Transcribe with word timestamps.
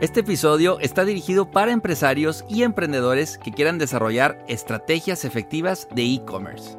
Este 0.00 0.20
episodio 0.20 0.80
está 0.80 1.04
dirigido 1.04 1.50
para 1.50 1.72
empresarios 1.72 2.46
y 2.48 2.62
emprendedores 2.62 3.36
que 3.36 3.52
quieran 3.52 3.76
desarrollar 3.76 4.42
estrategias 4.48 5.26
efectivas 5.26 5.88
de 5.94 6.14
e-commerce. 6.14 6.78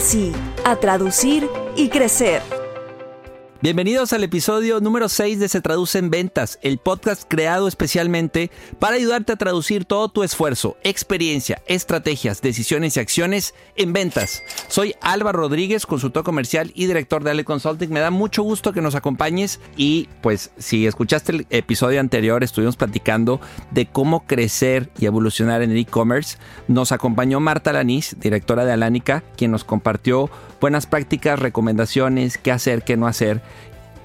sí, 0.00 0.32
a 0.64 0.76
traducir 0.76 1.50
y 1.74 1.88
crecer. 1.88 2.63
Bienvenidos 3.64 4.12
al 4.12 4.22
episodio 4.22 4.78
número 4.80 5.08
6 5.08 5.40
de 5.40 5.48
Se 5.48 5.62
Traduce 5.62 5.98
en 5.98 6.10
Ventas, 6.10 6.58
el 6.60 6.76
podcast 6.76 7.22
creado 7.26 7.66
especialmente 7.66 8.50
para 8.78 8.96
ayudarte 8.96 9.32
a 9.32 9.36
traducir 9.36 9.86
todo 9.86 10.10
tu 10.10 10.22
esfuerzo, 10.22 10.76
experiencia, 10.82 11.62
estrategias, 11.66 12.42
decisiones 12.42 12.94
y 12.94 13.00
acciones 13.00 13.54
en 13.76 13.94
ventas. 13.94 14.42
Soy 14.68 14.94
Álvaro 15.00 15.38
Rodríguez, 15.38 15.86
consultor 15.86 16.24
comercial 16.24 16.72
y 16.74 16.84
director 16.84 17.24
de 17.24 17.30
Ale 17.30 17.46
Consulting. 17.46 17.88
Me 17.88 18.00
da 18.00 18.10
mucho 18.10 18.42
gusto 18.42 18.74
que 18.74 18.82
nos 18.82 18.96
acompañes 18.96 19.60
y 19.78 20.10
pues 20.20 20.50
si 20.58 20.86
escuchaste 20.86 21.32
el 21.32 21.46
episodio 21.48 22.00
anterior 22.00 22.44
estuvimos 22.44 22.76
platicando 22.76 23.40
de 23.70 23.86
cómo 23.86 24.26
crecer 24.26 24.90
y 24.98 25.06
evolucionar 25.06 25.62
en 25.62 25.70
el 25.70 25.78
e-commerce. 25.78 26.36
Nos 26.68 26.92
acompañó 26.92 27.40
Marta 27.40 27.72
Lanís, 27.72 28.14
directora 28.20 28.66
de 28.66 28.72
Alánica, 28.72 29.24
quien 29.38 29.52
nos 29.52 29.64
compartió 29.64 30.28
buenas 30.64 30.86
prácticas, 30.86 31.38
recomendaciones, 31.38 32.38
qué 32.38 32.50
hacer, 32.50 32.84
qué 32.84 32.96
no 32.96 33.06
hacer, 33.06 33.42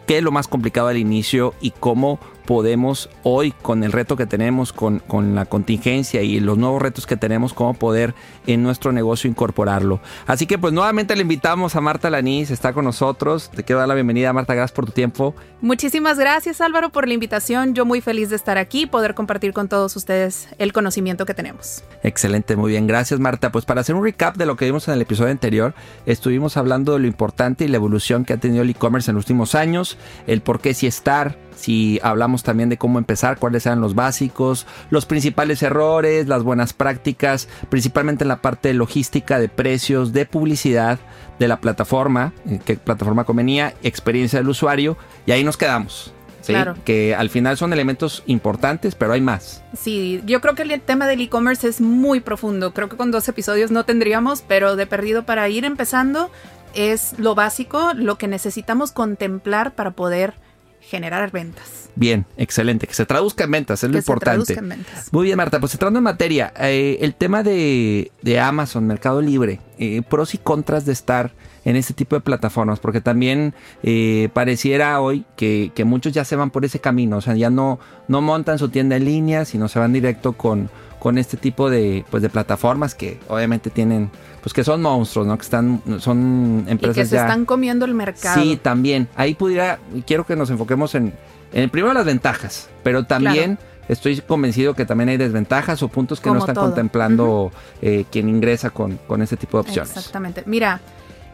qué 0.05 0.17
es 0.17 0.23
lo 0.25 0.31
más 0.31 0.49
complicado 0.49 0.89
al 0.89 0.97
inicio 0.97 1.53
y 1.61 1.71
cómo 1.71 2.19
podemos 2.49 3.11
hoy, 3.21 3.51
con 3.51 3.83
el 3.83 3.91
reto 3.91 4.17
que 4.17 4.25
tenemos, 4.25 4.73
con, 4.73 4.97
con, 4.97 5.35
la 5.35 5.45
contingencia 5.45 6.23
y 6.23 6.39
los 6.39 6.57
nuevos 6.57 6.81
retos 6.81 7.05
que 7.05 7.15
tenemos, 7.15 7.53
cómo 7.53 7.75
poder 7.75 8.15
en 8.47 8.63
nuestro 8.63 8.91
negocio 8.91 9.29
incorporarlo. 9.29 9.99
Así 10.25 10.47
que 10.47 10.57
pues 10.57 10.73
nuevamente 10.73 11.15
le 11.15 11.21
invitamos 11.21 11.75
a 11.75 11.81
Marta 11.81 12.09
Lanís, 12.09 12.49
está 12.49 12.73
con 12.73 12.85
nosotros. 12.85 13.51
Te 13.53 13.63
quiero 13.63 13.77
dar 13.77 13.87
la 13.87 13.93
bienvenida, 13.93 14.33
Marta, 14.33 14.55
gracias 14.55 14.71
por 14.75 14.87
tu 14.87 14.93
tiempo. 14.93 15.35
Muchísimas 15.61 16.17
gracias 16.17 16.59
Álvaro 16.59 16.89
por 16.89 17.07
la 17.07 17.13
invitación. 17.13 17.75
Yo 17.75 17.85
muy 17.85 18.01
feliz 18.01 18.31
de 18.31 18.37
estar 18.37 18.57
aquí, 18.57 18.87
poder 18.87 19.13
compartir 19.13 19.53
con 19.53 19.69
todos 19.69 19.95
ustedes 19.95 20.49
el 20.57 20.73
conocimiento 20.73 21.27
que 21.27 21.35
tenemos. 21.35 21.83
Excelente, 22.01 22.55
muy 22.55 22.71
bien. 22.71 22.87
Gracias 22.87 23.19
Marta. 23.19 23.51
Pues 23.51 23.65
para 23.65 23.81
hacer 23.81 23.93
un 23.93 24.03
recap 24.03 24.37
de 24.37 24.47
lo 24.47 24.55
que 24.55 24.65
vimos 24.65 24.87
en 24.87 24.95
el 24.95 25.01
episodio 25.03 25.29
anterior, 25.29 25.75
estuvimos 26.07 26.57
hablando 26.57 26.93
de 26.93 26.99
lo 26.99 27.05
importante 27.05 27.65
y 27.65 27.67
la 27.67 27.75
evolución 27.75 28.25
que 28.25 28.33
ha 28.33 28.37
tenido 28.37 28.63
el 28.63 28.71
e-commerce 28.71 29.11
en 29.11 29.17
los 29.17 29.25
últimos 29.25 29.53
años, 29.53 29.99
el 30.25 30.41
por 30.41 30.61
qué 30.61 30.73
si 30.73 30.87
estar, 30.87 31.37
si 31.59 31.99
hablamos 32.03 32.43
también 32.43 32.69
de 32.69 32.77
cómo 32.77 32.99
empezar, 32.99 33.37
cuáles 33.37 33.65
eran 33.65 33.81
los 33.81 33.93
básicos, 33.93 34.65
los 34.89 35.05
principales 35.05 35.61
errores, 35.61 36.27
las 36.27 36.43
buenas 36.43 36.71
prácticas, 36.71 37.49
principalmente 37.69 38.23
en 38.23 38.29
la 38.29 38.41
parte 38.41 38.69
de 38.69 38.75
logística, 38.75 39.39
de 39.39 39.49
precios, 39.49 40.13
de 40.13 40.25
publicidad, 40.25 40.99
de 41.37 41.47
la 41.49 41.59
plataforma, 41.59 42.31
eh, 42.47 42.59
qué 42.63 42.77
plataforma 42.77 43.25
convenía, 43.25 43.73
experiencia 43.83 44.39
del 44.39 44.47
usuario, 44.47 44.97
y 45.25 45.31
ahí 45.33 45.43
nos 45.43 45.57
quedamos. 45.57 46.13
¿sí? 46.41 46.53
Claro. 46.53 46.75
Que 46.85 47.13
al 47.13 47.29
final 47.29 47.57
son 47.57 47.73
elementos 47.73 48.23
importantes, 48.25 48.95
pero 48.95 49.11
hay 49.11 49.21
más. 49.21 49.61
Sí, 49.77 50.21
yo 50.25 50.39
creo 50.39 50.55
que 50.55 50.61
el 50.61 50.79
tema 50.79 51.07
del 51.07 51.19
e-commerce 51.19 51.67
es 51.67 51.81
muy 51.81 52.21
profundo. 52.21 52.73
Creo 52.73 52.87
que 52.87 52.95
con 52.95 53.11
dos 53.11 53.27
episodios 53.27 53.69
no 53.69 53.83
tendríamos, 53.83 54.43
pero 54.47 54.77
de 54.77 54.87
perdido 54.87 55.23
para 55.23 55.49
ir 55.49 55.65
empezando 55.65 56.31
es 56.73 57.17
lo 57.17 57.35
básico, 57.35 57.93
lo 57.95 58.17
que 58.17 58.27
necesitamos 58.27 58.91
contemplar 58.91 59.73
para 59.73 59.91
poder 59.91 60.35
generar 60.81 61.31
ventas. 61.31 61.89
Bien, 61.95 62.25
excelente. 62.37 62.87
Que 62.87 62.93
se 62.93 63.05
traduzca 63.05 63.43
en 63.43 63.51
ventas, 63.51 63.83
es 63.83 63.89
lo 63.89 63.95
Que 63.97 64.01
se 64.01 64.11
importante. 64.11 64.45
traduzca 64.45 64.59
en 64.59 64.69
ventas. 64.69 65.09
Muy 65.11 65.25
bien, 65.25 65.37
Marta. 65.37 65.59
Pues 65.59 65.73
entrando 65.73 65.99
en 65.99 66.03
materia, 66.03 66.53
eh, 66.57 66.97
el 67.01 67.13
tema 67.15 67.43
de, 67.43 68.11
de 68.21 68.39
Amazon, 68.39 68.87
Mercado 68.87 69.21
Libre, 69.21 69.59
eh, 69.77 70.01
pros 70.07 70.33
y 70.33 70.37
contras 70.37 70.85
de 70.85 70.93
estar 70.93 71.31
en 71.65 71.75
este 71.75 71.93
tipo 71.93 72.15
de 72.15 72.21
plataformas, 72.21 72.79
porque 72.79 73.01
también 73.01 73.53
eh, 73.83 74.29
pareciera 74.33 75.01
hoy 75.01 75.25
que, 75.35 75.71
que 75.75 75.83
muchos 75.83 76.13
ya 76.13 76.23
se 76.23 76.37
van 76.37 76.51
por 76.51 76.63
ese 76.63 76.79
camino, 76.79 77.17
o 77.17 77.21
sea, 77.21 77.35
ya 77.35 77.49
no, 77.49 77.79
no 78.07 78.21
montan 78.21 78.57
su 78.57 78.69
tienda 78.69 78.95
en 78.95 79.05
línea, 79.05 79.43
sino 79.43 79.67
se 79.67 79.77
van 79.77 79.91
directo 79.91 80.33
con, 80.33 80.69
con 80.99 81.17
este 81.17 81.37
tipo 81.37 81.69
de, 81.69 82.05
pues, 82.09 82.21
de 82.21 82.29
plataformas 82.29 82.93
que 82.93 83.19
obviamente 83.29 83.69
tienen, 83.69 84.11
pues 84.41 84.53
que 84.53 84.63
son 84.63 84.81
monstruos, 84.81 85.25
¿no? 85.27 85.37
Que 85.37 85.43
están, 85.43 85.81
son 85.99 86.65
Y 86.67 86.71
empresas 86.71 86.95
que 86.95 87.05
se 87.05 87.15
ya... 87.15 87.21
están 87.21 87.45
comiendo 87.45 87.85
el 87.85 87.93
mercado. 87.93 88.41
Sí, 88.41 88.59
también. 88.61 89.07
Ahí 89.15 89.33
pudiera, 89.33 89.79
quiero 90.05 90.25
que 90.25 90.35
nos 90.35 90.49
enfoquemos 90.49 90.95
en, 90.95 91.13
en 91.53 91.69
primero 91.69 91.93
las 91.93 92.05
ventajas, 92.05 92.69
pero 92.83 93.05
también 93.05 93.57
estoy 93.87 94.19
convencido 94.21 94.75
que 94.75 94.85
también 94.85 95.09
hay 95.09 95.17
desventajas 95.17 95.81
o 95.81 95.87
puntos 95.87 96.19
que 96.19 96.29
no 96.29 96.39
están 96.39 96.55
todo. 96.55 96.65
contemplando 96.65 97.51
eh, 97.81 98.05
quien 98.11 98.29
ingresa 98.29 98.69
con, 98.69 98.97
con 99.07 99.21
este 99.21 99.37
tipo 99.37 99.57
de 99.57 99.61
opciones. 99.61 99.95
Exactamente. 99.95 100.43
Mira, 100.45 100.79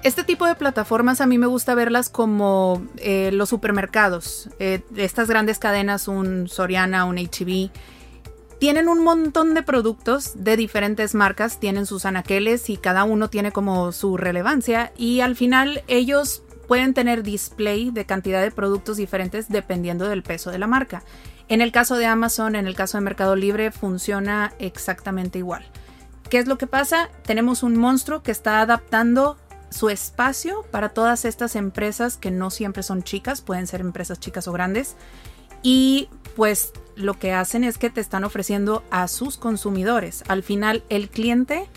este 0.04 0.24
tipo 0.24 0.46
de 0.46 0.56
plataformas 0.56 1.20
a 1.20 1.26
mí 1.26 1.38
me 1.40 1.48
gusta 1.48 1.74
verlas 1.74 2.10
como 2.10 2.84
eh, 2.98 3.32
los 3.34 3.50
supermercados. 3.50 4.50
Eh, 4.60 4.82
estas 4.96 5.28
grandes 5.28 5.58
cadenas, 5.58 6.08
un 6.08 6.48
Soriana, 6.48 7.06
un 7.06 7.18
HB, 7.18 7.72
tienen 8.60 8.88
un 8.88 9.04
montón 9.04 9.54
de 9.54 9.64
productos 9.64 10.34
de 10.36 10.58
diferentes 10.58 11.14
marcas, 11.14 11.60
tienen 11.60 11.86
sus 11.86 12.06
anaqueles 12.06 12.70
y 12.70 12.78
cada 12.78 13.04
uno 13.04 13.30
tiene 13.30 13.52
como 13.52 13.92
su 13.92 14.18
relevancia 14.18 14.94
y 14.98 15.20
al 15.20 15.36
final 15.36 15.84
ellos 15.88 16.44
pueden 16.68 16.94
tener 16.94 17.24
display 17.24 17.92
de 17.92 18.06
cantidad 18.06 18.42
de 18.42 18.52
productos 18.52 18.98
diferentes 18.98 19.50
dependiendo 19.50 20.08
del 20.08 20.24
peso 20.24 20.52
de 20.52 20.60
la 20.60 20.68
marca. 20.68 21.04
En 21.48 21.62
el 21.62 21.72
caso 21.72 21.98
de 21.98 22.08
Amazon, 22.08 22.56
en 22.56 22.66
el 22.66 22.76
caso 22.76 22.98
de 22.98 23.04
Mercado 23.04 23.36
Libre, 23.36 23.72
funciona 23.72 24.54
exactamente 24.58 25.38
igual. 25.38 25.66
¿Qué 26.30 26.40
es 26.40 26.48
lo 26.48 26.58
que 26.58 26.66
pasa? 26.66 27.10
Tenemos 27.24 27.62
un 27.62 27.78
monstruo 27.78 28.24
que 28.24 28.32
está 28.32 28.62
adaptando 28.62 29.38
su 29.70 29.90
espacio 29.90 30.66
para 30.72 30.90
todas 30.90 31.26
estas 31.26 31.56
empresas 31.56 32.18
que 32.18 32.32
no 32.32 32.50
siempre 32.50 32.82
son 32.82 33.04
chicas, 33.04 33.42
pueden 33.42 33.68
ser 33.68 33.82
empresas 33.82 34.20
chicas 34.20 34.48
o 34.48 34.52
grandes. 34.52 34.96
Y 35.62 36.10
pues 36.36 36.72
lo 36.96 37.20
que 37.20 37.34
hacen 37.34 37.64
es 37.64 37.78
que 37.78 37.90
te 37.90 38.02
están 38.02 38.24
ofreciendo 38.24 38.84
a 38.90 39.08
sus 39.08 39.38
consumidores. 39.38 40.24
Al 40.28 40.44
final 40.44 40.84
el 40.90 41.10
cliente 41.10 41.68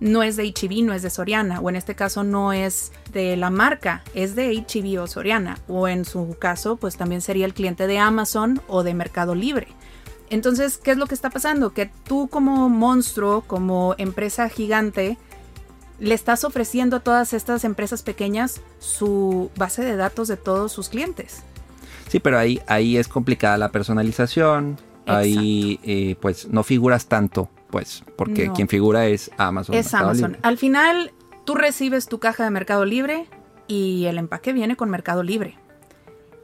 no 0.00 0.22
es 0.22 0.36
de 0.36 0.44
HB, 0.44 0.84
no 0.84 0.92
es 0.92 1.02
de 1.02 1.10
Soriana, 1.10 1.60
o 1.60 1.70
en 1.70 1.76
este 1.76 1.94
caso 1.94 2.22
no 2.22 2.52
es 2.52 2.92
de 3.12 3.36
la 3.36 3.50
marca, 3.50 4.02
es 4.14 4.34
de 4.34 4.52
HB 4.52 5.00
o 5.00 5.06
Soriana, 5.06 5.58
o 5.68 5.88
en 5.88 6.04
su 6.04 6.36
caso 6.38 6.76
pues 6.76 6.96
también 6.96 7.22
sería 7.22 7.46
el 7.46 7.54
cliente 7.54 7.86
de 7.86 7.98
Amazon 7.98 8.60
o 8.68 8.82
de 8.82 8.94
Mercado 8.94 9.34
Libre. 9.34 9.68
Entonces, 10.28 10.78
¿qué 10.78 10.90
es 10.90 10.96
lo 10.96 11.06
que 11.06 11.14
está 11.14 11.30
pasando? 11.30 11.72
Que 11.72 11.90
tú 12.04 12.28
como 12.28 12.68
monstruo, 12.68 13.42
como 13.46 13.94
empresa 13.96 14.48
gigante, 14.48 15.18
le 15.98 16.14
estás 16.14 16.44
ofreciendo 16.44 16.96
a 16.96 17.00
todas 17.00 17.32
estas 17.32 17.64
empresas 17.64 18.02
pequeñas 18.02 18.60
su 18.80 19.50
base 19.56 19.82
de 19.82 19.96
datos 19.96 20.28
de 20.28 20.36
todos 20.36 20.72
sus 20.72 20.88
clientes. 20.88 21.42
Sí, 22.08 22.20
pero 22.20 22.38
ahí, 22.38 22.60
ahí 22.66 22.96
es 22.96 23.08
complicada 23.08 23.58
la 23.58 23.70
personalización. 23.72 24.78
Ahí 25.06 25.78
eh, 25.84 26.16
pues 26.20 26.48
no 26.48 26.64
figuras 26.64 27.06
tanto, 27.06 27.48
pues, 27.70 28.02
porque 28.16 28.46
No. 28.48 28.54
quien 28.54 28.68
figura 28.68 29.06
es 29.06 29.30
Amazon. 29.36 29.74
es 29.76 29.86
Mercado 29.86 30.04
Amazon. 30.10 30.30
Libre. 30.32 30.40
Al 30.42 30.58
final, 30.58 31.12
tú 31.44 31.54
recibes 31.54 32.06
tu 32.08 32.18
caja 32.18 32.42
de 32.44 32.50
Mercado 32.50 32.84
Libre 32.84 33.26
y 33.68 34.06
el 34.06 34.18
empaque 34.18 34.52
viene 34.52 34.76
con 34.76 34.90
Mercado 34.90 35.22
Libre. 35.22 35.56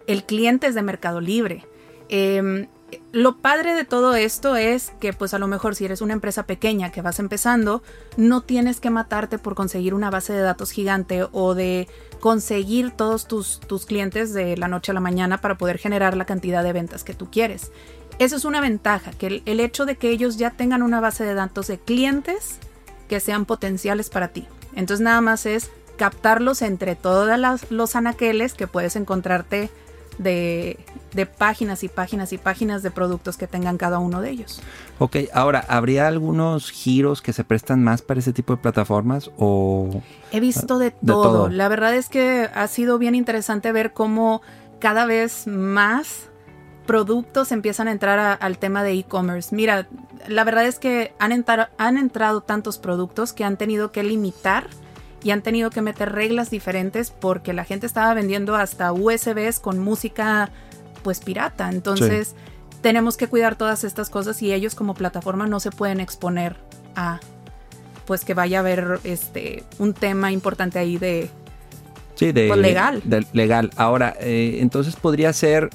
El 0.06 0.24
cliente 0.24 0.68
es 0.68 0.74
de 0.76 0.82
Mercado 0.82 1.20
Libre. 1.20 1.64
Eh, 2.08 2.68
lo 3.12 3.38
padre 3.38 3.74
de 3.74 3.84
todo 3.84 4.14
esto 4.14 4.56
es 4.56 4.92
que 5.00 5.12
pues 5.12 5.34
a 5.34 5.38
lo 5.38 5.46
mejor 5.46 5.74
si 5.74 5.84
eres 5.84 6.00
una 6.00 6.12
empresa 6.12 6.44
pequeña 6.44 6.90
que 6.92 7.02
vas 7.02 7.18
empezando, 7.18 7.82
no 8.16 8.42
tienes 8.42 8.80
que 8.80 8.90
matarte 8.90 9.38
por 9.38 9.54
conseguir 9.54 9.94
una 9.94 10.10
base 10.10 10.32
de 10.32 10.40
datos 10.40 10.70
gigante 10.70 11.26
o 11.32 11.54
de 11.54 11.88
conseguir 12.20 12.90
todos 12.90 13.26
tus, 13.26 13.60
tus 13.60 13.86
clientes 13.86 14.32
de 14.32 14.56
la 14.56 14.68
noche 14.68 14.92
a 14.92 14.94
la 14.94 15.00
mañana 15.00 15.40
para 15.40 15.58
poder 15.58 15.78
generar 15.78 16.16
la 16.16 16.24
cantidad 16.24 16.62
de 16.62 16.72
ventas 16.72 17.04
que 17.04 17.14
tú 17.14 17.30
quieres. 17.30 17.72
Eso 18.18 18.36
es 18.36 18.44
una 18.44 18.60
ventaja, 18.60 19.10
que 19.12 19.26
el, 19.26 19.42
el 19.46 19.60
hecho 19.60 19.86
de 19.86 19.96
que 19.96 20.10
ellos 20.10 20.36
ya 20.36 20.50
tengan 20.50 20.82
una 20.82 21.00
base 21.00 21.24
de 21.24 21.34
datos 21.34 21.66
de 21.66 21.78
clientes 21.78 22.58
que 23.08 23.20
sean 23.20 23.44
potenciales 23.46 24.10
para 24.10 24.28
ti. 24.28 24.46
Entonces 24.74 25.02
nada 25.02 25.20
más 25.20 25.46
es 25.46 25.70
captarlos 25.96 26.62
entre 26.62 26.96
todos 26.96 27.28
los 27.70 27.96
anaqueles 27.96 28.54
que 28.54 28.66
puedes 28.66 28.96
encontrarte 28.96 29.70
de, 30.18 30.78
de 31.14 31.26
páginas 31.26 31.82
y 31.84 31.88
páginas 31.88 32.32
y 32.32 32.38
páginas 32.38 32.82
de 32.82 32.90
productos 32.90 33.36
que 33.36 33.46
tengan 33.46 33.76
cada 33.76 33.98
uno 33.98 34.20
de 34.20 34.30
ellos. 34.30 34.60
Ok, 34.98 35.16
ahora, 35.34 35.64
¿habría 35.68 36.06
algunos 36.08 36.70
giros 36.70 37.20
que 37.22 37.32
se 37.32 37.44
prestan 37.44 37.82
más 37.84 38.02
para 38.02 38.20
ese 38.20 38.32
tipo 38.32 38.54
de 38.56 38.62
plataformas 38.62 39.30
o...? 39.38 40.02
He 40.30 40.40
visto 40.40 40.78
de 40.78 40.86
Ah, 40.88 40.94
De 41.00 41.12
todo. 41.12 41.22
todo. 41.22 41.48
La 41.48 41.68
verdad 41.68 41.94
es 41.94 42.08
que 42.08 42.48
ha 42.54 42.66
sido 42.68 42.98
bien 42.98 43.14
interesante 43.14 43.72
ver 43.72 43.92
cómo 43.92 44.40
cada 44.78 45.04
vez 45.04 45.46
más 45.46 46.28
productos 46.86 47.52
empiezan 47.52 47.88
a 47.88 47.92
entrar 47.92 48.38
al 48.40 48.58
tema 48.58 48.82
de 48.82 48.92
e-commerce. 48.94 49.54
Mira, 49.54 49.86
la 50.28 50.44
verdad 50.44 50.66
es 50.66 50.78
que 50.78 51.14
han, 51.18 51.44
han 51.78 51.96
entrado 51.96 52.40
tantos 52.40 52.78
productos 52.78 53.32
que 53.32 53.44
han 53.44 53.56
tenido 53.56 53.92
que 53.92 54.02
limitar 54.02 54.66
y 55.22 55.30
han 55.30 55.42
tenido 55.42 55.70
que 55.70 55.82
meter 55.82 56.10
reglas 56.12 56.50
diferentes 56.50 57.10
porque 57.12 57.52
la 57.52 57.64
gente 57.64 57.86
estaba 57.86 58.12
vendiendo 58.14 58.56
hasta 58.56 58.92
USBs 58.92 59.60
con 59.60 59.78
música 59.78 60.50
pues 61.02 61.20
pirata. 61.20 61.70
Entonces 61.70 62.34
tenemos 62.80 63.16
que 63.16 63.28
cuidar 63.28 63.56
todas 63.56 63.84
estas 63.84 64.10
cosas 64.10 64.42
y 64.42 64.52
ellos 64.52 64.74
como 64.74 64.94
plataforma 64.94 65.46
no 65.46 65.60
se 65.60 65.70
pueden 65.70 66.00
exponer 66.00 66.56
a 66.96 67.20
pues 68.06 68.24
que 68.24 68.34
vaya 68.34 68.58
a 68.58 68.60
haber 68.60 69.00
este 69.04 69.62
un 69.78 69.94
tema 69.94 70.32
importante 70.32 70.78
ahí 70.78 70.98
de, 70.98 71.30
sí, 72.14 72.32
de 72.32 72.48
pues, 72.48 72.60
legal. 72.60 73.02
legal. 73.32 73.70
Ahora, 73.76 74.14
eh, 74.20 74.58
entonces 74.60 74.96
podría 74.96 75.32
ser 75.32 75.70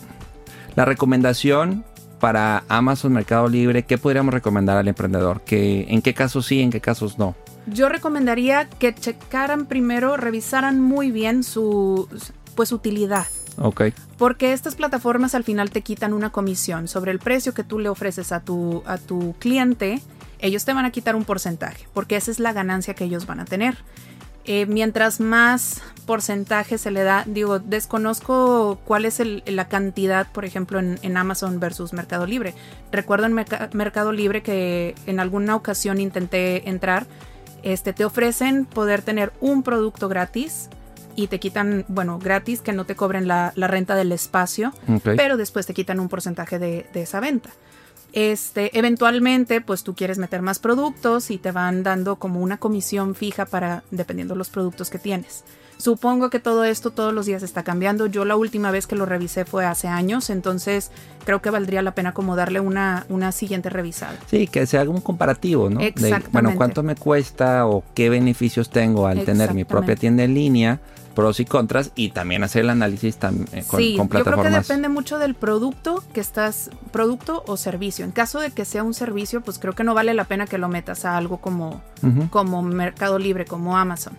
la 0.75 0.85
recomendación 0.85 1.85
para 2.19 2.63
Amazon 2.67 3.13
Mercado 3.13 3.47
Libre, 3.47 3.83
¿qué 3.83 3.97
podríamos 3.97 4.33
recomendar 4.33 4.77
al 4.77 4.87
emprendedor? 4.87 5.41
¿Que, 5.41 5.85
¿En 5.89 6.01
qué 6.01 6.13
casos 6.13 6.45
sí, 6.45 6.61
en 6.61 6.71
qué 6.71 6.81
casos 6.81 7.17
no? 7.17 7.35
Yo 7.67 7.89
recomendaría 7.89 8.67
que 8.69 8.93
checaran 8.93 9.65
primero, 9.65 10.17
revisaran 10.17 10.81
muy 10.81 11.11
bien 11.11 11.43
su 11.43 12.07
pues 12.55 12.71
utilidad. 12.71 13.27
Ok. 13.57 13.83
Porque 14.17 14.53
estas 14.53 14.75
plataformas 14.75 15.35
al 15.35 15.43
final 15.43 15.69
te 15.69 15.81
quitan 15.81 16.13
una 16.13 16.31
comisión 16.31 16.87
sobre 16.87 17.11
el 17.11 17.19
precio 17.19 17.53
que 17.53 17.63
tú 17.63 17.79
le 17.79 17.89
ofreces 17.89 18.31
a 18.31 18.41
tu, 18.41 18.83
a 18.85 18.97
tu 18.97 19.35
cliente. 19.39 20.01
Ellos 20.39 20.65
te 20.65 20.73
van 20.73 20.85
a 20.85 20.91
quitar 20.91 21.15
un 21.15 21.25
porcentaje, 21.25 21.87
porque 21.93 22.15
esa 22.15 22.29
es 22.29 22.39
la 22.39 22.53
ganancia 22.53 22.93
que 22.93 23.05
ellos 23.05 23.25
van 23.25 23.39
a 23.39 23.45
tener. 23.45 23.77
Eh, 24.49 24.65
mientras 24.65 25.19
más 25.19 25.81
porcentaje 26.05 26.77
se 26.77 26.89
le 26.89 27.03
da, 27.03 27.25
digo, 27.25 27.59
desconozco 27.59 28.79
cuál 28.85 29.03
es 29.03 29.21
la 29.45 29.67
cantidad, 29.67 30.31
por 30.31 30.45
ejemplo, 30.45 30.79
en, 30.79 31.17
Amazon 31.17 31.59
versus 31.59 31.91
Mercado 31.91 32.25
Libre. 32.25 32.53
Recuerdo 32.89 33.25
en 33.25 33.33
Mercado 33.33 34.13
Libre 34.13 34.43
que 34.43 34.95
en 35.05 35.19
alguna 35.19 35.53
ocasión 35.53 35.99
intenté 35.99 36.69
entrar, 36.69 37.07
este, 37.61 37.91
te 37.91 38.05
ofrecen 38.05 38.63
poder 38.63 39.01
tener 39.01 39.33
un 39.41 39.63
producto 39.63 40.07
gratis 40.07 40.69
y 41.17 41.27
te 41.27 41.39
quitan, 41.39 41.83
bueno, 41.89 42.19
gratis, 42.19 42.61
que 42.61 42.71
no 42.71 42.85
te 42.85 42.95
cobren 42.95 43.27
la, 43.27 43.51
renta 43.55 43.95
del 43.95 44.13
espacio, 44.13 44.71
pero 45.03 45.35
después 45.35 45.65
te 45.65 45.73
quitan 45.73 45.99
un 45.99 46.07
porcentaje 46.07 46.59
de, 46.59 46.85
de 46.93 47.01
esa 47.01 47.19
venta. 47.19 47.49
Este, 48.13 48.77
eventualmente, 48.77 49.59
pues 49.59 49.83
tú 49.83 49.93
quieres 49.93 50.17
meter 50.17 50.41
más 50.41 50.59
productos 50.59 51.29
y 51.29 51.37
te 51.37 51.51
van 51.51 51.83
dando 51.83 52.17
como 52.17 52.39
una 52.39 52.57
comisión 52.57 53.15
fija 53.15 53.45
para, 53.45 53.83
dependiendo 53.91 54.33
de 54.35 54.37
los 54.37 54.49
productos 54.49 54.89
que 54.89 54.99
tienes. 54.99 55.43
Supongo 55.77 56.31
que 56.31 56.39
todo 56.39 56.63
esto 56.63 56.89
todos 56.89 57.13
los 57.13 57.27
días 57.27 57.43
está 57.43 57.63
cambiando. 57.63 58.07
Yo 58.07 58.25
la 58.25 58.35
última 58.35 58.71
vez 58.71 58.87
que 58.87 58.95
lo 58.95 59.05
revisé 59.05 59.45
fue 59.45 59.65
hace 59.65 59.87
años, 59.87 60.31
entonces 60.31 60.89
creo 61.23 61.41
que 61.41 61.51
valdría 61.51 61.83
la 61.83 61.93
pena 61.93 62.13
como 62.13 62.35
darle 62.35 62.59
una, 62.59 63.05
una 63.09 63.31
siguiente 63.31 63.69
revisada. 63.69 64.17
Sí, 64.27 64.47
que 64.47 64.65
se 64.65 64.79
haga 64.79 64.89
un 64.89 65.01
comparativo, 65.01 65.69
¿no? 65.69 65.79
Exactamente. 65.81 66.29
bueno, 66.31 66.53
cuánto 66.55 66.81
me 66.81 66.95
cuesta 66.95 67.67
o 67.67 67.83
qué 67.93 68.09
beneficios 68.09 68.71
tengo 68.71 69.05
al 69.05 69.23
tener 69.23 69.53
mi 69.53 69.65
propia 69.65 69.95
tienda 69.95 70.23
en 70.23 70.33
línea 70.33 70.79
pros 71.17 71.39
y 71.39 71.45
contras 71.45 71.91
y 71.95 72.09
también 72.09 72.43
hacer 72.43 72.61
el 72.61 72.69
análisis 72.69 73.15
eh, 73.15 73.63
con, 73.65 73.79
sí, 73.79 73.95
con, 73.97 74.07
plataformas. 74.07 74.45
Yo 74.45 74.51
creo 74.51 74.61
que 74.61 74.67
depende 74.67 74.87
mucho 74.87 75.17
del 75.17 75.33
producto 75.33 76.03
que 76.13 76.19
estás, 76.19 76.69
producto 76.91 77.43
o 77.47 77.57
servicio. 77.57 78.05
En 78.05 78.11
caso 78.11 78.39
de 78.39 78.51
que 78.51 78.65
sea 78.65 78.83
un 78.83 78.93
servicio, 78.93 79.41
pues 79.41 79.57
creo 79.57 79.73
que 79.73 79.83
no 79.83 79.95
vale 79.95 80.13
la 80.13 80.25
pena 80.25 80.45
que 80.45 80.59
lo 80.59 80.67
metas 80.69 81.05
a 81.05 81.17
algo 81.17 81.37
como, 81.37 81.81
como 82.29 82.61
Mercado 82.61 83.17
Libre, 83.17 83.45
como 83.45 83.77
Amazon. 83.77 84.13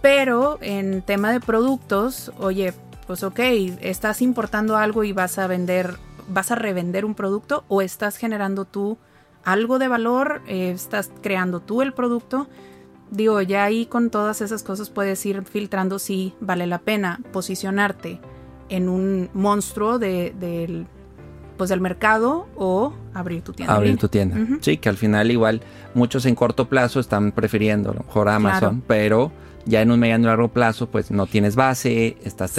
Pero 0.00 0.58
en 0.60 1.02
tema 1.02 1.32
de 1.32 1.40
productos, 1.40 2.30
oye, 2.38 2.72
pues 3.08 3.24
ok, 3.24 3.40
estás 3.80 4.22
importando 4.22 4.76
algo 4.76 5.02
y 5.02 5.12
vas 5.12 5.38
a 5.38 5.48
vender, 5.48 5.96
vas 6.28 6.52
a 6.52 6.54
revender 6.54 7.04
un 7.04 7.16
producto 7.16 7.64
o 7.66 7.82
estás 7.82 8.16
generando 8.16 8.64
tú 8.64 8.96
algo 9.42 9.80
de 9.80 9.88
valor, 9.88 10.42
eh, 10.46 10.70
estás 10.70 11.10
creando 11.20 11.58
tú 11.58 11.82
el 11.82 11.92
producto 11.92 12.46
digo, 13.10 13.40
ya 13.42 13.64
ahí 13.64 13.86
con 13.86 14.10
todas 14.10 14.40
esas 14.40 14.62
cosas 14.62 14.90
puedes 14.90 15.24
ir 15.26 15.42
filtrando 15.44 15.98
si 15.98 16.34
vale 16.40 16.66
la 16.66 16.78
pena 16.78 17.20
posicionarte 17.32 18.20
en 18.68 18.88
un 18.88 19.30
monstruo 19.32 19.98
de, 19.98 20.34
del, 20.38 20.86
pues 21.56 21.70
del 21.70 21.80
mercado 21.80 22.46
o 22.56 22.94
abrir 23.14 23.42
tu 23.42 23.52
tienda. 23.52 23.74
Abrir 23.74 23.98
tu 23.98 24.08
tienda. 24.08 24.36
Sí, 24.60 24.78
que 24.78 24.88
al 24.88 24.96
final 24.96 25.30
igual 25.30 25.62
muchos 25.94 26.26
en 26.26 26.34
corto 26.34 26.68
plazo 26.68 27.00
están 27.00 27.32
prefiriendo 27.32 27.90
a 27.90 27.94
lo 27.94 28.00
mejor 28.00 28.28
Amazon, 28.28 28.82
pero 28.86 29.32
ya 29.64 29.82
en 29.82 29.90
un 29.90 30.00
mediano 30.00 30.24
y 30.24 30.26
largo 30.26 30.48
plazo 30.48 30.88
pues 30.88 31.10
no 31.10 31.26
tienes 31.26 31.56
base, 31.56 32.16
estás 32.24 32.52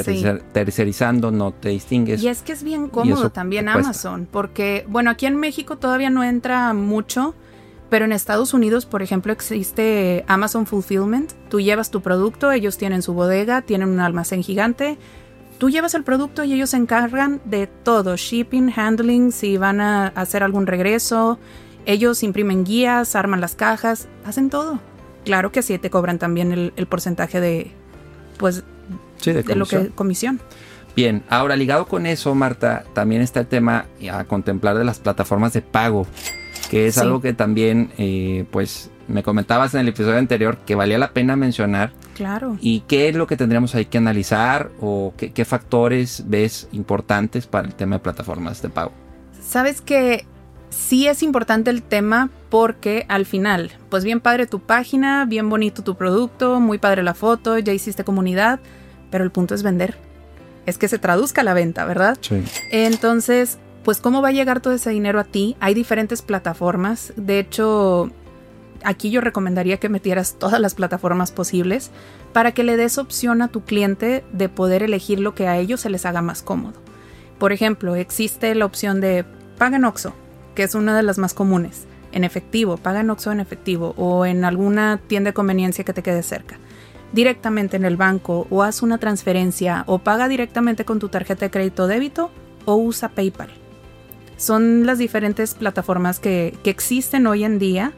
tercerizando, 0.54 1.32
no 1.32 1.52
te 1.52 1.70
distingues. 1.70 2.22
Y 2.22 2.28
es 2.28 2.42
que 2.42 2.52
es 2.52 2.64
bien 2.64 2.88
cómodo 2.90 3.32
también 3.32 3.68
Amazon, 3.70 4.28
porque 4.30 4.86
bueno, 4.88 5.10
aquí 5.12 5.26
en 5.26 5.38
México 5.38 5.78
todavía 5.78 6.10
no 6.10 6.24
entra 6.24 6.74
mucho 6.74 7.34
pero 7.90 8.06
en 8.06 8.12
Estados 8.12 8.54
Unidos, 8.54 8.86
por 8.86 9.02
ejemplo, 9.02 9.34
existe 9.34 10.24
Amazon 10.28 10.66
Fulfillment. 10.68 11.32
Tú 11.50 11.60
llevas 11.60 11.90
tu 11.90 12.02
producto, 12.02 12.52
ellos 12.52 12.78
tienen 12.78 13.02
su 13.02 13.14
bodega, 13.14 13.64
tienen 13.64 13.90
un 13.90 14.00
almacén 14.00 14.44
gigante. 14.44 14.98
Tú 15.58 15.70
llevas 15.70 15.96
el 15.96 16.04
producto 16.04 16.44
y 16.44 16.54
ellos 16.54 16.70
se 16.70 16.78
encargan 16.78 17.42
de 17.46 17.68
todo, 17.68 18.16
shipping, 18.16 18.72
handling, 18.76 19.32
si 19.32 19.58
van 19.58 19.82
a 19.82 20.08
hacer 20.08 20.44
algún 20.44 20.68
regreso. 20.68 21.40
Ellos 21.86 22.22
imprimen 22.22 22.64
guías, 22.64 23.16
arman 23.16 23.42
las 23.42 23.56
cajas, 23.56 24.08
hacen 24.24 24.50
todo. 24.50 24.80
Claro 25.26 25.52
que 25.52 25.64
sí 25.64 25.78
te 25.80 25.90
cobran 25.90 26.20
también 26.20 26.72
el, 26.76 26.88
porcentaje 26.88 27.42
de, 27.42 27.72
pues, 28.38 28.64
de, 29.26 29.44
de 29.44 29.56
lo 29.56 29.66
que 29.66 29.90
comisión. 29.90 30.40
Bien, 30.96 31.24
ahora 31.30 31.56
ligado 31.56 31.88
con 31.88 32.06
eso, 32.06 32.34
Marta, 32.36 32.84
también 32.94 33.22
está 33.22 33.40
el 33.42 33.48
tema 33.48 33.86
a 34.12 34.24
contemplar 34.26 34.78
de 34.78 34.84
las 34.84 35.00
plataformas 35.00 35.54
de 35.54 35.62
pago 35.62 36.06
que 36.70 36.88
es 36.88 36.98
algo 37.00 37.20
que 37.20 37.34
también, 37.34 37.92
eh, 37.98 38.46
pues, 38.52 38.92
me 39.08 39.24
comentabas 39.24 39.74
en 39.74 39.82
el 39.82 39.88
episodio 39.88 40.18
anterior 40.18 40.60
que 40.66 40.76
valía 40.76 41.00
la 41.00 41.12
pena 41.12 41.36
mencionar. 41.36 41.92
Claro. 42.16 42.58
¿Y 42.62 42.82
qué 42.82 43.10
es 43.10 43.16
lo 43.16 43.26
que 43.26 43.38
tendríamos 43.38 43.74
ahí 43.74 43.86
que 43.86 43.98
analizar 43.98 44.70
o 44.80 45.14
qué, 45.18 45.46
factores 45.46 46.26
ves 46.28 46.68
importantes 46.72 47.48
para 47.48 47.68
el 47.68 47.74
tema 47.74 47.96
de 47.96 48.02
plataformas 48.02 48.62
de 48.62 48.70
pago? 48.70 48.92
Sabes 49.42 49.82
que 49.82 50.26
sí 50.70 51.08
es 51.08 51.24
importante 51.24 51.72
el 51.72 51.82
tema 51.82 52.30
porque 52.50 53.06
al 53.10 53.26
final, 53.26 53.72
pues 53.90 54.04
bien 54.04 54.20
padre 54.20 54.46
tu 54.46 54.60
página, 54.60 55.26
bien 55.26 55.50
bonito 55.50 55.84
tu 55.84 55.96
producto, 55.96 56.60
muy 56.60 56.78
padre 56.78 57.02
la 57.02 57.16
foto, 57.16 57.58
ya 57.58 57.74
hiciste 57.74 58.04
comunidad, 58.04 58.60
pero 59.10 59.24
el 59.24 59.32
punto 59.32 59.56
es 59.56 59.64
vender. 59.64 59.96
Es 60.68 60.78
que 60.78 60.88
se 60.88 61.00
traduzca 61.00 61.42
la 61.42 61.56
venta, 61.56 61.84
¿verdad? 61.86 62.16
Sí. 62.22 62.44
Entonces, 62.70 63.58
pues 63.84 64.02
cómo 64.02 64.22
va 64.22 64.30
a 64.30 64.34
llegar 64.34 64.62
todo 64.62 64.74
ese 64.74 64.90
dinero 64.90 65.20
a 65.20 65.24
ti. 65.24 65.56
Hay 65.60 65.74
diferentes 65.74 66.22
plataformas. 66.22 67.14
De 67.16 67.40
hecho, 67.40 68.12
aquí 68.84 69.10
yo 69.10 69.22
recomendaría 69.22 69.78
que 69.78 69.90
metieras 69.90 70.36
todas 70.38 70.60
las 70.60 70.76
plataformas 70.76 71.32
posibles 71.32 71.92
para 72.34 72.52
que 72.52 72.64
le 72.64 72.78
des 72.78 72.98
opción 72.98 73.42
a 73.42 73.48
tu 73.48 73.62
cliente 73.62 74.24
de 74.32 74.50
poder 74.50 74.84
elegir 74.84 75.20
lo 75.20 75.36
que 75.36 75.48
a 75.48 75.58
ellos 75.58 75.82
se 75.82 75.90
les 75.90 76.06
haga 76.06 76.22
más 76.22 76.42
cómodo. 76.42 76.80
Por 77.38 77.54
ejemplo, 77.54 77.96
existe 77.96 78.54
la 78.54 78.66
opción 78.66 79.00
de 79.02 79.26
paga 79.58 79.78
en 79.78 79.86
Oxxo, 79.86 80.14
que 80.56 80.64
es 80.64 80.76
una 80.76 80.96
de 80.96 81.04
las 81.04 81.18
más 81.18 81.34
comunes. 81.34 81.86
En 82.12 82.24
efectivo, 82.24 82.78
paga 82.78 83.02
en 83.02 83.10
Oxxo 83.10 83.32
en 83.32 83.40
efectivo 83.40 83.94
o 83.98 84.26
en 84.26 84.44
alguna 84.44 85.00
tienda 85.08 85.30
de 85.30 85.36
conveniencia 85.36 85.86
que 85.86 85.94
te 85.94 86.04
quede 86.04 86.24
cerca. 86.24 86.58
Directamente 87.14 87.78
en 87.78 87.86
el 87.86 87.98
banco 87.98 88.46
o 88.50 88.62
haz 88.62 88.84
una 88.84 88.98
transferencia 88.98 89.84
o 89.88 90.00
paga 90.00 90.28
directamente 90.28 90.86
con 90.86 91.00
tu 91.00 91.10
tarjeta 91.10 91.46
de 91.46 91.52
crédito 91.52 91.84
o 91.84 91.88
débito 91.88 92.30
o 92.66 92.76
usa 92.76 93.10
PayPal 93.10 93.50
son 94.40 94.86
las 94.86 94.98
diferentes 94.98 95.54
plataformas 95.54 96.20
que, 96.20 96.58
existen 96.64 97.28
hoy 97.28 97.44
en 97.44 97.60
día 97.60 97.92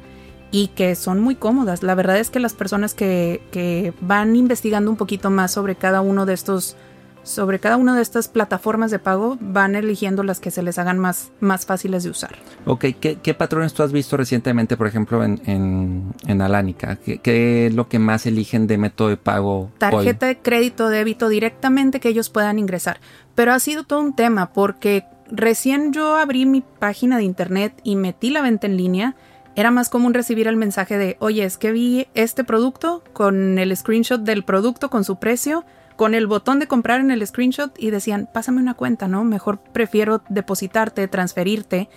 y 0.49 0.67
que 0.69 0.95
son 0.95 1.19
muy 1.19 1.35
cómodas. 1.35 1.83
La 1.83 1.95
verdad 1.95 2.17
es 2.17 2.29
que 2.29 2.39
las 2.39 2.53
personas 2.53 2.93
que, 2.93 3.93
van 4.01 4.35
investigando 4.35 4.89
un 4.89 4.97
poquito 4.97 5.29
más 5.29 5.51
sobre 5.51 5.75
cada 5.75 6.01
uno 6.01 6.25
de 6.25 6.33
estos 6.33 6.75
sobre 7.23 7.59
cada 7.59 7.77
una 7.77 7.95
de 7.95 8.01
estas 8.01 8.27
plataformas 8.27 8.89
de 8.89 8.97
pago 8.97 9.37
van 9.39 9.75
eligiendo 9.75 10.23
las 10.23 10.39
que 10.39 10.49
se 10.49 10.63
les 10.63 10.79
hagan 10.79 10.97
más, 10.97 11.31
más 11.39 11.67
fáciles 11.67 12.03
de 12.03 12.09
usar. 12.09 12.31
Ok, 12.65 12.85
¿Qué, 12.99 13.33
patrones 13.35 13.75
tú 13.75 13.83
has 13.83 13.91
visto 13.91 14.17
recientemente, 14.17 14.75
por 14.75 14.87
ejemplo, 14.87 15.23
en, 15.23 15.39
en, 15.45 16.15
en 16.25 16.41
Alánica? 16.41 16.95
¿Qué, 16.95 17.67
es 17.67 17.75
lo 17.75 17.87
que 17.87 17.99
más 17.99 18.25
eligen 18.25 18.65
de 18.65 18.79
método 18.79 19.09
de 19.09 19.17
pago? 19.17 19.69
Tarjeta 19.77 20.25
de 20.25 20.39
crédito, 20.39 20.89
débito 20.89 21.29
directamente 21.29 21.99
que 21.99 22.09
ellos 22.09 22.31
puedan 22.31 22.57
ingresar. 22.57 22.99
Pero 23.35 23.53
ha 23.53 23.59
sido 23.59 23.83
todo 23.83 23.99
un 23.99 24.15
tema 24.15 24.51
porque 24.51 25.05
recién 25.31 25.93
yo 25.93 26.15
abrí 26.17 26.45
mi 26.45 26.61
página 26.61 27.17
de 27.17 27.23
internet 27.23 27.73
y 27.83 27.95
metí 27.95 28.29
la 28.29 28.41
venta 28.41 28.67
en 28.67 28.77
línea, 28.77 29.15
era 29.55 29.71
más 29.71 29.89
común 29.89 30.13
recibir 30.13 30.47
el 30.47 30.55
mensaje 30.55 30.97
de, 30.97 31.17
oye, 31.19 31.43
es 31.43 31.57
que 31.57 31.71
vi 31.71 32.07
este 32.13 32.43
producto 32.43 33.03
con 33.13 33.57
el 33.57 33.75
screenshot 33.75 34.21
del 34.21 34.43
producto 34.43 34.89
con 34.89 35.03
su 35.03 35.17
precio, 35.17 35.65
con 35.97 36.13
el 36.13 36.27
botón 36.27 36.59
de 36.59 36.67
comprar 36.67 37.01
en 37.01 37.11
el 37.11 37.25
screenshot 37.25 37.71
y 37.77 37.91
decían, 37.91 38.29
pásame 38.33 38.61
una 38.61 38.75
cuenta, 38.75 39.07
¿no? 39.07 39.23
Mejor 39.23 39.59
prefiero 39.59 40.23
depositarte, 40.29 41.07
transferirte. 41.07 41.89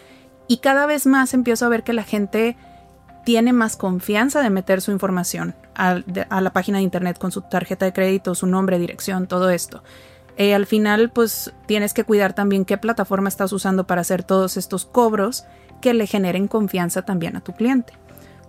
Y 0.48 0.58
cada 0.58 0.86
vez 0.86 1.06
más 1.06 1.32
empiezo 1.32 1.64
a 1.64 1.68
ver 1.68 1.84
que 1.84 1.92
la 1.92 2.02
gente 2.02 2.56
tiene 3.24 3.52
más 3.52 3.76
confianza 3.76 4.42
de 4.42 4.50
meter 4.50 4.80
su 4.80 4.90
información 4.90 5.54
a, 5.74 6.00
a 6.28 6.40
la 6.40 6.52
página 6.52 6.78
de 6.78 6.84
internet 6.84 7.18
con 7.18 7.32
su 7.32 7.40
tarjeta 7.42 7.86
de 7.86 7.92
crédito, 7.92 8.34
su 8.34 8.46
nombre, 8.46 8.78
dirección, 8.78 9.26
todo 9.26 9.48
esto. 9.48 9.82
Eh, 10.36 10.54
al 10.54 10.66
final, 10.66 11.10
pues 11.10 11.52
tienes 11.66 11.94
que 11.94 12.04
cuidar 12.04 12.34
también 12.34 12.64
qué 12.64 12.76
plataforma 12.76 13.28
estás 13.28 13.52
usando 13.52 13.86
para 13.86 14.00
hacer 14.00 14.22
todos 14.22 14.56
estos 14.56 14.84
cobros 14.84 15.44
que 15.80 15.94
le 15.94 16.06
generen 16.06 16.48
confianza 16.48 17.02
también 17.02 17.36
a 17.36 17.40
tu 17.40 17.52
cliente. 17.52 17.92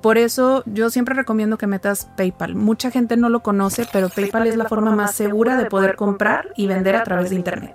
Por 0.01 0.17
eso 0.17 0.63
yo 0.67 0.89
siempre 0.89 1.15
recomiendo 1.15 1.57
que 1.57 1.67
metas 1.67 2.07
PayPal. 2.15 2.55
Mucha 2.55 2.91
gente 2.91 3.17
no 3.17 3.29
lo 3.29 3.41
conoce, 3.41 3.87
pero 3.91 4.09
PayPal 4.09 4.47
es 4.47 4.55
la 4.55 4.65
forma 4.65 4.95
más 4.95 5.15
segura 5.15 5.57
de 5.57 5.65
poder 5.65 5.95
comprar 5.95 6.53
y 6.55 6.67
vender 6.67 6.95
a 6.95 7.03
través 7.03 7.31
de 7.31 7.35
Internet. 7.35 7.73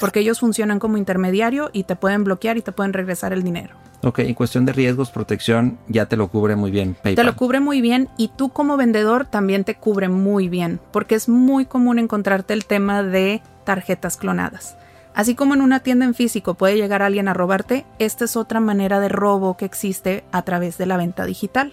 Porque 0.00 0.20
ellos 0.20 0.40
funcionan 0.40 0.78
como 0.80 0.96
intermediario 0.96 1.70
y 1.72 1.84
te 1.84 1.94
pueden 1.94 2.24
bloquear 2.24 2.56
y 2.56 2.62
te 2.62 2.72
pueden 2.72 2.92
regresar 2.92 3.32
el 3.32 3.42
dinero. 3.42 3.76
Ok, 4.02 4.20
en 4.20 4.34
cuestión 4.34 4.64
de 4.64 4.72
riesgos, 4.72 5.10
protección, 5.10 5.78
ya 5.86 6.06
te 6.06 6.16
lo 6.16 6.28
cubre 6.28 6.56
muy 6.56 6.70
bien 6.70 6.94
PayPal. 6.94 7.16
Te 7.16 7.24
lo 7.24 7.36
cubre 7.36 7.60
muy 7.60 7.82
bien 7.82 8.08
y 8.16 8.28
tú 8.28 8.48
como 8.48 8.78
vendedor 8.78 9.26
también 9.26 9.64
te 9.64 9.74
cubre 9.74 10.08
muy 10.08 10.48
bien, 10.48 10.80
porque 10.90 11.14
es 11.14 11.28
muy 11.28 11.66
común 11.66 11.98
encontrarte 11.98 12.54
el 12.54 12.64
tema 12.64 13.02
de 13.02 13.42
tarjetas 13.64 14.16
clonadas. 14.16 14.76
Así 15.14 15.34
como 15.34 15.52
en 15.52 15.60
una 15.60 15.80
tienda 15.80 16.06
en 16.06 16.14
físico 16.14 16.54
puede 16.54 16.76
llegar 16.76 17.02
alguien 17.02 17.28
a 17.28 17.34
robarte, 17.34 17.84
esta 17.98 18.24
es 18.24 18.36
otra 18.36 18.58
manera 18.58 19.00
de 19.00 19.10
robo 19.10 19.58
que 19.58 19.66
existe 19.66 20.24
a 20.32 20.42
través 20.42 20.78
de 20.78 20.86
la 20.86 20.96
venta 20.96 21.26
digital. 21.26 21.72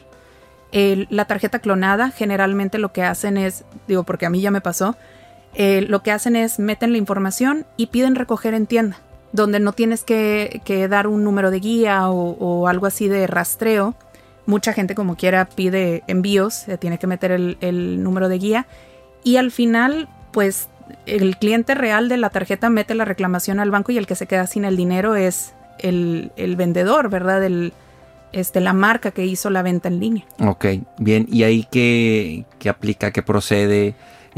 la 0.73 1.25
tarjeta 1.25 1.59
clonada 1.59 2.11
generalmente 2.11 2.77
lo 2.77 2.91
que 2.91 3.03
hacen 3.03 3.37
es, 3.37 3.63
digo 3.87 4.03
porque 4.03 4.25
a 4.25 4.29
mí 4.29 4.41
ya 4.41 4.51
me 4.51 4.59
pasó, 4.59 4.97
eh, 5.53 5.85
lo 5.87 6.03
que 6.03 6.11
hacen 6.11 6.35
es 6.35 6.59
meten 6.59 6.91
la 6.91 6.97
información 6.97 7.65
y 7.77 7.87
piden 7.87 8.15
recoger 8.15 8.53
en 8.53 8.67
tienda 8.67 8.97
donde 9.37 9.59
no 9.59 9.71
tienes 9.71 10.03
que, 10.03 10.87
dar 10.89 11.07
un 11.07 11.23
número 11.23 11.51
de 11.51 11.59
guía 11.59 12.09
o, 12.09 12.67
algo 12.67 12.87
así 12.87 13.07
de 13.07 13.27
rastreo. 13.27 13.95
Mucha 14.45 14.73
gente 14.73 14.95
como 14.95 15.15
quiera 15.15 15.45
pide 15.45 16.03
envíos, 16.07 16.53
se 16.55 16.77
tiene 16.77 16.97
que 16.97 17.07
meter 17.07 17.31
el, 17.31 18.03
número 18.03 18.27
de 18.27 18.39
guía 18.39 18.67
y 19.23 19.37
al 19.37 19.51
final 19.51 20.09
pues 20.31 20.69
el 21.05 21.37
cliente 21.37 21.75
real 21.75 22.09
de 22.09 22.17
la 22.17 22.29
tarjeta 22.29 22.69
mete 22.69 22.95
la 22.95 23.05
reclamación 23.05 23.59
al 23.59 23.71
banco 23.71 23.91
y 23.91 23.97
el 23.97 24.07
que 24.07 24.15
se 24.15 24.25
queda 24.25 24.47
sin 24.47 24.65
el 24.65 24.75
dinero 24.75 25.15
es 25.15 25.53
el, 25.79 26.31
vendedor, 26.57 27.09
¿verdad? 27.09 27.43
El, 27.43 27.73
este, 28.31 28.59
la 28.59 28.73
marca 28.73 29.11
que 29.11 29.25
hizo 29.25 29.49
la 29.49 29.61
venta 29.61 29.87
en 29.89 29.99
línea. 29.99 30.25
Ok, 30.39 30.65
bien. 30.97 31.27
¿Y 31.29 31.43
ahí 31.43 31.67
qué, 31.69 32.45
qué 32.57 32.69
aplica, 32.69 33.11
qué 33.11 33.21
procede? 33.21 33.95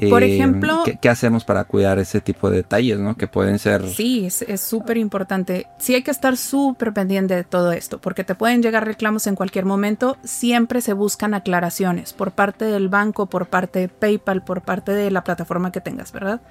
Por 0.08 0.24
eh, 0.24 0.36
ejemplo, 0.36 0.84
¿qué, 1.02 1.10
hacemos 1.10 1.44
para 1.44 1.64
cuidar 1.64 2.00
ese 2.00 2.22
tipo 2.22 2.50
de 2.50 2.58
detalles, 2.58 3.00
¿no? 3.00 3.18
Que 3.18 3.28
pueden 3.28 3.60
ser... 3.60 3.88
Sí, 3.90 4.26
es 4.26 4.62
súper 4.62 4.98
importante. 4.98 5.68
Sí 5.78 5.96
hay 5.96 6.04
que 6.04 6.12
estar 6.12 6.38
súper 6.38 6.94
pendiente 6.94 7.36
de 7.36 7.44
todo 7.44 7.72
esto, 7.72 8.00
porque 8.00 8.24
te 8.24 8.36
pueden 8.36 8.62
llegar 8.62 8.86
reclamos 8.86 9.28
en 9.28 9.36
cualquier 9.36 9.66
momento. 9.66 10.18
Siempre 10.24 10.82
se 10.82 10.94
buscan 10.94 11.34
aclaraciones 11.34 12.14
por 12.14 12.32
parte 12.32 12.66
del 12.66 12.90
banco, 12.90 13.26
por 13.26 13.48
parte 13.48 13.80
de 13.80 13.88
PayPal, 13.90 14.44
por 14.44 14.62
parte 14.62 14.92
de 14.92 15.12
la 15.12 15.24
plataforma 15.24 15.72
que 15.72 15.82
tengas, 15.82 16.12
¿verdad? 16.12 16.42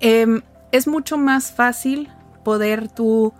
Em, 0.00 0.42
es 0.72 0.86
mucho 0.88 1.18
más 1.18 1.52
fácil 1.52 2.08
poder 2.44 2.88
tú 2.88 3.32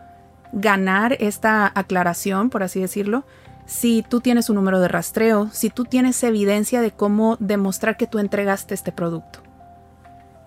ganar 0.52 1.16
esta 1.20 1.70
aclaración, 1.74 2.50
por 2.50 2.62
así 2.62 2.80
decirlo, 2.80 3.24
si 3.70 4.02
tú 4.02 4.20
tienes 4.20 4.50
un 4.50 4.56
número 4.56 4.80
de 4.80 4.88
rastreo, 4.88 5.48
si 5.52 5.70
tú 5.70 5.84
tienes 5.84 6.20
evidencia 6.24 6.80
de 6.80 6.90
cómo 6.90 7.36
demostrar 7.38 7.96
que 7.96 8.08
tú 8.08 8.18
entregaste 8.18 8.74
este 8.74 8.90
producto. 8.90 9.38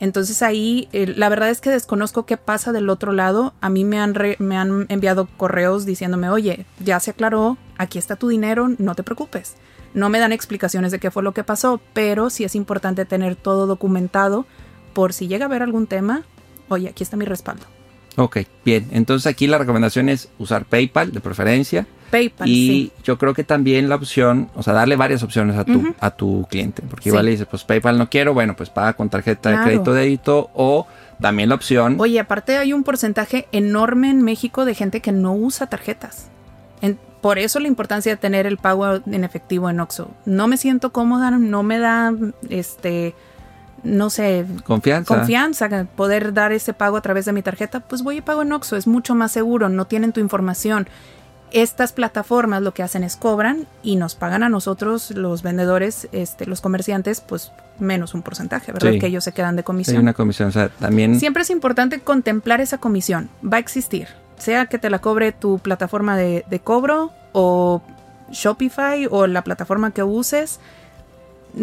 Entonces 0.02 0.42
ahí 0.42 0.90
eh, 0.92 1.08
la 1.08 1.30
verdad 1.30 1.50
es 1.50 1.62
que 1.62 1.70
desconozco 1.70 2.26
qué 2.26 2.36
pasa 2.36 2.74
del 2.74 2.90
otro 2.90 3.14
lado. 3.14 3.54
A 3.62 3.70
mí 3.70 3.86
me 3.86 3.98
han, 3.98 4.14
me 4.40 4.58
han 4.58 4.88
enviado 4.90 5.30
correos 5.38 5.86
diciéndome, 5.86 6.30
oye, 6.30 6.66
ya 6.84 7.00
se 7.00 7.12
aclaró, 7.12 7.58
aquí 7.78 7.98
está 7.98 8.18
tu 8.18 8.28
dinero, 8.28 8.68
no 8.78 8.94
te 8.94 9.04
preocupes. 9.04 9.56
No 9.94 10.10
me 10.10 10.20
dan 10.20 10.34
explicaciones 10.34 10.92
de 10.92 11.00
qué 11.00 11.10
fue 11.10 11.24
lo 11.24 11.34
que 11.34 11.46
pasó, 11.46 11.80
pero 11.94 12.30
sí 12.30 12.44
es 12.44 12.56
importante 12.56 13.06
tener 13.06 13.38
todo 13.38 13.68
documentado 13.68 14.46
por 14.94 15.14
si 15.14 15.30
llega 15.30 15.46
a 15.46 15.48
haber 15.48 15.64
algún 15.64 15.88
tema, 15.88 16.24
oye, 16.68 16.90
aquí 16.90 17.04
está 17.04 17.16
mi 17.16 17.26
respaldo. 17.26 17.64
Ok, 18.18 18.40
bien. 18.66 18.90
Entonces 18.92 19.28
aquí 19.28 19.48
la 19.48 19.60
recomendación 19.60 20.10
es 20.10 20.28
usar 20.40 20.66
PayPal 20.66 21.14
de 21.14 21.22
preferencia. 21.22 21.88
PayPal. 22.14 22.48
Y 22.48 22.92
yo 23.04 23.18
creo 23.18 23.34
que 23.34 23.44
también 23.44 23.90
la 23.90 23.96
opción, 23.96 24.52
o 24.54 24.62
sea, 24.62 24.74
darle 24.74 24.96
varias 24.96 25.24
opciones 25.24 25.58
a 25.58 25.66
tu, 25.66 25.96
a 26.00 26.12
tu 26.12 26.46
cliente. 26.48 26.84
Porque 26.88 27.10
igual 27.10 27.26
le 27.26 27.32
dices, 27.32 27.48
pues 27.50 27.64
PayPal 27.64 27.98
no 27.98 28.08
quiero, 28.08 28.36
bueno, 28.36 28.56
pues 28.56 28.70
paga 28.70 28.94
con 28.94 29.10
tarjeta 29.10 29.50
de 29.50 29.64
crédito 29.64 29.94
débito 29.96 30.52
o 30.54 30.86
también 31.20 31.50
la 31.50 31.56
opción. 31.56 31.96
Oye, 32.00 32.20
aparte 32.20 32.60
hay 32.60 32.72
un 32.72 32.84
porcentaje 32.84 33.48
enorme 33.52 34.12
en 34.12 34.22
México 34.22 34.64
de 34.64 34.76
gente 34.76 35.02
que 35.02 35.12
no 35.12 35.34
usa 35.34 35.66
tarjetas. 35.66 36.30
por 37.22 37.40
eso 37.40 37.60
la 37.60 37.68
importancia 37.68 38.12
de 38.12 38.18
tener 38.18 38.46
el 38.46 38.58
pago 38.58 38.86
en 38.94 39.24
efectivo 39.24 39.72
en 39.72 39.80
Oxxo. 39.80 40.12
No 40.26 40.48
me 40.48 40.58
siento 40.58 40.92
cómoda, 40.92 41.32
no 41.32 41.64
me 41.64 41.80
da 41.80 42.14
este 42.50 43.16
no 43.84 44.10
sé, 44.12 44.46
confianza. 44.66 45.16
confianza, 45.16 45.86
poder 45.96 46.34
dar 46.34 46.52
ese 46.52 46.74
pago 46.74 46.96
a 46.96 47.02
través 47.02 47.26
de 47.26 47.34
mi 47.34 47.42
tarjeta, 47.42 47.80
pues 47.82 48.04
voy 48.04 48.18
y 48.18 48.22
pago 48.22 48.44
en 48.44 48.54
Oxxo, 48.54 48.78
es 48.78 48.88
mucho 48.88 49.14
más 49.16 49.32
seguro, 49.32 49.68
no 49.68 49.86
tienen 49.86 50.14
tu 50.14 50.20
información. 50.20 50.88
Estas 51.54 51.94
plataformas 51.94 52.64
lo 52.64 52.74
que 52.74 52.82
hacen 52.82 53.04
es 53.04 53.16
cobran 53.16 53.68
y 53.84 53.96
nos 53.96 54.16
pagan 54.16 54.42
a 54.42 54.50
nosotros, 54.50 55.12
los 55.12 55.44
vendedores, 55.44 56.10
este, 56.12 56.48
los 56.48 56.62
comerciantes, 56.62 57.22
pues 57.22 57.52
menos 57.78 58.16
un 58.16 58.24
porcentaje, 58.24 58.72
¿verdad? 58.72 58.94
Que 59.00 59.06
ellos 59.06 59.24
se 59.24 59.34
quedan 59.34 59.56
de 59.56 59.64
comisión. 59.64 59.98
Hay 59.98 60.02
una 60.02 60.14
comisión, 60.14 60.50
o 60.50 60.52
sea, 60.52 60.70
también... 60.70 61.20
Siempre 61.20 61.44
es 61.44 61.52
importante 61.52 62.00
contemplar 62.00 62.60
esa 62.60 62.80
comisión, 62.80 63.30
va 63.44 63.58
a 63.58 63.60
existir, 63.60 64.08
sea 64.38 64.66
que 64.66 64.80
te 64.80 64.90
la 64.90 65.00
cobre 65.00 65.32
tu 65.32 65.60
plataforma 65.60 66.18
de, 66.18 66.44
de 66.50 66.60
cobro 66.60 67.12
o 67.34 67.84
Shopify 68.32 69.08
o 69.10 69.28
la 69.28 69.44
plataforma 69.44 69.92
que 69.92 70.02
uses, 70.04 70.60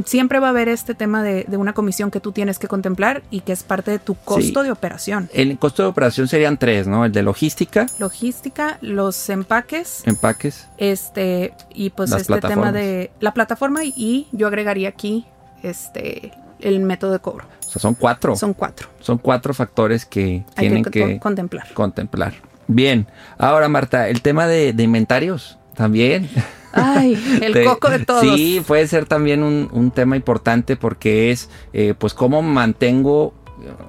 siempre 0.05 0.39
va 0.39 0.49
a 0.49 0.51
haber 0.51 0.69
este 0.69 0.95
tema 0.95 1.23
de, 1.23 1.47
una 1.57 1.73
comisión 1.73 2.11
que 2.11 2.21
tú 2.21 2.33
tienes 2.33 2.59
que 2.59 2.69
contemplar 2.69 3.23
y 3.31 3.41
que 3.41 3.53
es 3.53 3.63
parte 3.63 3.91
de 3.91 3.99
tu 3.99 4.15
costo 4.15 4.63
de 4.63 4.71
operación. 4.71 5.29
El 5.33 5.59
costo 5.59 5.83
de 5.83 5.89
operación 5.89 6.29
serían 6.29 6.59
tres, 6.59 6.87
¿no? 6.87 7.05
El 7.05 7.13
de 7.13 7.23
logística. 7.23 7.87
Logística, 7.99 8.79
los 8.81 9.29
empaques. 9.29 10.03
Empaques. 10.07 10.69
Este, 10.79 11.53
y 11.75 11.91
pues 11.91 12.13
este 12.13 12.41
tema 12.41 12.73
de 12.73 13.11
la 13.21 13.35
plataforma 13.35 13.85
y 13.85 14.29
yo 14.33 14.47
agregaría 14.47 14.89
aquí 14.89 15.27
este 15.63 16.33
el 16.61 16.81
método 16.81 17.13
de 17.13 17.19
cobro. 17.21 17.47
O 17.67 17.71
sea, 17.71 17.81
son 17.81 17.95
cuatro. 17.95 18.37
Son 18.37 18.53
cuatro. 18.55 18.89
Son 19.01 19.19
cuatro 19.19 19.55
factores 19.55 20.05
que 20.05 20.45
tienen 20.57 20.85
que, 20.85 21.19
contemplar. 21.19 21.73
Contemplar. 21.73 22.35
Bien. 22.67 23.07
Ahora, 23.39 23.69
Marta, 23.69 24.09
el 24.09 24.23
tema 24.23 24.47
de, 24.47 24.73
de 24.73 24.83
inventarios 24.83 25.59
también. 25.75 26.29
Ay, 26.73 27.41
el 27.43 27.65
coco 27.65 27.91
de 27.91 28.01
todos. 28.01 28.23
Sí, 28.23 28.63
puede 28.67 28.87
ser 28.87 29.07
también 29.07 29.43
un, 29.43 29.91
tema 29.91 30.17
importante 30.17 30.77
porque 30.77 31.31
es, 31.31 31.51
eh, 31.73 31.95
pues, 31.99 32.15
cómo 32.15 32.43
mantengo, 32.43 33.35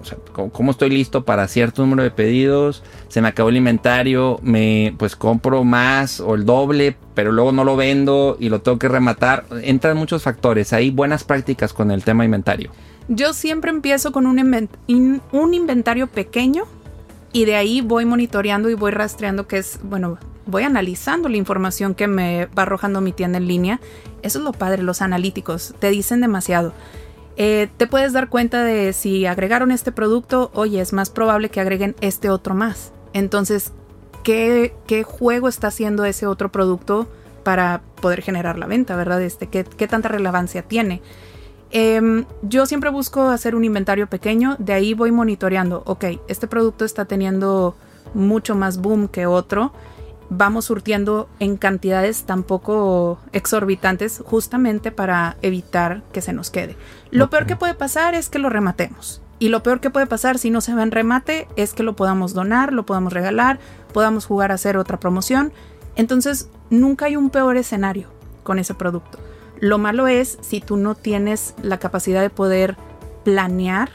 o 0.02 0.06
sea, 0.06 0.18
cómo, 0.52 0.72
estoy 0.72 0.90
listo 0.90 1.24
para 1.24 1.48
cierto 1.48 1.84
número 1.84 2.04
de 2.04 2.12
pedidos, 2.12 2.84
se 3.08 3.22
me 3.22 3.28
acabó 3.28 3.50
el 3.50 3.58
inventario, 3.58 4.40
me, 4.42 4.96
pues, 4.98 5.16
compro 5.16 5.64
más 5.64 6.20
o 6.20 6.36
el 6.36 6.46
doble, 6.46 6.96
pero 7.14 7.32
luego 7.32 7.52
no 7.52 7.64
lo 7.64 7.76
vendo 7.76 8.38
y 8.40 8.50
lo 8.50 8.62
tengo 8.62 8.80
que 8.80 8.88
rematar. 8.88 9.46
Entran 9.62 9.98
muchos 9.98 10.24
factores. 10.24 10.74
Hay 10.74 10.90
buenas 10.90 11.24
prácticas 11.24 11.74
con 11.74 11.92
el 11.92 12.04
tema 12.04 12.26
inventario. 12.26 12.72
Yo 13.08 13.34
siempre 13.34 13.72
empiezo 13.72 14.12
con 14.12 14.26
un, 14.26 14.70
un 15.32 15.54
inventario 15.54 16.08
pequeño 16.08 16.66
y 17.34 17.46
de 17.46 17.56
ahí 17.56 17.82
voy 17.82 18.06
monitoreando 18.06 18.70
y 18.70 18.74
voy 18.74 18.92
rastreando 18.92 19.48
que 19.48 19.58
es, 19.58 19.80
bueno, 19.84 20.18
voy 20.46 20.64
analizando 20.64 21.30
la 21.30 21.38
información 21.38 21.96
que 21.96 22.08
me 22.08 22.48
va 22.48 22.64
arrojando 22.64 23.02
mi 23.02 23.14
tienda 23.14 23.38
en 23.38 23.48
línea. 23.48 23.80
Eso 24.22 24.40
es 24.40 24.44
lo 24.44 24.52
padre, 24.52 24.84
los 24.84 25.02
analíticos, 25.02 25.74
te 25.80 25.90
dicen 25.90 26.22
demasiado. 26.22 26.74
Eh, 27.38 27.70
te 27.78 27.88
puedes 27.88 28.14
dar 28.14 28.30
cuenta 28.30 28.64
de 28.64 28.94
si 28.94 29.26
agregaron 29.26 29.72
este 29.72 29.92
producto, 29.92 30.52
oye, 30.54 30.82
es 30.82 30.94
más 30.94 31.10
probable 31.10 31.50
que 31.50 31.62
agreguen 31.62 31.96
este 32.02 32.30
otro 32.30 32.54
más. 32.54 32.92
Entonces, 33.14 33.72
¿qué, 34.24 34.76
qué 34.86 35.04
juego 35.04 35.48
está 35.48 35.68
haciendo 35.68 36.06
ese 36.06 36.28
otro 36.28 36.52
producto 36.52 37.10
para 37.44 37.82
poder 38.02 38.22
generar 38.22 38.60
la 38.60 38.68
venta, 38.68 38.96
verdad? 38.96 39.22
Este, 39.22 39.48
¿qué, 39.48 39.64
qué 39.64 39.88
tanta 39.88 40.10
relevancia 40.10 40.64
tiene? 40.64 41.02
Em, 41.72 42.26
yo 42.42 42.66
siempre 42.66 42.90
busco 42.90 43.30
hacer 43.30 43.56
un 43.56 43.64
inventario 43.64 44.08
pequeño, 44.08 44.56
de 44.60 44.74
ahí 44.74 44.94
voy 44.94 45.12
monitoreando, 45.12 45.84
ok, 45.86 46.06
este 46.28 46.48
producto 46.48 46.84
está 46.84 47.06
teniendo 47.06 47.76
mucho 48.14 48.56
más 48.56 48.80
boom 48.80 49.08
que 49.08 49.26
otro, 49.26 49.72
vamos 50.30 50.66
surtiendo 50.66 51.30
en 51.40 51.56
cantidades 51.56 52.24
tampoco 52.24 53.20
exorbitantes 53.32 54.22
justamente 54.26 54.92
para 54.92 55.38
evitar 55.42 56.04
que 56.12 56.22
se 56.22 56.34
nos 56.34 56.50
quede. 56.50 56.76
Lo 57.10 57.30
peor 57.30 57.46
que 57.46 57.56
puede 57.56 57.74
pasar 57.74 58.16
es 58.16 58.30
que 58.30 58.40
lo 58.40 58.50
rematemos. 58.50 59.22
Y 59.40 59.50
lo 59.50 59.64
peor 59.64 59.80
que 59.80 59.90
puede 59.90 60.06
pasar 60.06 60.38
si 60.38 60.50
no 60.50 60.62
se 60.62 60.76
va 60.76 60.84
en 60.84 60.92
remate 60.92 61.48
es 61.56 61.74
que 61.74 61.84
lo 61.84 61.96
podamos 61.96 62.34
donar, 62.34 62.74
lo 62.74 62.86
podamos 62.86 63.12
regalar, 63.12 63.60
podamos 63.92 64.26
jugar 64.26 64.52
a 64.52 64.56
hacer 64.56 64.78
otra 64.78 65.00
promoción. 65.00 65.52
Entonces, 65.96 66.48
nunca 66.70 67.06
hay 67.06 67.16
un 67.16 67.30
peor 67.30 67.58
escenario 67.58 68.08
con 68.44 68.60
ese 68.60 68.74
producto. 68.74 69.18
Lo 69.62 69.78
malo 69.78 70.08
es 70.08 70.38
si 70.42 70.60
tú 70.60 70.76
no 70.76 70.96
tienes 70.96 71.54
la 71.64 71.78
capacidad 71.78 72.22
de 72.22 72.30
poder 72.30 72.76
planear 73.24 73.90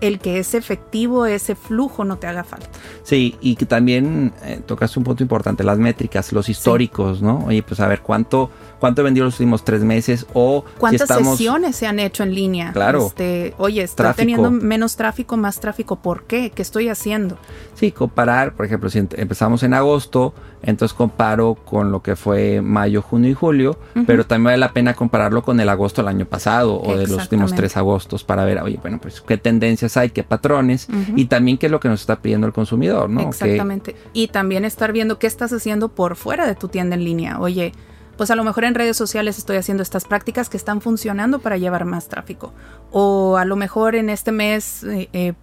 el 0.00 0.18
que 0.18 0.38
ese 0.38 0.58
efectivo, 0.58 1.26
ese 1.26 1.54
flujo 1.54 2.04
no 2.04 2.18
te 2.18 2.26
haga 2.26 2.44
falta. 2.44 2.68
Sí, 3.02 3.36
y 3.40 3.56
que 3.56 3.66
también 3.66 4.32
eh, 4.44 4.60
tocaste 4.64 4.98
un 4.98 5.04
punto 5.04 5.22
importante, 5.22 5.64
las 5.64 5.78
métricas, 5.78 6.32
los 6.32 6.48
históricos, 6.48 7.20
¿no? 7.20 7.44
Oye, 7.46 7.62
pues 7.62 7.80
a 7.80 7.88
ver, 7.88 8.00
¿cuánto, 8.00 8.50
cuánto 8.78 9.02
he 9.02 9.04
vendido 9.04 9.26
los 9.26 9.34
últimos 9.34 9.64
tres 9.64 9.82
meses? 9.82 10.26
O 10.32 10.64
¿Cuántas 10.78 11.08
sesiones 11.08 11.76
se 11.76 11.86
han 11.86 11.98
hecho 11.98 12.22
en 12.22 12.34
línea? 12.34 12.72
Claro. 12.72 13.06
Este, 13.06 13.54
oye, 13.58 13.82
estoy 13.82 14.12
teniendo 14.14 14.50
menos 14.50 14.96
tráfico, 14.96 15.36
más 15.36 15.60
tráfico, 15.60 15.96
¿por 15.96 16.24
qué? 16.24 16.50
¿Qué 16.50 16.62
estoy 16.62 16.88
haciendo? 16.88 17.38
Sí, 17.74 17.92
comparar, 17.92 18.54
por 18.54 18.66
ejemplo, 18.66 18.90
si 18.90 18.98
empezamos 18.98 19.62
en 19.62 19.74
agosto, 19.74 20.34
entonces 20.62 20.94
comparo 20.96 21.54
con 21.54 21.92
lo 21.92 22.02
que 22.02 22.16
fue 22.16 22.60
mayo, 22.60 23.02
junio 23.02 23.30
y 23.30 23.34
julio, 23.34 23.78
pero 24.06 24.26
también 24.26 24.44
vale 24.44 24.58
la 24.58 24.72
pena 24.72 24.94
compararlo 24.94 25.42
con 25.42 25.60
el 25.60 25.68
agosto 25.68 26.02
del 26.02 26.08
año 26.08 26.26
pasado 26.26 26.80
o 26.80 26.96
de 26.96 27.06
los 27.06 27.22
últimos 27.22 27.54
tres 27.54 27.76
agostos 27.76 28.24
para 28.24 28.44
ver, 28.44 28.60
oye, 28.60 28.78
bueno, 28.80 28.98
pues 29.00 29.20
qué 29.20 29.36
tendencias 29.36 29.96
hay, 29.96 30.10
qué 30.10 30.24
patrones 30.24 30.88
y 31.14 31.26
también 31.26 31.58
qué 31.58 31.66
es 31.66 31.72
lo 31.72 31.80
que 31.80 31.88
nos 31.88 32.00
está 32.00 32.20
pidiendo 32.20 32.46
el 32.46 32.52
consumidor, 32.52 33.08
¿no? 33.08 33.22
Exactamente. 33.22 33.94
Y 34.12 34.28
también 34.28 34.64
estar 34.64 34.92
viendo 34.92 35.18
qué 35.18 35.26
estás 35.26 35.52
haciendo 35.52 35.88
por 35.88 36.16
fuera 36.16 36.46
de 36.46 36.54
tu 36.54 36.68
tienda 36.68 36.96
en 36.96 37.04
línea. 37.04 37.40
Oye, 37.40 37.72
pues 38.18 38.32
a 38.32 38.34
lo 38.34 38.42
mejor 38.42 38.64
en 38.64 38.74
redes 38.74 38.96
sociales 38.96 39.38
estoy 39.38 39.56
haciendo 39.56 39.82
estas 39.82 40.04
prácticas 40.04 40.48
que 40.50 40.56
están 40.56 40.80
funcionando 40.80 41.38
para 41.38 41.56
llevar 41.56 41.84
más 41.84 42.08
tráfico. 42.08 42.52
O 42.90 43.36
a 43.36 43.44
lo 43.44 43.54
mejor 43.54 43.94
en 43.94 44.10
este 44.10 44.32
mes, 44.32 44.82
eh, 44.82 45.08
eh, 45.12 45.34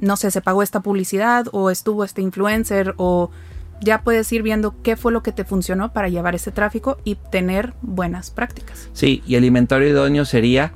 no 0.00 0.16
sé, 0.16 0.30
se 0.30 0.40
pagó 0.40 0.62
esta 0.62 0.80
publicidad 0.80 1.46
o 1.52 1.70
estuvo 1.70 2.04
este 2.04 2.22
influencer 2.22 2.94
o 2.96 3.30
ya 3.82 4.02
puedes 4.02 4.32
ir 4.32 4.42
viendo 4.42 4.74
qué 4.82 4.96
fue 4.96 5.12
lo 5.12 5.22
que 5.22 5.32
te 5.32 5.44
funcionó 5.44 5.92
para 5.92 6.08
llevar 6.08 6.34
ese 6.34 6.50
tráfico 6.50 6.96
y 7.04 7.16
tener 7.16 7.74
buenas 7.82 8.30
prácticas. 8.30 8.88
Sí, 8.94 9.22
y 9.26 9.34
el 9.34 9.44
inventario 9.44 9.88
idóneo 9.88 10.24
sería... 10.24 10.72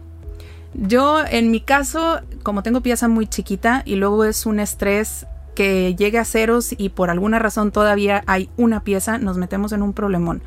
Yo, 0.75 1.25
en 1.25 1.51
mi 1.51 1.63
caso, 1.63 2.21
como 2.43 2.63
tengo 2.63 2.83
pieza 2.83 3.09
muy 3.09 3.27
chiquita 3.27 3.83
y 3.87 3.97
luego 3.97 4.27
es 4.27 4.45
un 4.45 4.61
estrés 4.61 5.27
que 5.55 5.95
llegue 5.95 6.19
a 6.19 6.25
ceros 6.27 6.75
y 6.77 6.91
por 6.91 7.09
alguna 7.09 7.39
razón 7.39 7.73
todavía 7.73 8.23
hay 8.27 8.51
una 8.59 8.85
pieza, 8.85 9.17
nos 9.17 9.39
metemos 9.39 9.73
en 9.73 9.81
un 9.81 9.95
problemón. 9.95 10.43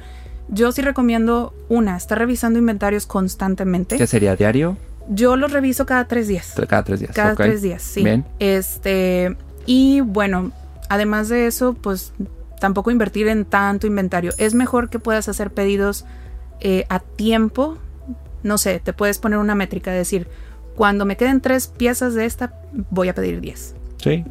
Yo 0.51 0.71
sí 0.71 0.81
recomiendo 0.81 1.53
una, 1.69 1.95
estar 1.95 2.17
revisando 2.17 2.59
inventarios 2.59 3.05
constantemente. 3.05 3.97
¿Qué 3.97 4.07
sería 4.07 4.35
diario? 4.35 4.77
Yo 5.09 5.35
los 5.35 5.51
reviso 5.51 5.85
cada 5.85 6.05
tres 6.05 6.27
días. 6.27 6.53
Cada 6.67 6.83
tres 6.83 6.99
días. 6.99 7.15
Cada 7.15 7.35
tres 7.35 7.61
días, 7.61 7.81
sí. 7.81 8.03
Bien. 8.03 8.25
Este, 8.39 9.35
y 9.65 10.01
bueno, 10.01 10.51
además 10.89 11.29
de 11.29 11.47
eso, 11.47 11.73
pues 11.73 12.13
tampoco 12.59 12.91
invertir 12.91 13.27
en 13.27 13.45
tanto 13.45 13.87
inventario. 13.87 14.33
Es 14.37 14.53
mejor 14.53 14.89
que 14.89 14.99
puedas 14.99 15.29
hacer 15.29 15.51
pedidos 15.51 16.05
eh, 16.59 16.85
a 16.89 16.99
tiempo. 16.99 17.77
No 18.43 18.57
sé, 18.57 18.79
te 18.79 18.93
puedes 18.93 19.17
poner 19.19 19.39
una 19.39 19.55
métrica, 19.55 19.91
decir, 19.91 20.27
cuando 20.75 21.05
me 21.05 21.17
queden 21.17 21.41
tres 21.41 21.67
piezas 21.67 22.13
de 22.13 22.25
esta, 22.25 22.53
voy 22.89 23.09
a 23.09 23.15
pedir 23.15 23.41
10. 23.41 23.75
Sí. 24.01 24.23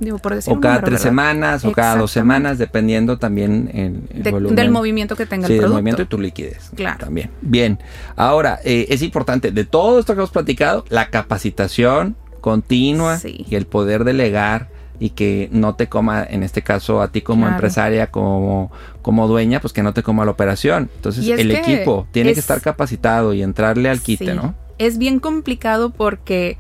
o 0.46 0.60
cada 0.60 0.80
tres 0.80 1.02
semanas 1.02 1.64
o 1.64 1.72
cada 1.72 1.96
dos 1.96 2.10
semanas, 2.10 2.58
dependiendo 2.58 3.18
también 3.18 3.70
el, 3.74 4.54
del 4.54 4.70
movimiento 4.70 5.14
que 5.14 5.26
tenga 5.26 5.46
el 5.46 5.52
producto. 5.52 5.62
del 5.62 5.72
movimiento 5.72 6.02
y 6.02 6.06
tu 6.06 6.18
liquidez. 6.18 6.70
Claro. 6.74 6.98
También. 6.98 7.30
Bien. 7.42 7.78
Ahora, 8.16 8.60
eh, 8.64 8.86
es 8.88 9.02
importante, 9.02 9.52
de 9.52 9.64
todo 9.64 9.98
esto 10.00 10.14
que 10.14 10.20
hemos 10.20 10.30
platicado, 10.30 10.84
la 10.88 11.10
capacitación 11.10 12.16
continua 12.40 13.18
y 13.24 13.54
el 13.54 13.66
poder 13.66 14.04
delegar 14.04 14.68
y 15.00 15.10
que 15.10 15.48
no 15.52 15.74
te 15.74 15.88
coma, 15.88 16.24
en 16.28 16.42
este 16.42 16.62
caso 16.62 17.02
a 17.02 17.12
ti 17.12 17.20
como 17.20 17.46
empresaria, 17.46 18.08
como, 18.08 18.72
como 19.02 19.28
dueña, 19.28 19.60
pues 19.60 19.72
que 19.72 19.82
no 19.82 19.92
te 19.92 20.02
coma 20.02 20.24
la 20.24 20.30
operación. 20.30 20.90
Entonces 20.96 21.28
el 21.28 21.50
equipo 21.50 22.06
tiene 22.10 22.32
que 22.34 22.40
estar 22.40 22.60
capacitado 22.60 23.34
y 23.34 23.42
entrarle 23.42 23.90
al 23.90 24.00
quite, 24.00 24.34
¿no? 24.34 24.54
Es 24.78 24.98
bien 24.98 25.20
complicado 25.20 25.90
porque 25.90 26.56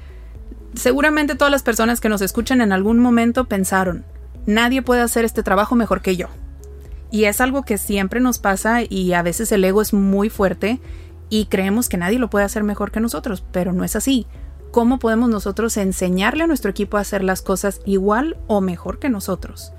seguramente 0.74 1.34
todas 1.34 1.50
las 1.50 1.62
personas 1.62 2.00
que 2.00 2.08
nos 2.08 2.22
escuchan 2.22 2.60
en 2.60 2.72
algún 2.72 2.98
momento 2.98 3.44
pensaron, 3.46 4.04
nadie 4.46 4.82
puede 4.82 5.00
hacer 5.00 5.24
este 5.24 5.42
trabajo 5.42 5.74
mejor 5.74 6.00
que 6.00 6.16
yo. 6.16 6.28
Y 7.10 7.24
es 7.24 7.40
algo 7.40 7.62
que 7.62 7.78
siempre 7.78 8.20
nos 8.20 8.38
pasa 8.38 8.80
y 8.88 9.12
a 9.14 9.22
veces 9.22 9.50
el 9.52 9.64
ego 9.64 9.80
es 9.80 9.94
muy 9.94 10.28
fuerte 10.28 10.80
y 11.30 11.46
creemos 11.46 11.88
que 11.88 11.96
nadie 11.96 12.18
lo 12.18 12.30
puede 12.30 12.44
hacer 12.44 12.64
mejor 12.64 12.90
que 12.90 13.00
nosotros, 13.00 13.42
pero 13.50 13.72
no 13.72 13.84
es 13.84 13.96
así 13.96 14.26
cómo 14.70 14.98
podemos 14.98 15.28
nosotros 15.28 15.76
enseñarle 15.76 16.44
a 16.44 16.46
nuestro 16.46 16.70
equipo 16.70 16.96
a 16.96 17.00
hacer 17.00 17.24
las 17.24 17.42
cosas 17.42 17.80
igual 17.84 18.36
o 18.46 18.60
mejor 18.60 18.98
que 18.98 19.08
nosotros. 19.08 19.72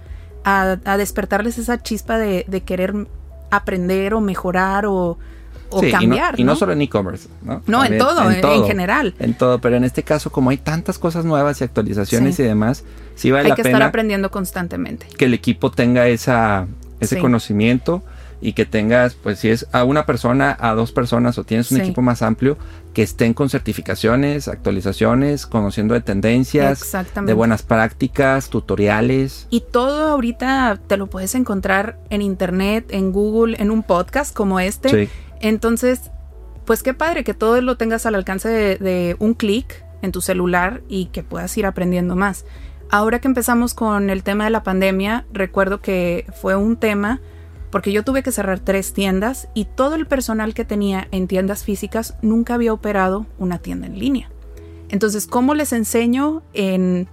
A, 0.44 0.78
despertarles 0.98 1.58
esa 1.58 1.82
chispa 1.82 2.18
de, 2.18 2.64
querer 2.66 3.08
aprender 3.52 4.14
o 4.14 4.22
mejorar 4.22 4.86
o, 4.86 5.18
cambiar. 5.92 6.40
Y 6.40 6.44
no, 6.44 6.56
solo 6.56 6.74
en 6.74 6.82
e-commerce, 6.82 7.30
¿no? 7.44 7.62
No, 7.68 7.84
en 7.84 7.98
todo, 7.98 8.30
en, 8.30 8.66
general. 8.66 9.16
En 9.20 9.34
todo, 9.34 9.60
pero 9.60 9.76
en 9.78 9.84
este 9.84 10.04
caso, 10.04 10.32
como 10.32 10.50
hay 10.50 10.58
tantas 10.58 11.00
cosas 11.00 11.26
nuevas 11.26 11.62
y 11.62 11.64
actualizaciones 11.64 12.40
y 12.40 12.44
demás, 12.44 12.84
sí 13.16 13.32
vale 13.32 13.44
hay 13.44 13.50
la 13.50 13.56
pena. 13.56 13.68
Hay 13.68 13.72
que 13.72 13.76
estar 13.78 13.88
aprendiendo 13.88 14.32
constantemente. 14.32 15.08
Que 15.18 15.26
el 15.26 15.34
equipo 15.34 15.72
tenga 15.72 16.08
esa, 16.08 16.68
ese 17.00 17.20
conocimiento 17.20 18.04
y 18.42 18.54
que 18.54 18.66
tengas, 18.66 19.16
pues 19.16 19.40
si 19.40 19.50
es 19.50 19.68
a 19.72 19.84
una 19.84 20.06
persona, 20.06 20.56
a 20.60 20.74
dos 20.74 20.92
personas 20.92 21.38
o 21.38 21.44
tienes 21.44 21.72
un 21.72 21.82
equipo 21.82 22.02
más 22.02 22.22
amplio, 22.22 22.58
que 22.94 23.04
estén 23.04 23.34
con 23.34 23.50
certificaciones, 23.50 24.48
actualizaciones, 24.48 25.46
conociendo 25.46 25.94
de 25.94 26.02
tendencias, 26.02 26.92
de 27.24 27.34
buenas 27.34 27.62
prácticas, 27.62 28.50
tutoriales. 28.50 29.48
Y 29.50 29.62
todo 29.62 30.10
ahorita 30.10 30.80
te 30.88 30.98
lo 30.98 31.08
puedes 31.08 31.36
encontrar 31.36 32.00
en 32.10 32.22
internet, 32.22 32.88
en 32.90 33.12
Google, 33.12 33.58
en 33.60 33.72
un 33.72 33.84
podcast 33.84 34.36
como 34.36 34.60
este. 34.60 35.10
Entonces, 35.40 36.12
pues 36.66 36.84
qué 36.84 36.94
padre 36.94 37.24
que 37.24 37.34
todo 37.34 37.62
lo 37.62 37.78
tengas 37.78 38.06
al 38.06 38.16
alcance 38.16 38.50
de, 38.50 38.78
de 38.78 39.16
un 39.20 39.34
clic 39.34 39.84
en 40.02 40.12
tu 40.12 40.22
celular 40.22 40.82
y 40.88 41.06
que 41.08 41.24
puedas 41.24 41.56
ir 41.58 41.66
aprendiendo 41.66 42.16
más. 42.16 42.46
Ahora 42.92 43.20
que 43.20 43.28
empezamos 43.28 43.76
con 43.76 44.10
el 44.10 44.24
tema 44.24 44.46
de 44.46 44.50
la 44.50 44.64
pandemia, 44.64 45.26
recuerdo 45.32 45.80
que 45.80 46.26
fue 46.42 46.56
un 46.56 46.76
tema 46.76 47.22
porque 47.72 47.92
yo 47.92 48.04
tuve 48.04 48.24
que 48.24 48.32
cerrar 48.32 48.60
tres 48.60 48.94
tiendas 48.94 49.48
y 49.54 49.66
todo 49.66 49.96
el 49.96 50.08
personal 50.08 50.54
que 50.54 50.66
tenía 50.66 51.08
en 51.12 51.28
tiendas 51.28 51.64
físicas 51.64 52.16
nunca 52.22 52.56
había 52.56 52.74
operado 52.74 53.26
una 53.38 53.60
tienda 53.60 53.88
en 53.88 54.00
línea. 54.00 54.30
Entonces, 54.90 55.28
¿cómo 55.28 55.54
les 55.54 55.72
enseño 55.72 56.42
en 56.54 57.08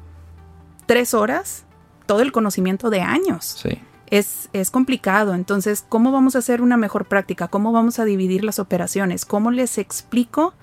tres 0.86 1.14
horas 1.14 1.64
todo 2.06 2.20
el 2.20 2.32
conocimiento 2.32 2.90
de 2.90 3.02
años? 3.02 3.60
Sí. 3.62 3.78
Es, 4.08 4.48
es, 4.52 4.70
complicado. 4.70 5.34
Entonces, 5.34 5.84
¿cómo 5.88 6.12
vamos 6.12 6.36
a 6.36 6.38
hacer 6.38 6.62
una 6.62 6.76
mejor 6.76 7.06
práctica? 7.06 7.48
¿Cómo 7.48 7.72
vamos 7.72 7.98
a 7.98 8.04
dividir 8.04 8.44
las 8.44 8.58
operaciones? 8.58 9.24
¿Cómo 9.24 9.50
les 9.50 9.78
explico 9.78 10.54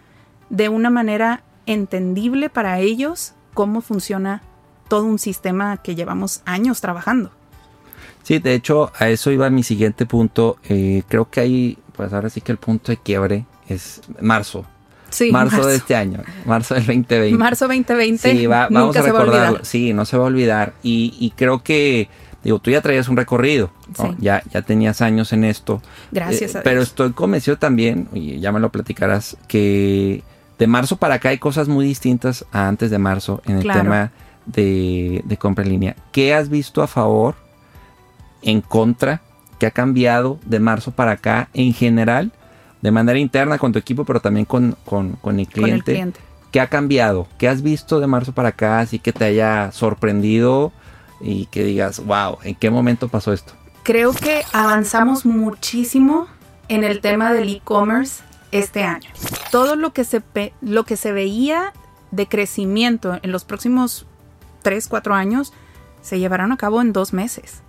de 0.49 0.69
una 0.69 0.89
manera 0.89 1.43
entendible 1.65 2.49
para 2.49 2.79
ellos 2.79 3.33
cómo 3.53 3.81
funciona 3.81 4.41
todo 4.87 5.05
un 5.05 5.19
sistema 5.19 5.77
que 5.77 5.95
llevamos 5.95 6.41
años 6.45 6.81
trabajando? 6.81 7.31
Sí, 8.23 8.39
de 8.39 8.53
hecho, 8.53 8.91
a 8.97 9.09
eso 9.09 9.31
iba 9.31 9.49
mi 9.49 9.63
siguiente 9.63 10.05
punto. 10.05 10.57
Eh, 10.69 11.03
creo 11.07 11.29
que 11.29 11.41
ahí, 11.41 11.77
pues 11.95 12.13
ahora 12.13 12.29
sí 12.29 12.41
que 12.41 12.53
el 12.53 12.57
punto 12.57 12.91
de 12.91 12.97
quiebre 12.97 13.45
es 13.67 14.01
marzo. 14.19 14.65
Sí, 15.09 15.31
marzo, 15.31 15.67
de 15.67 15.75
este 15.75 15.95
año, 15.95 16.21
marzo 16.45 16.73
del 16.73 16.87
2020. 16.87 17.37
Marzo 17.37 17.67
2020. 17.67 18.31
Sí, 18.31 18.47
vamos 18.47 18.95
a 18.95 19.01
recordarlo. 19.03 19.59
sí, 19.61 19.93
no 19.93 20.05
se 20.05 20.17
va 20.17 20.23
a 20.23 20.27
olvidar. 20.27 20.73
Y, 20.81 21.31
creo 21.35 21.61
que, 21.61 22.09
digo, 22.43 22.57
tú 22.57 22.71
ya 22.71 22.81
traías 22.81 23.09
un 23.09 23.17
recorrido, 23.17 23.71
ya, 24.17 24.41
ya 24.51 24.63
tenías 24.63 25.01
años 25.01 25.31
en 25.31 25.43
esto. 25.43 25.83
Gracias. 26.11 26.55
Eh, 26.55 26.61
pero 26.63 26.81
estoy 26.81 27.11
convencido 27.11 27.57
también, 27.57 28.07
y 28.13 28.39
ya 28.39 28.51
me 28.51 28.59
lo 28.59 28.71
platicarás, 28.71 29.37
que 29.47 30.23
de 30.57 30.67
marzo 30.67 30.95
para 30.95 31.15
acá 31.15 31.29
hay 31.29 31.37
cosas 31.37 31.67
muy 31.67 31.85
distintas 31.85 32.45
a 32.51 32.67
antes 32.67 32.89
de 32.89 32.97
marzo 32.97 33.43
en 33.45 33.57
el 33.57 33.63
tema 33.71 34.11
de, 34.47 35.21
de 35.25 35.37
compra 35.37 35.63
en 35.63 35.69
línea. 35.69 35.95
¿Qué 36.11 36.33
has 36.33 36.49
visto 36.49 36.81
a 36.81 36.87
favor 36.87 37.42
en 38.43 38.61
contra 38.61 39.21
que 39.59 39.65
ha 39.65 39.71
cambiado 39.71 40.39
de 40.45 40.59
marzo 40.59 40.91
para 40.91 41.11
acá 41.11 41.49
en 41.53 41.73
general, 41.73 42.31
de 42.81 42.91
manera 42.91 43.17
interna 43.17 43.57
con 43.57 43.71
tu 43.71 43.79
equipo, 43.79 44.03
pero 44.05 44.19
también 44.19 44.45
con, 44.45 44.75
con, 44.85 45.39
el, 45.39 45.47
cliente, 45.47 46.13
¿Qué 46.51 46.59
ha 46.59 46.67
cambiado? 46.67 47.27
¿Qué 47.37 47.47
has 47.47 47.61
visto 47.61 47.99
de 47.99 48.07
marzo 48.07 48.33
para 48.33 48.49
acá 48.49 48.79
así 48.79 48.99
que 48.99 49.13
te 49.13 49.25
haya 49.25 49.71
sorprendido 49.71 50.71
y 51.21 51.45
que 51.47 51.63
digas, 51.63 52.05
wow, 52.05 52.37
¿en 52.43 52.55
qué 52.55 52.69
momento 52.69 53.07
pasó 53.07 53.33
esto? 53.33 53.53
Creo 53.83 54.13
que 54.13 54.43
avanzamos 54.53 55.25
muchísimo 55.25 56.27
en 56.67 56.83
el 56.83 57.01
tema 57.01 57.33
del 57.33 57.49
e-commerce 57.49 58.23
este 58.51 58.83
año. 58.83 59.09
Todo 59.51 59.75
lo 59.75 59.93
que, 59.93 60.03
se, 60.03 60.21
lo 60.61 60.83
que 60.83 60.95
se 60.95 61.11
veía 61.11 61.73
de 62.11 62.27
crecimiento 62.27 63.19
en 63.23 63.31
los 63.31 63.45
próximos 63.45 64.05
3, 64.61 64.87
4 64.87 65.15
años 65.15 65.53
se 66.01 66.19
llevarán 66.19 66.51
a 66.51 66.57
cabo 66.57 66.81
en 66.81 66.93
dos 66.93 67.13
meses. 67.13 67.62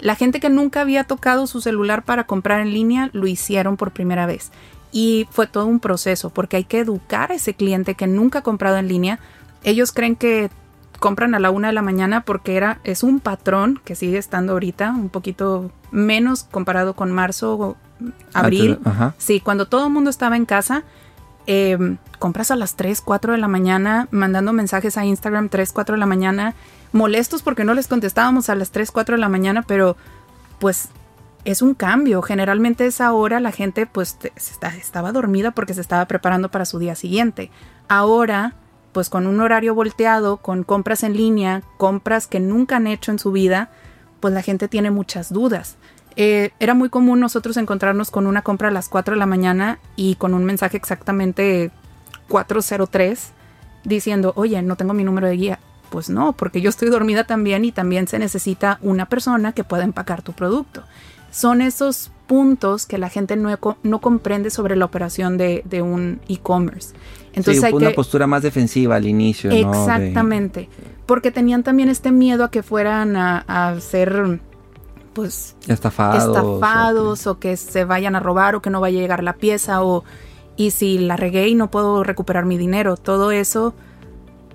La 0.00 0.14
gente 0.14 0.40
que 0.40 0.50
nunca 0.50 0.80
había 0.80 1.04
tocado 1.04 1.46
su 1.46 1.60
celular 1.60 2.04
para 2.04 2.24
comprar 2.24 2.60
en 2.60 2.72
línea 2.72 3.10
lo 3.12 3.26
hicieron 3.26 3.76
por 3.76 3.92
primera 3.92 4.26
vez. 4.26 4.50
Y 4.92 5.28
fue 5.30 5.46
todo 5.46 5.66
un 5.66 5.80
proceso 5.80 6.30
porque 6.30 6.56
hay 6.56 6.64
que 6.64 6.80
educar 6.80 7.30
a 7.30 7.34
ese 7.34 7.54
cliente 7.54 7.94
que 7.94 8.06
nunca 8.06 8.40
ha 8.40 8.42
comprado 8.42 8.76
en 8.78 8.88
línea. 8.88 9.20
Ellos 9.62 9.92
creen 9.92 10.16
que 10.16 10.50
compran 11.00 11.34
a 11.34 11.38
la 11.38 11.50
una 11.50 11.68
de 11.68 11.74
la 11.74 11.82
mañana 11.82 12.22
porque 12.22 12.56
era, 12.56 12.78
es 12.84 13.02
un 13.02 13.20
patrón 13.20 13.80
que 13.84 13.94
sigue 13.94 14.18
estando 14.18 14.52
ahorita, 14.52 14.90
un 14.90 15.08
poquito 15.08 15.70
menos 15.90 16.44
comparado 16.44 16.94
con 16.94 17.10
marzo 17.10 17.54
o 17.54 17.76
abril. 18.34 18.78
sí, 19.18 19.40
cuando 19.40 19.66
todo 19.66 19.86
el 19.86 19.92
mundo 19.92 20.10
estaba 20.10 20.36
en 20.36 20.44
casa, 20.44 20.84
em, 21.46 21.96
compras 22.18 22.50
a 22.50 22.56
las 22.56 22.76
3, 22.76 23.00
4 23.00 23.32
de 23.32 23.38
la 23.38 23.48
mañana, 23.48 24.08
mandando 24.10 24.52
mensajes 24.52 24.96
a 24.98 25.04
Instagram 25.04 25.48
3, 25.48 25.72
4 25.72 25.94
de 25.94 25.98
la 25.98 26.06
mañana, 26.06 26.54
molestos 26.92 27.42
porque 27.42 27.64
no 27.64 27.74
les 27.74 27.88
contestábamos 27.88 28.48
a 28.48 28.54
las 28.54 28.70
3, 28.70 28.90
4 28.90 29.16
de 29.16 29.20
la 29.20 29.28
mañana, 29.28 29.62
pero 29.62 29.96
pues 30.58 30.88
es 31.44 31.62
un 31.62 31.74
cambio. 31.74 32.22
Generalmente 32.22 32.86
esa 32.86 33.12
hora 33.12 33.40
la 33.40 33.52
gente 33.52 33.86
pues 33.86 34.16
estaba 34.56 35.12
dormida 35.12 35.50
porque 35.52 35.74
se 35.74 35.80
estaba 35.80 36.06
preparando 36.06 36.50
para 36.50 36.64
su 36.64 36.78
día 36.78 36.94
siguiente. 36.94 37.50
Ahora, 37.88 38.54
pues 38.92 39.08
con 39.08 39.26
un 39.26 39.40
horario 39.40 39.74
volteado, 39.74 40.38
con 40.38 40.64
compras 40.64 41.02
en 41.02 41.16
línea, 41.16 41.62
compras 41.76 42.26
que 42.26 42.40
nunca 42.40 42.76
han 42.76 42.86
hecho 42.86 43.10
en 43.10 43.18
su 43.18 43.32
vida, 43.32 43.70
pues 44.20 44.34
la 44.34 44.42
gente 44.42 44.68
tiene 44.68 44.90
muchas 44.90 45.32
dudas. 45.32 45.76
Eh, 46.16 46.50
era 46.58 46.74
muy 46.74 46.88
común 46.88 47.20
nosotros 47.20 47.56
encontrarnos 47.56 48.10
con 48.10 48.26
una 48.26 48.42
compra 48.42 48.68
a 48.68 48.72
las 48.72 48.88
4 48.88 49.14
de 49.14 49.18
la 49.18 49.26
mañana 49.26 49.78
y 49.96 50.16
con 50.16 50.34
un 50.34 50.44
mensaje 50.44 50.76
exactamente 50.76 51.70
403 52.28 53.32
diciendo, 53.84 54.32
oye, 54.36 54.60
no 54.62 54.76
tengo 54.76 54.92
mi 54.92 55.04
número 55.04 55.28
de 55.28 55.36
guía. 55.36 55.58
Pues 55.90 56.08
no, 56.08 56.32
porque 56.32 56.60
yo 56.60 56.70
estoy 56.70 56.88
dormida 56.88 57.24
también 57.24 57.64
y 57.64 57.72
también 57.72 58.06
se 58.06 58.18
necesita 58.18 58.78
una 58.80 59.06
persona 59.06 59.52
que 59.52 59.64
pueda 59.64 59.84
empacar 59.84 60.22
tu 60.22 60.32
producto. 60.32 60.84
Son 61.30 61.60
esos 61.60 62.10
puntos 62.26 62.86
que 62.86 62.96
la 62.96 63.08
gente 63.08 63.36
no, 63.36 63.56
no 63.82 64.00
comprende 64.00 64.50
sobre 64.50 64.76
la 64.76 64.84
operación 64.84 65.36
de, 65.36 65.82
un 65.82 66.20
e-commerce. 66.28 66.94
Entonces 67.32 67.64
hay 67.64 67.72
una 67.72 67.90
postura 67.90 68.26
más 68.26 68.42
defensiva 68.42 68.96
al 68.96 69.06
inicio. 69.06 69.50
Exactamente, 69.50 70.68
porque 71.06 71.32
tenían 71.32 71.62
también 71.62 71.88
este 71.88 72.12
miedo 72.12 72.44
a 72.44 72.50
que 72.50 72.62
fueran 72.62 73.16
a, 73.16 73.44
a 73.48 73.80
ser 73.80 74.40
pues 75.12 75.56
estafados, 75.66 76.24
estafados 76.24 77.26
o 77.26 77.40
que 77.40 77.56
se 77.56 77.84
vayan 77.84 78.14
a 78.14 78.20
robar 78.20 78.54
o 78.54 78.62
que 78.62 78.70
no 78.70 78.80
vaya 78.80 78.98
a 78.98 79.02
llegar 79.02 79.24
la 79.24 79.32
pieza 79.32 79.82
o 79.82 80.04
y 80.56 80.70
si 80.70 80.98
la 80.98 81.16
regué 81.16 81.48
y 81.48 81.54
no 81.54 81.70
puedo 81.70 82.04
recuperar 82.04 82.44
mi 82.44 82.58
dinero, 82.58 82.96
todo 82.96 83.30
eso 83.30 83.74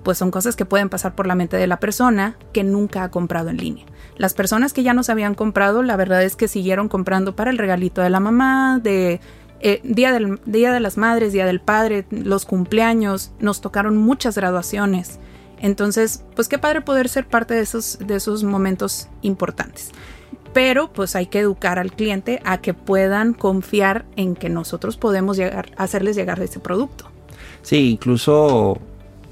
pues 0.06 0.18
son 0.18 0.30
cosas 0.30 0.54
que 0.54 0.64
pueden 0.64 0.88
pasar 0.88 1.16
por 1.16 1.26
la 1.26 1.34
mente 1.34 1.56
de 1.56 1.66
la 1.66 1.80
persona 1.80 2.36
que 2.52 2.62
nunca 2.62 3.02
ha 3.02 3.10
comprado 3.10 3.48
en 3.48 3.56
línea. 3.56 3.84
Las 4.16 4.34
personas 4.34 4.72
que 4.72 4.84
ya 4.84 4.94
nos 4.94 5.10
habían 5.10 5.34
comprado, 5.34 5.82
la 5.82 5.96
verdad 5.96 6.22
es 6.22 6.36
que 6.36 6.46
siguieron 6.46 6.88
comprando 6.88 7.34
para 7.34 7.50
el 7.50 7.58
regalito 7.58 8.02
de 8.02 8.10
la 8.10 8.20
mamá, 8.20 8.78
de 8.80 9.20
eh, 9.58 9.80
día, 9.82 10.12
del, 10.12 10.38
día 10.46 10.72
de 10.72 10.78
las 10.78 10.96
Madres, 10.96 11.32
Día 11.32 11.44
del 11.44 11.58
Padre, 11.60 12.06
los 12.10 12.44
cumpleaños, 12.44 13.32
nos 13.40 13.60
tocaron 13.60 13.96
muchas 13.96 14.36
graduaciones. 14.36 15.18
Entonces, 15.58 16.22
pues 16.36 16.46
qué 16.46 16.58
padre 16.58 16.82
poder 16.82 17.08
ser 17.08 17.26
parte 17.26 17.54
de 17.54 17.62
esos, 17.62 17.98
de 17.98 18.14
esos 18.14 18.44
momentos 18.44 19.08
importantes 19.22 19.90
pero 20.52 20.90
pues 20.90 21.14
hay 21.16 21.26
que 21.26 21.40
educar 21.40 21.78
al 21.78 21.92
cliente 21.92 22.40
a 22.44 22.62
que 22.62 22.72
puedan 22.72 23.34
confiar 23.34 24.06
en 24.16 24.34
que 24.34 24.48
nosotros 24.48 24.96
podemos 24.96 25.36
llegar, 25.36 25.72
hacerles 25.76 26.16
llegar 26.16 26.40
ese 26.40 26.60
producto. 26.60 27.10
Sí, 27.60 27.90
incluso, 27.90 28.80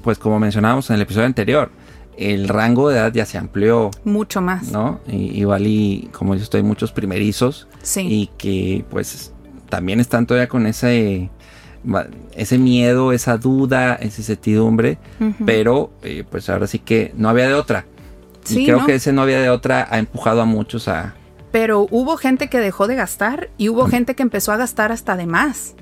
pues 0.05 0.19
como 0.19 0.39
mencionábamos 0.39 0.87
en 0.91 0.97
el 0.97 1.01
episodio 1.01 1.25
anterior, 1.25 1.71
el 2.15 2.47
rango 2.47 2.89
de 2.89 2.99
edad 2.99 3.11
ya 3.11 3.25
se 3.25 3.39
amplió. 3.39 3.89
Mucho 4.03 4.39
más. 4.39 4.71
¿No? 4.71 5.01
Y, 5.07 5.39
igual 5.39 5.65
y 5.65 6.09
como 6.13 6.35
yo 6.35 6.43
estoy 6.43 6.61
muchos 6.61 6.91
primerizos. 6.91 7.67
Sí. 7.81 8.01
Y 8.07 8.29
que 8.37 8.85
pues 8.91 9.33
también 9.67 9.99
están 9.99 10.27
todavía 10.27 10.47
con 10.47 10.67
ese 10.67 11.31
ese 12.35 12.57
miedo, 12.59 13.11
esa 13.13 13.37
duda, 13.37 13.95
esa 13.95 14.21
incertidumbre, 14.21 14.99
pero 15.43 15.91
eh, 16.03 16.23
pues 16.29 16.49
ahora 16.49 16.67
sí 16.67 16.79
que 16.79 17.11
no 17.15 17.29
había 17.29 17.47
de 17.47 17.55
otra 17.55 17.85
y 18.47 18.65
creo 18.65 18.85
que 18.85 18.95
ese 18.95 19.11
no 19.11 19.23
había 19.23 19.41
de 19.41 19.49
otra 19.49 19.87
ha 19.89 19.97
empujado 19.97 20.41
a 20.41 20.45
muchos 20.45 20.87
a... 20.87 21.15
Pero 21.51 21.87
hubo 21.89 22.17
gente 22.17 22.47
que 22.49 22.59
dejó 22.59 22.87
de 22.87 22.95
gastar 22.95 23.49
y 23.57 23.69
hubo 23.69 23.87
gente 23.87 24.13
que 24.13 24.23
empezó 24.23 24.51
a 24.51 24.57
gastar 24.57 24.91
hasta 24.91 25.15
de 25.15 25.25
más. 25.25 25.75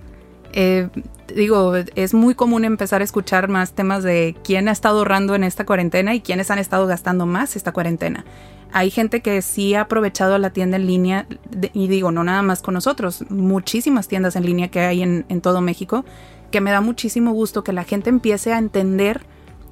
Eh, 0.53 0.89
digo, 1.35 1.75
es 1.75 2.13
muy 2.13 2.35
común 2.35 2.63
empezar 2.63 3.01
a 3.01 3.03
escuchar 3.03 3.47
más 3.47 3.73
temas 3.73 4.03
de 4.03 4.35
quién 4.43 4.67
ha 4.67 4.71
estado 4.71 4.99
ahorrando 4.99 5.35
en 5.35 5.43
esta 5.43 5.65
cuarentena 5.65 6.13
y 6.13 6.21
quiénes 6.21 6.51
han 6.51 6.59
estado 6.59 6.87
gastando 6.87 7.25
más 7.25 7.55
esta 7.55 7.73
cuarentena. 7.73 8.23
Hay 8.71 8.89
gente 8.89 9.21
que 9.21 9.41
sí 9.41 9.75
ha 9.75 9.81
aprovechado 9.81 10.37
la 10.37 10.51
tienda 10.51 10.77
en 10.77 10.87
línea, 10.87 11.27
y 11.73 11.87
digo, 11.87 12.11
no 12.11 12.23
nada 12.23 12.41
más 12.41 12.61
con 12.61 12.73
nosotros, 12.73 13.25
muchísimas 13.29 14.07
tiendas 14.07 14.35
en 14.35 14.45
línea 14.45 14.69
que 14.69 14.79
hay 14.79 15.03
en, 15.03 15.25
en 15.29 15.41
todo 15.41 15.61
México, 15.61 16.05
que 16.49 16.61
me 16.61 16.71
da 16.71 16.81
muchísimo 16.81 17.33
gusto 17.33 17.63
que 17.63 17.73
la 17.73 17.83
gente 17.83 18.09
empiece 18.09 18.53
a 18.53 18.57
entender 18.57 19.21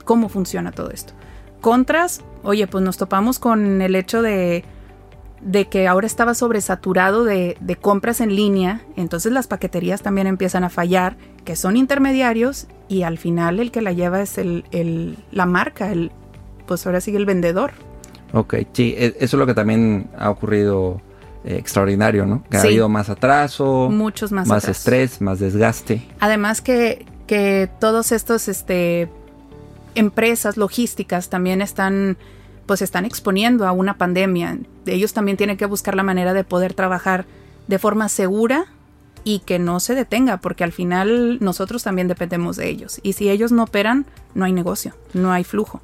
cómo 0.04 0.30
funciona 0.30 0.72
todo 0.72 0.92
esto. 0.92 1.14
Contras, 1.62 2.22
oye, 2.44 2.68
pues 2.68 2.84
nos 2.84 2.98
topamos 2.98 3.40
con 3.40 3.82
el 3.82 3.96
hecho 3.96 4.22
de, 4.22 4.66
de 5.42 5.68
que 5.68 5.88
ahora 5.88 6.08
estaba 6.08 6.34
sobresaturado 6.34 7.24
de, 7.24 7.58
de, 7.60 7.76
compras 7.76 8.22
en 8.22 8.36
línea, 8.36 8.82
entonces 8.96 9.32
las 9.32 9.48
paqueterías 9.48 10.02
también 10.02 10.28
empiezan 10.28 10.64
a 10.64 10.70
fallar, 10.70 11.18
que 11.46 11.56
son 11.56 11.78
intermediarios 11.78 12.68
y 12.88 13.04
al 13.04 13.18
final 13.18 13.60
el 13.60 13.72
que 13.72 13.82
la 13.82 13.92
lleva 13.92 14.22
es 14.22 14.38
el, 14.38 14.66
el, 14.72 15.18
la 15.32 15.46
marca, 15.46 15.92
el, 15.92 16.12
pues 16.68 16.86
ahora 16.86 17.02
sigue 17.02 17.18
el 17.18 17.26
vendedor. 17.26 17.72
Ok, 18.34 18.56
sí, 18.74 18.94
e, 18.98 19.16
eso 19.20 19.36
es 19.38 19.40
lo 19.40 19.46
que 19.46 19.54
también 19.54 20.10
ha 20.18 20.30
ocurrido 20.30 21.02
eh, 21.44 21.56
extraordinario, 21.58 22.26
¿no? 22.26 22.44
Que 22.50 22.58
ha 22.58 22.62
habido 22.62 22.88
más 22.88 23.10
atraso, 23.10 23.90
muchos 23.90 24.32
más, 24.32 24.48
más 24.48 24.68
estrés, 24.68 25.22
más 25.22 25.40
desgaste. 25.40 26.08
Además 26.20 26.62
que, 26.62 27.06
que 27.26 27.68
todos 27.80 28.12
estos 28.12 28.48
este, 28.48 29.10
empresas 29.96 30.56
logísticas 30.56 31.30
también 31.30 31.62
están 31.62 32.18
pues 32.72 32.82
están 32.82 33.04
exponiendo 33.04 33.68
a 33.68 33.74
una 33.74 33.98
pandemia. 33.98 34.58
Ellos 34.86 35.12
también 35.12 35.36
tienen 35.36 35.58
que 35.58 35.66
buscar 35.66 35.94
la 35.94 36.04
manera 36.04 36.34
de 36.34 36.46
poder 36.46 36.74
trabajar 36.74 37.26
de 37.68 37.80
forma 37.80 38.08
segura 38.08 38.68
y 39.26 39.40
que 39.40 39.60
no 39.60 39.82
se 39.82 39.94
detenga, 39.94 40.38
porque 40.38 40.64
al 40.64 40.72
final 40.72 41.38
nosotros 41.42 41.84
también 41.84 42.08
dependemos 42.08 42.56
de 42.56 42.70
ellos. 42.70 43.02
Y 43.04 43.12
si 43.12 43.30
ellos 43.30 43.52
no 43.52 43.64
operan, 43.64 44.06
no 44.36 44.46
hay 44.46 44.54
negocio, 44.54 44.96
no 45.14 45.34
hay 45.34 45.44
flujo. 45.44 45.82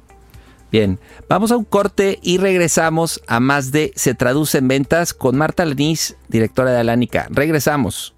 Bien, 0.72 0.98
vamos 1.28 1.52
a 1.52 1.58
un 1.58 1.64
corte 1.64 2.20
y 2.22 2.38
regresamos 2.38 3.20
a 3.26 3.38
más 3.38 3.70
de 3.70 3.92
Se 3.94 4.14
Traduce 4.14 4.56
en 4.56 4.68
Ventas 4.68 5.12
con 5.12 5.36
Marta 5.36 5.66
Leniz, 5.66 6.16
directora 6.28 6.70
de 6.70 6.78
Alánica. 6.78 7.26
Regresamos. 7.28 8.14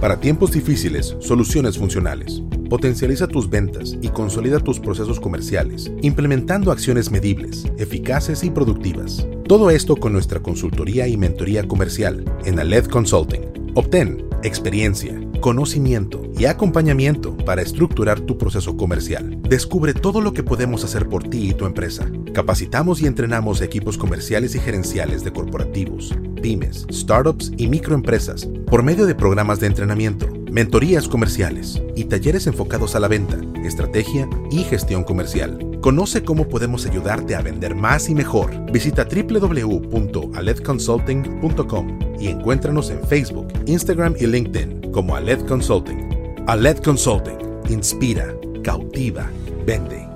Para 0.00 0.20
tiempos 0.20 0.52
difíciles, 0.52 1.16
soluciones 1.18 1.76
funcionales. 1.76 2.40
Potencializa 2.70 3.26
tus 3.26 3.50
ventas 3.50 3.96
y 4.00 4.10
consolida 4.10 4.60
tus 4.60 4.78
procesos 4.78 5.18
comerciales, 5.18 5.90
implementando 6.02 6.70
acciones 6.70 7.10
medibles, 7.10 7.64
eficaces 7.78 8.44
y 8.44 8.50
productivas. 8.50 9.26
Todo 9.48 9.70
esto 9.70 9.96
con 9.96 10.12
nuestra 10.12 10.38
consultoría 10.38 11.08
y 11.08 11.16
mentoría 11.16 11.66
comercial 11.66 12.24
en 12.44 12.60
Aled 12.60 12.84
Consulting. 12.86 13.72
Obtén 13.74 14.28
experiencia, 14.44 15.18
conocimiento 15.40 16.22
y 16.38 16.44
acompañamiento 16.44 17.36
para 17.38 17.62
estructurar 17.62 18.20
tu 18.20 18.38
proceso 18.38 18.76
comercial. 18.76 19.40
Descubre 19.48 19.94
todo 19.94 20.20
lo 20.20 20.32
que 20.32 20.44
podemos 20.44 20.84
hacer 20.84 21.08
por 21.08 21.24
ti 21.24 21.48
y 21.48 21.54
tu 21.54 21.66
empresa. 21.66 22.08
Capacitamos 22.32 23.02
y 23.02 23.06
entrenamos 23.06 23.60
equipos 23.62 23.98
comerciales 23.98 24.54
y 24.54 24.60
gerenciales 24.60 25.24
de 25.24 25.32
corporativos, 25.32 26.14
pymes, 26.40 26.86
startups 26.90 27.52
y 27.56 27.68
microempresas 27.68 28.48
por 28.66 28.82
medio 28.82 29.06
de 29.06 29.14
programas 29.14 29.60
de 29.60 29.66
entrenamiento, 29.66 30.26
mentorías 30.50 31.06
comerciales 31.08 31.82
y 31.96 32.04
talleres 32.04 32.46
enfocados 32.46 32.94
a 32.94 33.00
la 33.00 33.08
venta, 33.08 33.38
estrategia 33.64 34.28
y 34.50 34.64
gestión 34.64 35.04
comercial. 35.04 35.78
Conoce 35.80 36.22
cómo 36.24 36.48
podemos 36.48 36.86
ayudarte 36.86 37.34
a 37.34 37.42
vender 37.42 37.74
más 37.74 38.08
y 38.08 38.14
mejor. 38.14 38.52
Visita 38.72 39.04
www.aledconsulting.com 39.04 41.98
y 42.20 42.28
encuéntranos 42.28 42.90
en 42.90 43.02
Facebook, 43.04 43.48
Instagram 43.66 44.14
y 44.18 44.26
LinkedIn 44.26 44.92
como 44.92 45.16
Aled 45.16 45.44
Consulting. 45.46 46.08
Aled 46.46 46.78
Consulting. 46.78 47.38
Inspira, 47.68 48.34
cautiva, 48.62 49.28
vende. 49.66 50.07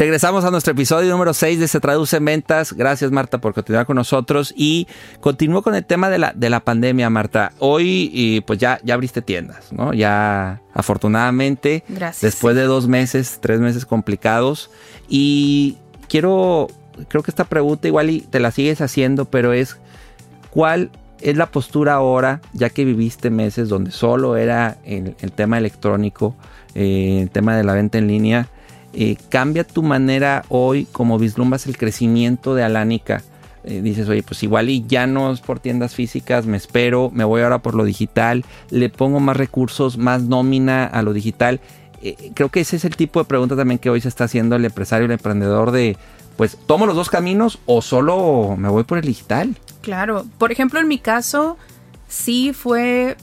Regresamos 0.00 0.46
a 0.46 0.50
nuestro 0.50 0.72
episodio 0.72 1.10
número 1.10 1.34
6 1.34 1.60
de 1.60 1.68
Se 1.68 1.78
Traduce 1.78 2.16
en 2.16 2.24
Ventas. 2.24 2.72
Gracias, 2.72 3.10
Marta, 3.10 3.36
por 3.36 3.52
continuar 3.52 3.84
con 3.84 3.96
nosotros. 3.96 4.54
Y 4.56 4.88
continúo 5.20 5.60
con 5.60 5.74
el 5.74 5.84
tema 5.84 6.08
de 6.08 6.16
la, 6.16 6.32
de 6.34 6.48
la 6.48 6.60
pandemia, 6.60 7.10
Marta. 7.10 7.52
Hoy, 7.58 8.10
y 8.10 8.40
pues 8.40 8.58
ya, 8.58 8.80
ya 8.82 8.94
abriste 8.94 9.20
tiendas, 9.20 9.70
¿no? 9.74 9.92
Ya, 9.92 10.62
afortunadamente, 10.72 11.84
después 12.22 12.56
de 12.56 12.62
dos 12.62 12.88
meses, 12.88 13.40
tres 13.42 13.60
meses 13.60 13.84
complicados. 13.84 14.70
Y 15.06 15.76
quiero, 16.08 16.68
creo 17.08 17.22
que 17.22 17.30
esta 17.30 17.44
pregunta 17.44 17.86
igual 17.86 18.08
y 18.08 18.22
te 18.22 18.40
la 18.40 18.52
sigues 18.52 18.80
haciendo, 18.80 19.26
pero 19.26 19.52
es, 19.52 19.76
¿cuál 20.48 20.88
es 21.20 21.36
la 21.36 21.50
postura 21.50 21.92
ahora, 21.92 22.40
ya 22.54 22.70
que 22.70 22.86
viviste 22.86 23.28
meses 23.28 23.68
donde 23.68 23.90
solo 23.90 24.38
era 24.38 24.78
el, 24.82 25.14
tema 25.34 25.58
electrónico, 25.58 26.34
eh, 26.74 27.18
el 27.20 27.30
tema 27.30 27.54
de 27.54 27.64
la 27.64 27.74
venta 27.74 27.98
en 27.98 28.06
línea? 28.06 28.48
Eh, 28.92 29.16
cambia 29.28 29.64
tu 29.64 29.82
manera 29.82 30.44
hoy 30.48 30.86
como 30.90 31.18
vislumbras 31.18 31.66
el 31.66 31.76
crecimiento 31.76 32.54
de 32.54 32.64
Alánica. 32.64 33.22
Eh, 33.62 33.82
dices, 33.82 34.08
oye, 34.08 34.22
pues 34.22 34.42
igual 34.42 34.70
y 34.70 34.84
ya 34.86 35.06
no 35.06 35.30
es 35.30 35.40
por 35.40 35.60
tiendas 35.60 35.94
físicas, 35.94 36.46
me 36.46 36.56
espero, 36.56 37.10
me 37.12 37.24
voy 37.24 37.42
ahora 37.42 37.58
por 37.58 37.74
lo 37.74 37.84
digital, 37.84 38.44
le 38.70 38.88
pongo 38.88 39.20
más 39.20 39.36
recursos, 39.36 39.98
más 39.98 40.22
nómina 40.22 40.86
a 40.86 41.02
lo 41.02 41.12
digital. 41.12 41.60
Eh, 42.02 42.32
creo 42.34 42.48
que 42.48 42.60
ese 42.60 42.76
es 42.76 42.86
el 42.86 42.96
tipo 42.96 43.20
de 43.20 43.26
pregunta 43.26 43.56
también 43.56 43.78
que 43.78 43.90
hoy 43.90 44.00
se 44.00 44.08
está 44.08 44.24
haciendo 44.24 44.56
el 44.56 44.64
empresario, 44.64 45.04
el 45.04 45.12
emprendedor 45.12 45.72
de, 45.72 45.98
pues, 46.38 46.56
¿tomo 46.66 46.86
los 46.86 46.96
dos 46.96 47.10
caminos 47.10 47.58
o 47.66 47.82
solo 47.82 48.56
me 48.56 48.70
voy 48.70 48.84
por 48.84 48.96
el 48.96 49.04
digital? 49.04 49.54
Claro, 49.82 50.24
por 50.38 50.52
ejemplo, 50.52 50.80
en 50.80 50.88
mi 50.88 50.98
caso, 50.98 51.58
sí 52.08 52.52
fue 52.54 53.18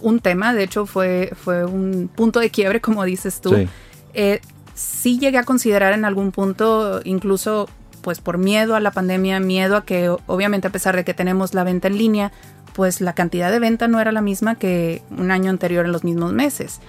un 0.00 0.20
tema, 0.20 0.54
de 0.54 0.64
hecho 0.64 0.86
fue, 0.86 1.30
fue 1.36 1.66
un 1.66 2.08
punto 2.14 2.40
de 2.40 2.48
quiebre, 2.48 2.80
como 2.80 3.04
dices 3.04 3.42
tú. 3.42 3.54
Sí. 3.54 3.68
Eh, 4.14 4.40
sí 4.74 5.18
llegué 5.18 5.38
a 5.38 5.44
considerar 5.44 5.92
en 5.92 6.04
algún 6.04 6.32
punto, 6.32 7.00
incluso 7.04 7.68
pues 8.02 8.20
por 8.20 8.36
miedo 8.36 8.76
a 8.76 8.80
la 8.80 8.90
pandemia, 8.90 9.40
miedo 9.40 9.76
a 9.76 9.84
que 9.84 10.14
obviamente 10.26 10.68
a 10.68 10.70
pesar 10.70 10.94
de 10.94 11.04
que 11.04 11.14
tenemos 11.14 11.54
la 11.54 11.64
venta 11.64 11.88
en 11.88 11.96
línea, 11.96 12.32
pues 12.74 13.00
la 13.00 13.14
cantidad 13.14 13.50
de 13.50 13.58
venta 13.58 13.88
no 13.88 14.00
era 14.00 14.12
la 14.12 14.20
misma 14.20 14.56
que 14.56 15.02
un 15.16 15.30
año 15.30 15.48
anterior 15.48 15.86
en 15.86 15.92
los 15.92 16.04
mismos 16.04 16.32
meses. 16.32 16.80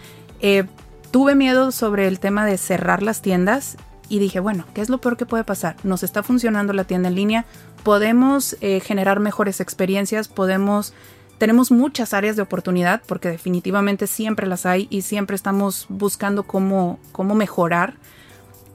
Eh, 0.42 0.66
tuve 1.12 1.36
miedo 1.36 1.72
sobre 1.72 2.08
el 2.08 2.20
tema 2.20 2.46
de 2.46 2.58
cerrar 2.58 3.02
las 3.02 3.22
tiendas 3.22 3.78
y 4.10 4.20
dije, 4.20 4.40
bueno, 4.40 4.66
¿qué 4.74 4.82
es 4.82 4.90
lo 4.90 5.00
peor 5.00 5.16
que 5.16 5.26
puede 5.26 5.44
pasar? 5.44 5.78
Nos 5.84 6.04
está 6.04 6.22
funcionando 6.24 6.74
la 6.74 6.84
tienda 6.84 7.08
en 7.08 7.16
línea, 7.16 7.46
podemos 7.84 8.58
eh, 8.62 8.82
generar 8.82 9.20
mejores 9.20 9.62
experiencias, 9.62 10.28
podemos 10.28 10.94
tenemos 11.38 11.72
muchas 11.72 12.14
áreas 12.14 12.36
de 12.36 12.42
oportunidad 12.42 13.02
porque 13.06 13.30
definitivamente 13.30 14.08
siempre 14.08 14.48
las 14.48 14.66
hay 14.66 14.88
y 14.90 15.02
siempre 15.02 15.36
estamos 15.36 15.86
buscando 15.90 16.44
cómo, 16.44 17.00
cómo 17.12 17.36
mejorar. 17.36 17.96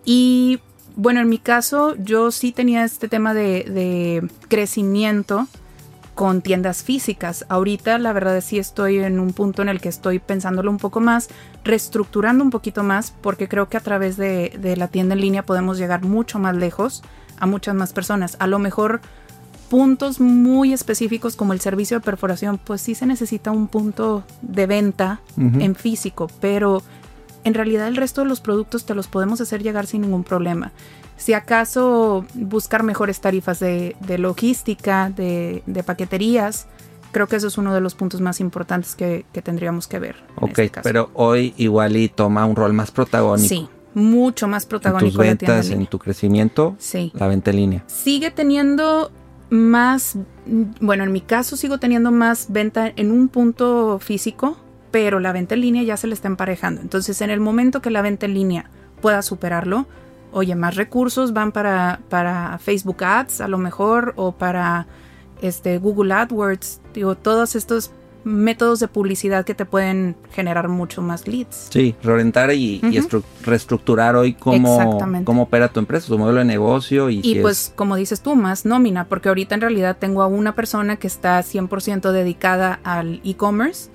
Y 0.04 0.60
bueno, 0.96 1.20
en 1.20 1.28
mi 1.28 1.38
caso 1.38 1.94
yo 1.96 2.30
sí 2.30 2.52
tenía 2.52 2.84
este 2.84 3.08
tema 3.08 3.34
de, 3.34 3.64
de 3.64 4.28
crecimiento 4.48 5.46
con 6.14 6.42
tiendas 6.42 6.82
físicas. 6.82 7.46
Ahorita 7.48 7.96
la 7.98 8.12
verdad 8.12 8.36
es 8.36 8.44
sí 8.44 8.58
estoy 8.58 8.98
en 8.98 9.20
un 9.20 9.32
punto 9.32 9.62
en 9.62 9.70
el 9.70 9.80
que 9.80 9.88
estoy 9.88 10.18
pensándolo 10.18 10.70
un 10.70 10.76
poco 10.76 11.00
más, 11.00 11.28
reestructurando 11.64 12.44
un 12.44 12.50
poquito 12.50 12.82
más, 12.82 13.14
porque 13.22 13.48
creo 13.48 13.70
que 13.70 13.78
a 13.78 13.80
través 13.80 14.18
de, 14.18 14.52
de 14.60 14.76
la 14.76 14.88
tienda 14.88 15.14
en 15.14 15.22
línea 15.22 15.44
podemos 15.44 15.78
llegar 15.78 16.02
mucho 16.02 16.38
más 16.38 16.54
lejos 16.56 17.02
a 17.38 17.46
muchas 17.46 17.74
más 17.74 17.94
personas. 17.94 18.36
A 18.38 18.46
lo 18.46 18.58
mejor 18.58 19.00
puntos 19.70 20.20
muy 20.20 20.74
específicos 20.74 21.36
como 21.36 21.54
el 21.54 21.60
servicio 21.60 21.98
de 21.98 22.04
perforación, 22.04 22.58
pues 22.62 22.82
sí 22.82 22.94
se 22.94 23.06
necesita 23.06 23.50
un 23.52 23.68
punto 23.68 24.24
de 24.42 24.66
venta 24.66 25.20
en 25.38 25.74
físico, 25.74 26.28
pero 26.40 26.82
en 27.44 27.54
realidad 27.54 27.88
el 27.88 27.96
resto 27.96 28.20
de 28.22 28.28
los 28.28 28.40
productos 28.42 28.84
te 28.84 28.94
los 28.94 29.06
podemos 29.06 29.40
hacer 29.40 29.62
llegar 29.62 29.86
sin 29.86 30.02
ningún 30.02 30.24
problema. 30.24 30.72
Si 31.16 31.32
acaso 31.34 32.24
buscar 32.34 32.82
mejores 32.82 33.20
tarifas 33.20 33.60
de, 33.60 33.96
de 34.00 34.18
logística, 34.18 35.10
de, 35.10 35.62
de 35.66 35.82
paqueterías, 35.82 36.66
creo 37.12 37.26
que 37.28 37.36
eso 37.36 37.46
es 37.46 37.56
uno 37.58 37.72
de 37.74 37.80
los 37.80 37.94
puntos 37.94 38.20
más 38.20 38.40
importantes 38.40 38.94
que, 38.96 39.24
que 39.32 39.40
tendríamos 39.42 39.86
que 39.86 39.98
ver. 39.98 40.16
Ok, 40.36 40.50
este 40.50 40.70
caso. 40.70 40.82
pero 40.84 41.10
hoy 41.14 41.54
igual 41.58 41.96
y 41.96 42.08
toma 42.08 42.44
un 42.44 42.56
rol 42.56 42.72
más 42.72 42.90
protagónico. 42.90 43.48
Sí, 43.48 43.68
mucho 43.94 44.48
más 44.48 44.62
en 44.64 44.68
tus 44.68 44.70
protagónico 44.70 45.22
en 45.22 45.28
ventas, 45.28 45.66
en 45.66 45.72
línea. 45.72 45.90
tu 45.90 45.98
crecimiento, 45.98 46.74
Sí. 46.78 47.12
la 47.14 47.26
venta 47.28 47.50
en 47.50 47.56
línea. 47.56 47.84
sigue 47.86 48.30
teniendo 48.30 49.10
más, 49.50 50.16
bueno, 50.80 51.04
en 51.04 51.12
mi 51.12 51.20
caso 51.20 51.56
sigo 51.56 51.78
teniendo 51.78 52.12
más 52.12 52.46
venta 52.50 52.90
en 52.94 53.10
un 53.10 53.28
punto 53.28 53.98
físico, 53.98 54.56
pero 54.90 55.20
la 55.20 55.32
venta 55.32 55.54
en 55.54 55.60
línea 55.60 55.82
ya 55.82 55.96
se 55.96 56.06
le 56.06 56.14
está 56.14 56.28
emparejando. 56.28 56.80
Entonces, 56.80 57.20
en 57.20 57.30
el 57.30 57.40
momento 57.40 57.82
que 57.82 57.90
la 57.90 58.02
venta 58.02 58.26
en 58.26 58.34
línea 58.34 58.70
pueda 59.00 59.22
superarlo, 59.22 59.86
oye, 60.32 60.54
más 60.54 60.76
recursos 60.76 61.32
van 61.32 61.52
para, 61.52 62.00
para 62.08 62.58
Facebook 62.58 63.02
Ads 63.02 63.40
a 63.40 63.48
lo 63.48 63.58
mejor 63.58 64.14
o 64.16 64.32
para 64.32 64.86
este, 65.42 65.78
Google 65.78 66.14
AdWords, 66.14 66.80
digo, 66.94 67.16
todos 67.16 67.56
estos 67.56 67.92
métodos 68.24 68.80
de 68.80 68.88
publicidad 68.88 69.44
que 69.44 69.54
te 69.54 69.64
pueden 69.64 70.14
generar 70.32 70.68
mucho 70.68 71.00
más 71.02 71.26
leads. 71.26 71.68
Sí, 71.70 71.94
reorientar 72.02 72.52
y, 72.52 72.80
y 72.82 72.98
Ujú. 72.98 73.08
estru- 73.08 73.22
reestructurar 73.42 74.16
hoy 74.16 74.34
cómo, 74.34 74.98
cómo 75.24 75.42
opera 75.44 75.68
tu 75.68 75.80
empresa, 75.80 76.08
tu 76.08 76.18
modelo 76.18 76.38
de 76.40 76.44
negocio 76.44 77.08
y, 77.10 77.18
Y 77.18 77.22
si 77.22 77.36
es- 77.36 77.42
pues, 77.42 77.72
como 77.76 77.96
dices 77.96 78.20
tú, 78.20 78.34
más 78.36 78.64
nómina, 78.66 79.04
porque 79.08 79.28
ahorita 79.28 79.54
en 79.54 79.60
realidad 79.62 79.96
tengo 79.98 80.22
a 80.22 80.26
una 80.26 80.54
persona 80.54 80.96
que 80.96 81.06
está 81.06 81.42
100% 81.42 82.12
dedicada 82.12 82.80
al 82.84 83.20
e-commerce, 83.24 83.90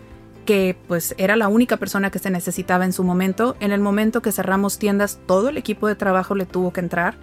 que 0.46 0.76
pues 0.88 1.16
era 1.18 1.36
la 1.36 1.48
única 1.48 1.78
persona 1.78 2.12
que 2.12 2.20
se 2.20 2.30
necesitaba 2.30 2.86
en 2.86 2.94
su 2.94 3.04
momento. 3.04 3.56
En 3.60 3.72
el 3.72 3.82
momento 3.82 4.22
que 4.22 4.32
cerramos 4.32 4.78
tiendas, 4.78 5.20
todo 5.26 5.50
el 5.50 5.58
equipo 5.58 5.88
de 5.88 5.96
trabajo 5.96 6.36
le 6.36 6.46
tuvo 6.46 6.72
que 6.72 6.82
entrar. 6.82 7.16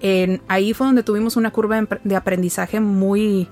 En, 0.00 0.40
ahí 0.48 0.72
fue 0.72 0.86
donde 0.86 1.02
tuvimos 1.02 1.36
una 1.36 1.50
curva 1.50 1.84
de 2.04 2.16
aprendizaje 2.16 2.80
muy 2.80 3.48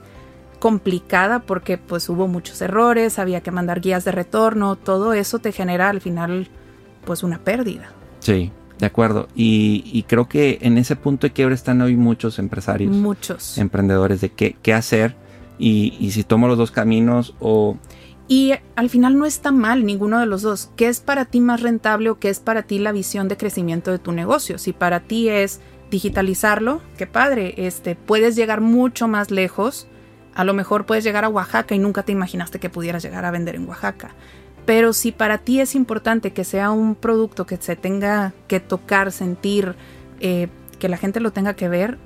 complicada 0.59 1.41
porque 1.41 1.79
pues 1.79 2.09
hubo 2.09 2.29
muchos 2.29 2.61
errores, 2.63 3.19
había 3.19 3.41
que 3.43 3.51
mandar 3.51 3.81
guías 3.81 4.05
de 4.05 4.13
retorno, 4.13 4.77
todo 4.77 5.13
eso 5.13 5.39
te 5.39 5.53
genera 5.53 5.89
al 5.89 6.01
final 6.01 6.49
pues 7.05 7.23
una 7.23 7.39
pérdida. 7.39 7.91
Sí, 8.21 8.53
de 8.79 8.87
acuerdo. 8.87 9.29
Y, 9.35 9.83
y 9.87 10.03
creo 10.05 10.29
que 10.29 10.59
en 10.63 10.79
ese 10.79 10.97
punto 10.97 11.27
de 11.27 11.33
quiebre 11.33 11.55
están 11.55 11.81
hoy 11.83 11.97
muchos 11.97 12.39
empresarios, 12.39 12.95
Muchos. 12.95 13.59
emprendedores 13.59 14.21
de 14.21 14.31
qué, 14.31 14.57
qué 14.63 14.75
hacer 14.75 15.17
y, 15.59 15.95
y 15.99 16.11
si 16.13 16.25
tomo 16.25 16.49
los 16.49 16.59
dos 16.59 16.71
caminos 16.71 17.35
o... 17.41 17.77
Y 18.31 18.53
al 18.77 18.91
final 18.91 19.17
no 19.17 19.25
está 19.25 19.53
mal 19.53 19.87
ninguno 19.87 20.21
de 20.21 20.27
los 20.27 20.43
dos. 20.43 20.71
¿Qué 20.77 20.89
es 20.89 21.01
para 21.01 21.25
ti 21.25 21.41
más 21.41 21.63
rentable 21.63 22.11
o 22.11 22.19
qué 22.19 22.29
es 22.29 22.41
para 22.41 22.65
ti 22.65 22.79
la 22.79 22.93
visión 22.93 23.27
de 23.27 23.39
crecimiento 23.39 23.91
de 23.91 23.99
tu 23.99 24.13
negocio? 24.13 24.59
Si 24.59 24.75
para 24.75 25.01
ti 25.01 25.31
es 25.31 25.61
digitalizarlo, 25.91 26.83
qué 26.99 27.07
padre, 27.07 27.55
este, 27.57 27.95
puedes 27.97 28.37
llegar 28.37 28.61
mucho 28.61 29.09
más 29.09 29.31
lejos. 29.31 29.89
A 30.39 30.45
lo 30.45 30.55
mejor 30.55 30.87
puedes 30.87 31.03
llegar 31.05 31.25
a 31.25 31.29
Oaxaca 31.29 31.75
y 31.75 31.79
nunca 31.81 32.05
te 32.05 32.13
imaginaste 32.13 32.59
que 32.61 32.71
pudieras 32.71 33.03
llegar 33.03 33.25
a 33.25 33.31
vender 33.31 33.57
en 33.57 33.69
Oaxaca. 33.69 34.11
Pero 34.65 34.93
si 34.93 35.13
para 35.13 35.39
ti 35.39 35.61
es 35.61 35.75
importante 35.75 36.33
que 36.33 36.45
sea 36.45 36.71
un 36.71 36.95
producto 36.95 37.45
que 37.45 37.57
se 37.57 37.75
tenga 37.75 38.33
que 38.47 38.61
tocar, 38.61 39.11
sentir, 39.13 39.75
eh, 40.21 40.49
que 40.79 40.89
la 40.89 40.97
gente 40.97 41.19
lo 41.21 41.33
tenga 41.33 41.55
que 41.55 41.69
ver, 41.69 41.99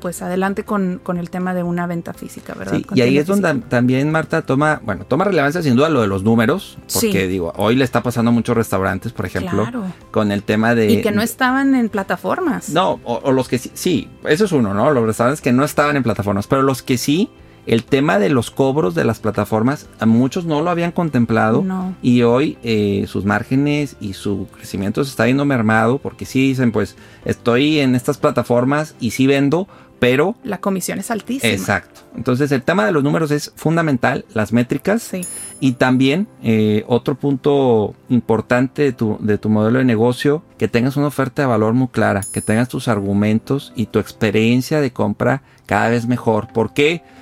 pues 0.00 0.20
adelante 0.22 0.64
con, 0.64 0.98
con 1.00 1.16
el 1.18 1.30
tema 1.30 1.54
de 1.54 1.62
una 1.62 1.86
venta 1.86 2.12
física, 2.12 2.54
¿verdad? 2.54 2.72
Sí, 2.78 2.86
y 2.94 3.02
ahí 3.02 3.18
es 3.18 3.26
donde 3.28 3.48
física. 3.52 3.68
también 3.68 4.10
Marta 4.10 4.42
toma, 4.42 4.80
bueno, 4.84 5.04
toma 5.06 5.22
relevancia 5.22 5.62
sin 5.62 5.76
duda 5.76 5.88
lo 5.90 6.00
de 6.00 6.08
los 6.08 6.24
números, 6.24 6.76
porque 6.92 7.12
Sí. 7.12 7.26
digo, 7.28 7.52
hoy 7.56 7.76
le 7.76 7.84
está 7.84 8.02
pasando 8.02 8.30
a 8.30 8.34
muchos 8.34 8.56
restaurantes, 8.56 9.12
por 9.12 9.26
ejemplo, 9.26 9.62
Claro. 9.62 9.84
con 10.10 10.32
el 10.32 10.42
tema 10.42 10.74
de... 10.74 10.90
Y 10.90 11.02
que 11.02 11.12
no 11.12 11.22
estaban 11.22 11.76
en 11.76 11.88
plataformas. 11.88 12.70
No, 12.70 12.98
o, 13.04 13.20
o 13.22 13.30
los 13.30 13.48
que 13.48 13.58
sí, 13.58 13.70
sí, 13.74 14.08
eso 14.24 14.46
es 14.46 14.50
uno, 14.50 14.74
¿no? 14.74 14.90
Los 14.90 15.04
restaurantes 15.06 15.40
que 15.40 15.52
no 15.52 15.62
estaban 15.62 15.94
en 15.96 16.02
plataformas, 16.02 16.48
pero 16.48 16.62
los 16.62 16.82
que 16.82 16.98
sí, 16.98 17.30
el 17.66 17.84
tema 17.84 18.18
de 18.18 18.28
los 18.28 18.50
cobros 18.50 18.94
de 18.94 19.04
las 19.04 19.20
plataformas, 19.20 19.88
a 20.00 20.06
muchos 20.06 20.44
no 20.44 20.62
lo 20.62 20.70
habían 20.70 20.92
contemplado 20.92 21.62
No. 21.62 21.94
y 22.02 22.22
hoy 22.22 22.58
eh, 22.62 23.04
sus 23.08 23.24
márgenes 23.24 23.96
y 24.00 24.14
su 24.14 24.48
crecimiento 24.56 25.04
se 25.04 25.10
está 25.10 25.24
viendo 25.24 25.44
mermado 25.44 25.98
porque 25.98 26.24
sí 26.24 26.40
dicen, 26.48 26.72
pues 26.72 26.96
estoy 27.24 27.78
en 27.78 27.94
estas 27.94 28.18
plataformas 28.18 28.94
y 29.00 29.12
sí 29.12 29.26
vendo, 29.26 29.68
pero... 30.00 30.34
La 30.42 30.58
comisión 30.58 30.98
es 30.98 31.12
altísima. 31.12 31.52
Exacto. 31.52 32.00
Entonces 32.16 32.50
el 32.50 32.62
tema 32.64 32.84
de 32.84 32.90
los 32.90 33.04
números 33.04 33.30
es 33.30 33.52
fundamental, 33.54 34.24
las 34.34 34.52
métricas 34.52 35.00
Sí. 35.02 35.20
y 35.60 35.72
también 35.74 36.26
eh, 36.42 36.82
otro 36.88 37.14
punto 37.14 37.94
importante 38.08 38.82
de 38.82 38.92
tu, 38.92 39.16
de 39.20 39.38
tu 39.38 39.48
modelo 39.48 39.78
de 39.78 39.84
negocio, 39.84 40.42
que 40.58 40.66
tengas 40.66 40.96
una 40.96 41.06
oferta 41.06 41.42
de 41.42 41.46
valor 41.46 41.74
muy 41.74 41.86
clara, 41.88 42.22
que 42.32 42.40
tengas 42.42 42.68
tus 42.68 42.88
argumentos 42.88 43.72
y 43.76 43.86
tu 43.86 44.00
experiencia 44.00 44.80
de 44.80 44.92
compra 44.92 45.42
cada 45.66 45.88
vez 45.90 46.06
mejor. 46.08 46.48
¿Por 46.52 46.74
qué? 46.74 47.02
Porque 47.02 47.21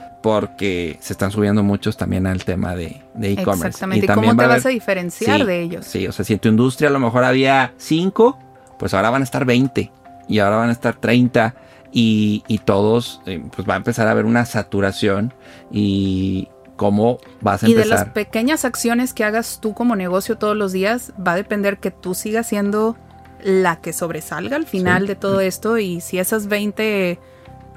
se 1.01 1.13
están 1.13 1.31
subiendo 1.31 1.63
muchos 1.63 1.97
también 1.97 2.27
al 2.27 2.45
tema 2.45 2.75
de 2.77 3.03
de 3.15 3.33
e-commerce. 3.33 3.69
Exactamente. 3.69 4.05
¿Y 4.05 4.07
también 4.07 4.33
cómo 4.37 4.43
te 4.43 4.49
vas 4.49 4.67
a 4.67 4.69
diferenciar 4.69 5.41
Sí, 5.41 5.47
de 5.47 5.63
ellos? 5.63 5.87
Sí, 5.87 6.07
o 6.07 6.13
sea, 6.13 6.25
si 6.25 6.35
en 6.35 6.39
tu 6.39 6.49
industria 6.49 6.89
a 6.89 6.93
lo 6.93 7.01
mejor 7.01 7.25
había 7.25 7.73
5, 7.79 8.39
pues 8.79 8.95
ahora 8.95 9.11
van 9.11 9.23
a 9.23 9.25
estar 9.25 9.45
20 9.45 9.91
y 10.29 10.39
ahora 10.39 10.57
van 10.57 10.69
a 10.69 10.73
estar 10.73 10.95
30 10.97 11.55
y, 11.93 12.45
y 12.49 12.59
todos, 12.59 13.21
eh, 13.27 13.43
pues 13.55 13.69
va 13.69 13.75
a 13.75 13.77
empezar 13.79 14.07
a 14.09 14.13
haber 14.13 14.25
una 14.27 14.45
saturación 14.45 15.33
y 15.71 16.49
cómo 16.77 17.19
vas 17.41 17.63
a 17.65 17.69
Y 17.69 17.75
de 17.75 17.85
las 17.85 18.01
empezar. 18.03 18.13
pequeñas 18.13 18.65
acciones 18.65 19.13
que 19.13 19.25
hagas 19.25 19.59
tú 19.61 19.75
como 19.75 19.97
negocio 19.97 20.39
todos 20.39 20.57
los 20.57 20.73
días, 20.73 21.13
va 21.27 21.33
a 21.33 21.37
depender 21.37 21.79
que 21.79 21.91
tú 21.91 22.15
sigas 22.15 22.47
siendo 22.47 22.97
la 23.43 23.77
que 23.81 23.93
sobresalga 23.93 24.57
al 24.57 24.67
final 24.67 25.03
Sí. 25.03 25.09
de 25.09 25.15
todo 25.17 25.41
esto. 25.41 25.79
Y 25.79 26.01
si 26.01 26.19
esas 26.19 26.47
20 26.47 27.19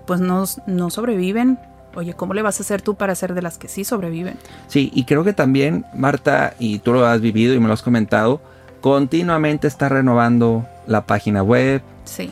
pues 0.06 0.20
no, 0.20 0.44
no 0.68 0.90
sobreviven, 0.90 1.58
oye, 1.96 2.14
¿cómo 2.14 2.34
le 2.34 2.42
vas 2.42 2.60
a 2.60 2.64
hacer 2.64 2.82
tú 2.82 2.96
para 2.96 3.16
ser 3.16 3.34
de 3.34 3.42
las 3.42 3.58
que 3.58 3.68
sí 3.68 3.84
sobreviven? 3.84 4.36
Sí, 4.68 4.92
y 4.94 5.06
creo 5.06 5.24
que 5.24 5.34
también, 5.34 5.86
Marta, 5.94 6.54
y 6.60 6.80
tú 6.80 6.94
lo 6.94 7.06
has 7.06 7.22
vivido 7.22 7.54
y 7.54 7.60
me 7.60 7.68
lo 7.68 7.74
has 7.74 7.84
comentado, 7.84 8.42
continuamente 8.82 9.68
está 9.68 9.90
renovando 9.90 10.66
la 10.88 11.06
página 11.06 11.42
web, 11.44 11.82
Sí. 12.06 12.32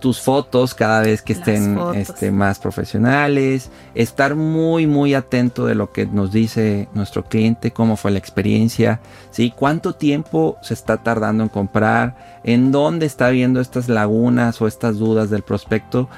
Tus 0.00 0.20
fotos 0.20 0.74
cada 0.74 1.02
vez 1.02 1.22
que 1.22 1.34
estén 1.34 1.78
este, 1.94 2.32
más 2.32 2.58
profesionales, 2.58 3.70
estar 3.94 4.34
muy 4.34 4.86
muy 4.86 5.14
atento 5.14 5.66
de 5.66 5.74
lo 5.74 5.92
que 5.92 6.06
nos 6.06 6.32
dice 6.32 6.88
nuestro 6.94 7.24
cliente, 7.24 7.70
cómo 7.70 7.96
fue 7.96 8.10
la 8.10 8.18
experiencia, 8.18 9.00
¿sí? 9.30 9.52
cuánto 9.54 9.92
tiempo 9.94 10.56
se 10.62 10.74
está 10.74 10.96
tardando 10.96 11.42
en 11.44 11.48
comprar, 11.48 12.40
en 12.42 12.72
dónde 12.72 13.06
está 13.06 13.28
viendo 13.30 13.60
estas 13.60 13.88
lagunas 13.88 14.60
o 14.60 14.66
estas 14.66 14.98
dudas 14.98 15.30
del 15.30 15.42
prospecto. 15.42 16.08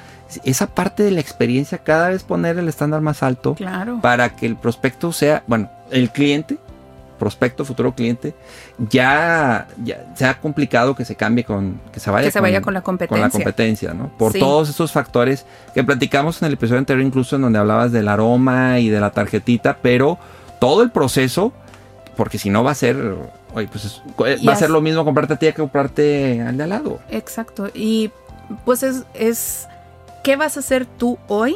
Esa 0.43 0.65
parte 0.67 1.03
de 1.03 1.11
la 1.11 1.19
experiencia 1.19 1.77
cada 1.77 2.09
vez 2.09 2.23
poner 2.23 2.57
el 2.57 2.67
estándar 2.67 3.01
más 3.01 3.21
alto 3.21 3.53
Claro. 3.53 3.99
para 4.01 4.35
que 4.35 4.47
el 4.47 4.55
prospecto 4.55 5.11
sea, 5.11 5.43
bueno, 5.45 5.69
el 5.91 6.09
cliente, 6.09 6.57
prospecto, 7.23 7.63
futuro 7.65 7.93
cliente, 7.95 8.33
ya, 8.89 9.67
ya 9.83 10.05
sea 10.15 10.39
complicado 10.41 10.95
que 10.95 11.05
se 11.05 11.15
cambie 11.15 11.43
con, 11.43 11.79
que 11.91 11.99
se 11.99 12.11
vaya, 12.11 12.27
Que 12.27 12.31
se 12.31 12.39
vaya 12.41 12.61
con 12.61 12.73
la 12.73 12.81
con 12.81 12.93
competencia. 12.97 13.23
la 13.25 13.29
competencia, 13.31 13.93
¿no? 13.93 14.09
Por 14.17 14.33
Sí. 14.33 14.39
todos 14.39 14.69
estos 14.69 14.91
factores 14.91 15.45
que 15.73 15.83
platicamos 15.83 16.41
en 16.41 16.47
el 16.47 16.53
episodio 16.53 16.79
anterior, 16.79 17.05
incluso 17.05 17.35
en 17.37 17.43
donde 17.43 17.59
hablabas 17.59 17.91
del 17.91 18.07
aroma 18.07 18.79
y 18.79 18.89
de 18.89 18.99
la 18.99 19.11
tarjetita, 19.11 19.77
pero 19.81 20.17
todo 20.59 20.83
el 20.83 20.91
proceso 20.91 21.53
porque 22.17 22.37
si 22.37 22.49
no 22.51 22.63
va 22.63 22.71
a 22.71 22.75
ser, 22.75 23.15
oye, 23.55 23.67
pues 23.71 23.85
es- 23.85 24.01
Y 24.41 24.45
va 24.45 24.53
a 24.53 24.55
ser 24.55 24.69
lo 24.69 24.81
mismo 24.81 25.03
comprarte 25.03 25.33
a 25.33 25.37
ti 25.37 25.47
que 25.47 25.53
comprarte 25.53 26.41
al 26.41 26.57
de 26.57 26.63
al 26.63 26.69
lado. 26.69 26.99
Exacto. 27.09 27.69
Y 27.73 28.11
pues 28.65 28.83
es, 28.83 29.03
es, 29.15 29.67
¿qué 30.23 30.35
vas 30.35 30.57
a 30.57 30.59
hacer 30.59 30.85
tú 30.85 31.17
hoy 31.27 31.55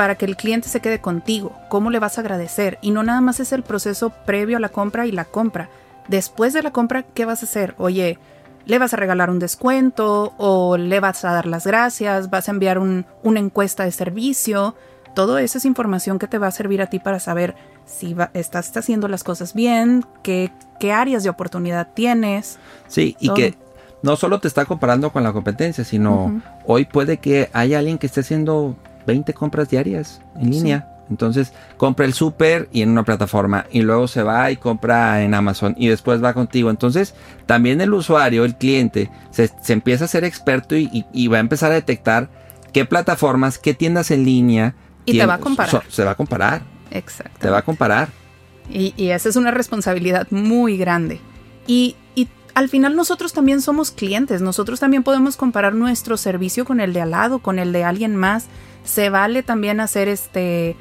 para 0.00 0.14
que 0.14 0.24
el 0.24 0.34
cliente 0.34 0.66
se 0.70 0.80
quede 0.80 1.02
contigo? 1.02 1.52
¿Cómo 1.68 1.90
le 1.90 1.98
vas 1.98 2.16
a 2.16 2.22
agradecer? 2.22 2.78
Y 2.80 2.90
no 2.90 3.02
nada 3.02 3.20
más 3.20 3.38
es 3.38 3.52
el 3.52 3.62
proceso 3.62 4.08
previo 4.24 4.56
a 4.56 4.60
la 4.60 4.70
compra 4.70 5.04
y 5.06 5.12
la 5.12 5.26
compra. 5.26 5.68
Después 6.08 6.54
de 6.54 6.62
la 6.62 6.70
compra, 6.70 7.02
¿qué 7.02 7.26
vas 7.26 7.42
a 7.42 7.44
hacer? 7.44 7.74
Oye, 7.76 8.18
¿le 8.64 8.78
vas 8.78 8.94
a 8.94 8.96
regalar 8.96 9.28
un 9.28 9.38
descuento? 9.38 10.32
¿O 10.38 10.78
le 10.78 11.00
vas 11.00 11.22
a 11.26 11.32
dar 11.32 11.44
las 11.44 11.66
gracias? 11.66 12.30
¿Vas 12.30 12.48
a 12.48 12.52
enviar 12.52 12.78
un- 12.78 13.04
una 13.22 13.40
encuesta 13.40 13.84
de 13.84 13.92
servicio? 13.92 14.74
Todo 15.14 15.36
eso 15.36 15.58
es 15.58 15.66
información 15.66 16.18
que 16.18 16.28
te 16.28 16.38
va 16.38 16.46
a 16.46 16.50
servir 16.50 16.80
a 16.80 16.86
ti 16.86 16.98
para 16.98 17.20
saber 17.20 17.54
si 17.84 18.14
va- 18.14 18.30
estás 18.32 18.74
haciendo 18.74 19.06
las 19.06 19.22
cosas 19.22 19.52
bien, 19.52 20.06
qué, 20.22 20.50
qué 20.78 20.92
áreas 20.94 21.24
de 21.24 21.28
oportunidad 21.28 21.88
tienes. 21.92 22.58
Sí, 22.88 23.16
y 23.20 23.34
que 23.34 23.54
no 24.02 24.16
solo 24.16 24.40
te 24.40 24.48
está 24.48 24.64
comparando 24.64 25.10
con 25.12 25.24
la 25.24 25.34
competencia, 25.34 25.84
sino 25.84 26.40
hoy 26.64 26.86
puede 26.86 27.18
que 27.18 27.50
haya 27.52 27.80
alguien 27.80 27.98
que 27.98 28.06
esté 28.06 28.20
haciendo 28.20 28.76
20 29.10 29.32
compras 29.34 29.68
diarias 29.68 30.20
en 30.36 30.50
línea. 30.50 30.86
Entonces 31.10 31.52
compra 31.76 32.06
el 32.06 32.12
súper 32.14 32.68
y 32.72 32.82
en 32.82 32.90
una 32.90 33.02
plataforma 33.02 33.66
y 33.72 33.82
luego 33.82 34.06
se 34.06 34.22
va 34.22 34.50
y 34.52 34.56
compra 34.56 35.22
en 35.24 35.34
Amazon 35.34 35.74
y 35.76 35.88
después 35.88 36.22
va 36.22 36.34
contigo. 36.34 36.70
Entonces 36.70 37.14
también 37.46 37.80
el 37.80 37.92
usuario, 37.92 38.44
el 38.44 38.54
cliente, 38.56 39.10
se, 39.32 39.50
se 39.60 39.72
empieza 39.72 40.04
a 40.04 40.08
ser 40.08 40.22
experto 40.24 40.76
y, 40.76 40.88
y- 40.92 41.06
y 41.12 41.26
va 41.26 41.38
a 41.38 41.40
empezar 41.40 41.72
a 41.72 41.74
detectar 41.74 42.28
qué 42.72 42.84
plataformas, 42.84 43.58
qué 43.58 43.74
tiendas 43.74 44.12
en 44.12 44.24
línea. 44.24 44.74
Y 45.04 45.18
te 45.18 45.26
va 45.26 45.34
a 45.34 45.38
comparar. 45.38 45.70
so- 45.70 45.82
se 45.88 46.04
va 46.04 46.12
a 46.12 46.14
comparar, 46.14 46.62
Exacto. 46.92 47.38
te 47.40 47.50
va 47.50 47.58
a 47.58 47.62
comparar. 47.62 48.08
Y, 48.70 48.94
y 48.96 49.08
esa 49.10 49.28
es 49.28 49.34
una 49.34 49.50
responsabilidad 49.50 50.28
muy 50.30 50.76
grande. 50.76 51.20
Y, 51.66 51.96
y 52.14 52.28
al 52.54 52.68
final 52.68 52.94
nosotros 52.94 53.32
también 53.32 53.62
somos 53.62 53.90
clientes, 53.90 54.42
nosotros 54.42 54.78
también 54.78 55.02
podemos 55.02 55.36
comparar 55.36 55.74
nuestro 55.74 56.16
servicio 56.16 56.64
con 56.64 56.78
el 56.78 56.92
de 56.92 57.00
al 57.00 57.10
lado, 57.10 57.40
con 57.40 57.58
el 57.58 57.72
de 57.72 57.82
alguien 57.82 58.14
más. 58.14 58.46
Se 58.90 59.08
vale 59.10 59.42
también 59.42 59.78
hacer 59.80 60.08
este 60.08 60.76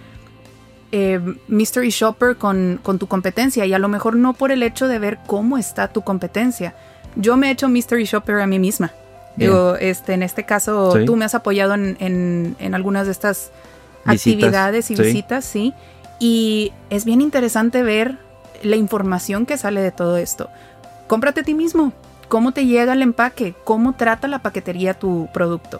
eh, 0.92 1.20
mystery 1.48 1.90
shopper 1.92 2.36
con, 2.38 2.80
con 2.82 2.98
tu 2.98 3.08
competencia 3.08 3.66
y 3.66 3.74
a 3.74 3.80
lo 3.80 3.88
mejor 3.90 4.16
no 4.16 4.34
por 4.34 4.52
el 4.52 4.64
hecho 4.64 4.88
de 4.88 4.98
ver 5.00 5.20
cómo 5.28 5.58
está 5.58 5.88
tu 5.90 6.02
competencia. 6.02 6.74
Yo 7.16 7.38
me 7.38 7.48
he 7.48 7.52
hecho 7.52 7.70
mystery 7.70 8.06
shopper 8.06 8.40
a 8.40 8.48
mí 8.48 8.58
misma. 8.60 8.92
Bien. 9.36 9.52
Digo, 9.52 9.76
este, 9.76 10.14
en 10.14 10.24
este 10.24 10.44
caso 10.46 10.94
Sí. 10.98 11.06
tú 11.06 11.16
me 11.16 11.26
has 11.26 11.36
apoyado 11.36 11.76
en, 11.76 11.96
en- 12.00 12.56
en 12.60 12.74
algunas 12.76 13.06
de 13.06 13.12
estas 13.12 13.52
Visitas, 14.06 14.16
actividades 14.48 14.92
y 14.92 14.96
sí. 14.96 15.04
visitas, 15.04 15.46
sí. 15.46 15.74
Y 16.20 16.74
es 16.90 17.06
bien 17.06 17.22
interesante 17.22 17.84
ver 17.84 18.18
la 18.64 18.76
información 18.76 19.46
que 19.46 19.58
sale 19.58 19.82
de 19.82 19.92
todo 19.92 20.18
esto. 20.18 20.50
Cómprate 21.08 21.42
a 21.42 21.44
ti 21.44 21.54
mismo. 21.54 21.94
¿Cómo 22.28 22.52
te 22.52 22.66
llega 22.66 22.94
el 22.94 23.02
empaque? 23.02 23.54
¿Cómo 23.64 23.94
trata 23.94 24.28
la 24.28 24.40
paquetería 24.40 24.94
tu 24.96 25.30
producto? 25.34 25.80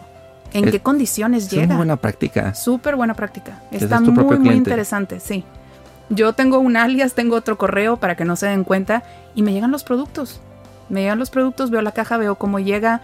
¿En 0.52 0.64
Es- 0.66 0.70
qué 0.72 0.80
condiciones 0.80 1.46
Es 1.46 1.52
una 1.52 1.62
llega? 1.62 1.76
buena 1.76 1.96
práctica. 1.96 2.54
Súper 2.54 2.96
buena 2.96 3.14
práctica. 3.14 3.60
Está 3.70 4.00
muy, 4.00 4.38
muy 4.38 4.54
interesante, 4.54 5.20
sí. 5.20 5.44
Yo 6.08 6.32
tengo 6.32 6.58
un 6.58 6.76
alias, 6.76 7.14
tengo 7.14 7.36
otro 7.36 7.56
correo 7.56 7.96
para 7.98 8.16
que 8.16 8.24
no 8.24 8.34
se 8.36 8.46
den 8.46 8.64
cuenta 8.64 9.04
y 9.34 9.42
me 9.42 9.52
llegan 9.52 9.70
los 9.70 9.84
productos. 9.84 10.40
Me 10.88 11.02
llegan 11.02 11.20
los 11.20 11.30
productos, 11.30 11.70
veo 11.70 11.82
la 11.82 11.92
caja, 11.92 12.16
veo 12.16 12.34
cómo 12.34 12.58
llega, 12.58 13.00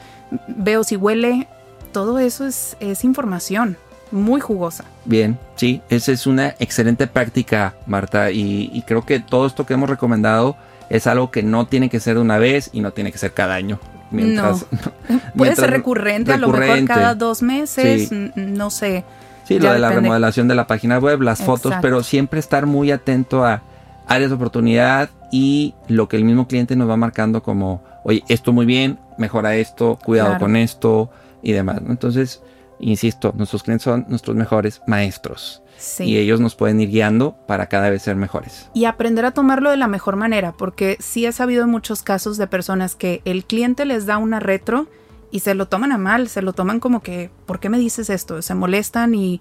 veo 0.49 0.83
si 0.83 0.97
huele. 0.97 1.47
Todo 1.93 2.19
eso 2.19 2.45
es, 2.47 2.77
es 2.81 3.05
información 3.05 3.77
muy 4.11 4.41
jugosa. 4.41 4.85
Bien, 5.05 5.39
sí, 5.55 5.83
esa 5.89 6.11
es 6.13 6.27
una 6.27 6.57
excelente 6.59 7.07
práctica, 7.07 7.75
Marta, 7.87 8.31
y, 8.33 8.71
y 8.73 8.83
creo 8.83 9.05
que 9.07 9.21
todo 9.21 9.47
esto 9.47 9.67
que 9.67 9.75
hemos 9.75 9.89
recomendado 9.89 10.57
es 10.91 11.07
algo 11.07 11.31
que 11.31 11.43
no 11.45 11.67
tiene 11.67 11.89
que 11.89 12.01
ser 12.01 12.17
de 12.17 12.21
una 12.23 12.39
vez 12.39 12.71
y 12.73 12.81
no 12.81 12.93
tiene 12.93 13.13
que 13.13 13.19
ser 13.19 13.33
cada 13.33 13.55
año. 13.55 13.79
Mientras, 14.11 14.64
Puede 15.09 15.21
mientras- 15.35 15.59
ser 15.59 15.71
recurrente, 15.71 16.33
a 16.33 16.37
lo 16.38 16.49
mejor 16.49 16.85
cada 16.87 17.14
dos 17.14 17.42
meses, 17.42 18.09
Sí. 18.09 18.31
no 18.37 18.71
sé. 18.71 19.05
Sí, 19.45 19.59
lo 19.61 19.73
de 19.73 19.79
la 19.79 19.88
depende. 19.88 20.09
remodelación 20.09 20.49
de 20.49 20.55
la 20.57 20.66
página 20.66 20.99
web, 20.99 21.23
las 21.23 21.40
fotos, 21.42 21.73
pero 21.81 22.03
siempre 22.03 22.40
estar 22.40 22.66
muy 22.66 22.90
atento 22.90 23.45
a 23.45 23.62
áreas 24.09 24.31
de 24.31 24.37
oportunidad 24.37 25.11
y 25.31 25.75
lo 25.88 26.09
que 26.09 26.16
el 26.16 26.25
mismo 26.25 26.49
cliente 26.49 26.75
nos 26.77 26.88
va 26.88 26.97
marcando 26.97 27.42
como, 27.42 27.83
oye, 28.05 28.25
esto 28.29 28.53
muy 28.53 28.66
bien, 28.66 28.99
mejora 29.19 29.55
esto, 29.57 29.99
cuidado 30.05 30.31
Claro. 30.31 30.45
con 30.45 30.57
esto 30.57 31.11
y 31.42 31.53
demás. 31.53 31.81
¿no? 31.83 31.90
Entonces, 31.92 32.42
insisto, 32.81 33.33
nuestros 33.37 33.62
clientes 33.62 33.85
son 33.85 34.05
nuestros 34.09 34.37
mejores 34.37 34.83
maestros 34.87 35.62
Sí. 35.79 36.05
y 36.05 36.17
ellos 36.19 36.41
nos 36.41 36.55
pueden 36.55 36.81
ir 36.81 36.89
guiando 36.91 37.37
para 37.47 37.67
cada 37.69 37.91
vez 37.91 38.03
ser 38.03 38.17
mejores. 38.17 38.69
y 38.75 38.85
aprender 38.87 39.25
a 39.25 39.33
tomarlo 39.33 39.71
de 39.71 39.77
la 39.77 39.89
mejor 39.89 40.17
manera, 40.17 40.53
porque 40.53 40.97
sí 41.01 41.27
he 41.27 41.33
sabido 41.33 41.65
en 41.65 41.71
muchos 41.71 42.03
casos 42.03 42.37
de 42.39 42.47
personas 42.47 42.95
que 42.95 43.21
el 43.25 43.45
cliente 43.45 43.85
les 43.85 44.07
da 44.07 44.19
una 44.19 44.41
retro 44.41 44.87
y 45.31 45.41
se 45.41 45.55
lo 45.55 45.67
toman 45.69 45.93
a 45.93 45.99
mal, 45.99 46.29
se 46.29 46.41
lo 46.43 46.53
toman 46.53 46.81
como 46.81 47.01
que, 47.03 47.31
¿por 47.47 47.61
qué 47.61 47.69
me 47.69 47.79
dices 47.79 48.09
esto? 48.11 48.41
Se 48.43 48.55
molestan 48.55 49.15
y 49.15 49.41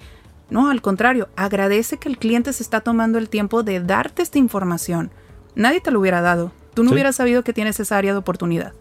no, 0.50 0.70
al 0.70 0.82
contrario, 0.82 1.30
agradece 1.36 1.98
que 1.98 2.10
el 2.10 2.18
cliente 2.18 2.54
se 2.54 2.64
está 2.64 2.82
tomando 2.82 3.18
el 3.18 3.30
tiempo 3.30 3.64
de 3.64 3.80
darte 3.80 4.22
esta 4.22 4.38
información. 4.38 5.12
Nadie 5.56 5.80
te 5.82 5.90
lo 5.92 6.00
hubiera 6.00 6.22
dado. 6.22 6.52
Tú 6.74 6.84
no 6.84 6.90
Sí. 6.90 6.96
hubieras 6.96 7.16
sabido 7.16 7.44
que 7.44 7.54
tienes 7.54 7.80
esa 7.80 7.98
área 7.98 8.12
de 8.12 8.20
oportunidad. 8.20 8.74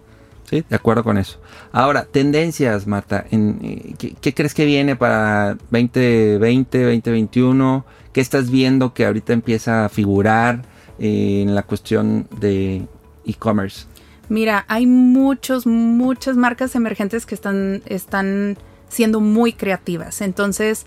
Sí, 0.49 0.65
de 0.69 0.77
acuerdo 0.77 1.03
con 1.03 1.19
eso. 1.19 1.41
Ahora, 1.73 2.05
tendencias, 2.05 2.87
Marta. 2.87 3.25
En, 3.31 3.59
eh, 3.63 4.15
¿qué, 4.21 4.35
crees 4.35 4.55
que 4.55 4.65
viene 4.65 4.97
para 4.97 5.57
2020, 5.71 6.83
2021? 6.83 7.85
¿Qué 8.13 8.21
estás 8.21 8.51
viendo 8.51 8.93
que 8.95 9.07
ahorita 9.07 9.33
empieza 9.33 9.85
a 9.87 9.89
figurar 9.89 10.63
eh, 10.99 11.43
en 11.43 11.55
la 11.55 11.63
cuestión 11.63 12.29
de 12.39 12.87
e-commerce? 13.25 13.87
Mira, 14.29 14.65
hay 14.69 14.87
muchos, 14.87 15.67
muchas 15.67 16.37
marcas 16.37 16.75
emergentes 16.75 17.27
que 17.27 17.35
están, 17.35 17.83
están 17.87 18.57
siendo 18.89 19.21
muy 19.21 19.53
creativas. 19.53 20.21
Entonces, 20.21 20.87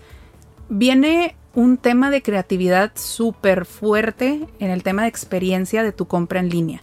viene 0.68 1.36
un 1.54 1.76
tema 1.76 2.10
de 2.10 2.22
creatividad 2.22 2.92
súper 2.94 3.64
fuerte 3.64 4.46
en 4.58 4.70
el 4.70 4.82
tema 4.82 5.02
de 5.02 5.08
experiencia 5.08 5.82
de 5.82 5.92
tu 5.92 6.06
compra 6.06 6.40
en 6.40 6.48
línea. 6.48 6.80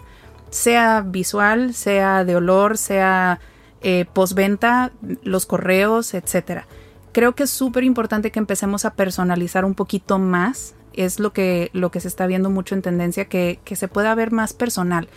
Sea 0.56 1.02
visual, 1.06 1.74
sea 1.74 2.24
de 2.24 2.38
olor, 2.38 2.78
sea 2.78 3.42
eh, 3.82 4.06
postventa, 4.14 4.94
los 5.24 5.46
correos, 5.46 6.14
etcétera. 6.14 6.66
Creo 7.12 7.36
que 7.36 7.44
es 7.44 7.50
súper 7.50 7.84
importante 7.84 8.32
que 8.32 8.40
empecemos 8.40 8.86
a 8.86 8.94
personalizar 8.94 9.66
un 9.66 9.74
poquito 9.76 10.18
más. 10.18 10.74
Es 10.94 11.20
lo 11.20 11.34
que, 11.34 11.72
lo 11.74 11.92
que 11.92 12.00
se 12.00 12.08
está 12.08 12.26
viendo 12.26 12.50
mucho 12.50 12.74
en 12.74 12.82
tendencia, 12.82 13.26
que, 13.26 13.60
que 13.66 13.76
se 13.76 13.90
pueda 13.90 14.16
ver 14.16 14.32
más 14.32 14.54
personal 14.54 15.10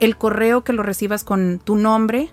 el 0.00 0.16
correo 0.16 0.64
que 0.64 0.72
lo 0.72 0.82
recibas 0.82 1.24
con 1.24 1.60
tu 1.62 1.76
nombre 1.76 2.30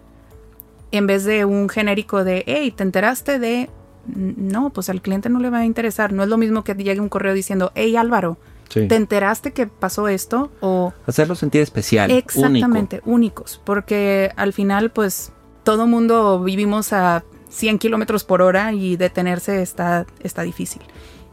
en 0.91 1.05
vez 1.05 1.25
de 1.25 1.43
un 1.43 1.67
genérico 1.67 2.23
de, 2.23 2.43
hey, 2.47 2.71
¿te 2.71 2.83
enteraste 2.83 3.39
de...? 3.39 3.69
No, 4.05 4.69
pues 4.69 4.89
al 4.89 5.01
cliente 5.01 5.29
no 5.29 5.39
le 5.39 5.49
va 5.49 5.59
a 5.59 5.65
interesar. 5.65 6.13
No 6.13 6.23
es 6.23 6.29
lo 6.29 6.37
mismo 6.37 6.63
que 6.63 6.75
llegue 6.75 7.01
un 7.01 7.09
correo 7.09 7.33
diciendo, 7.33 7.73
hey 7.75 7.95
Álvaro, 7.95 8.37
Sí. 8.73 8.87
¿te 8.87 8.95
enteraste 8.95 9.51
que 9.51 9.67
pasó 9.67 10.07
esto? 10.07 10.51
O 10.59 10.93
Hacerlo 11.05 11.35
sentir 11.35 11.61
especial. 11.61 12.09
exactamente, 12.09 13.01
únicos. 13.05 13.61
Porque 13.63 14.31
al 14.35 14.51
final, 14.51 14.89
pues, 14.89 15.31
todo 15.63 15.85
mundo 15.85 16.43
vivimos 16.43 16.91
a 16.91 17.23
100 17.49 17.77
kilómetros 17.77 18.23
por 18.23 18.41
hora 18.41 18.73
y 18.73 18.97
detenerse 18.97 19.61
está, 19.61 20.07
está 20.21 20.41
difícil. 20.41 20.81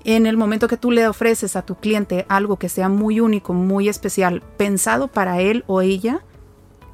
En 0.04 0.26
el 0.26 0.36
momento 0.36 0.68
que 0.68 0.76
tú 0.76 0.90
le 0.90 1.08
ofreces 1.08 1.56
a 1.56 1.62
tu 1.62 1.76
cliente 1.76 2.26
algo 2.28 2.56
que 2.56 2.68
sea 2.68 2.88
muy 2.88 3.20
único, 3.20 3.54
muy 3.54 3.88
especial, 3.88 4.42
pensado 4.56 5.08
para 5.08 5.40
él 5.40 5.64
o 5.66 5.80
ella, 5.80 6.22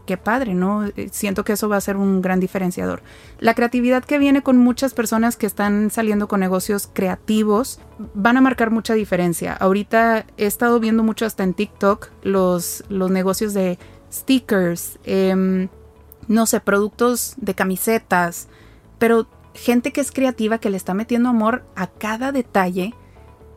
qué 0.07 0.17
padre, 0.17 0.55
¿no? 0.55 0.87
Eh, 0.87 1.09
Siento 1.13 1.45
que 1.45 1.53
eso 1.53 1.69
va 1.69 1.77
a 1.77 1.81
ser 1.81 1.97
un 1.97 2.23
gran 2.23 2.41
diferenciador. 2.41 3.03
La 3.39 3.55
creatividad 3.55 4.05
que 4.05 4.19
viene 4.19 4.43
con 4.43 4.57
muchas 4.57 4.95
personas 4.95 5.37
que 5.37 5.47
están 5.47 5.91
saliendo 5.91 6.29
con 6.29 6.41
negocios 6.41 6.89
creativos 6.93 7.81
van 8.15 8.39
a 8.39 8.41
marcar 8.41 8.71
mucha 8.71 8.95
diferencia. 8.95 9.53
Ahorita 9.53 10.25
he 10.37 10.47
estado 10.47 10.81
viendo 10.81 11.03
mucho 11.03 11.27
hasta 11.27 11.45
en 11.45 11.53
TikTok 11.53 12.09
los, 12.23 12.85
los 12.89 13.11
negocios 13.11 13.53
de 13.53 13.79
stickers, 14.11 14.99
em, 15.05 15.69
no 16.29 16.47
sé, 16.47 16.61
productos 16.61 17.35
de 17.37 17.55
camisetas, 17.55 18.49
pero 18.99 19.27
gente 19.55 19.93
que 19.93 20.01
es 20.01 20.13
creativa 20.13 20.59
que 20.59 20.71
le 20.71 20.77
está 20.77 20.95
metiendo 20.95 21.29
amor 21.29 21.65
a 21.75 21.87
cada 21.87 22.33
detalle 22.33 22.95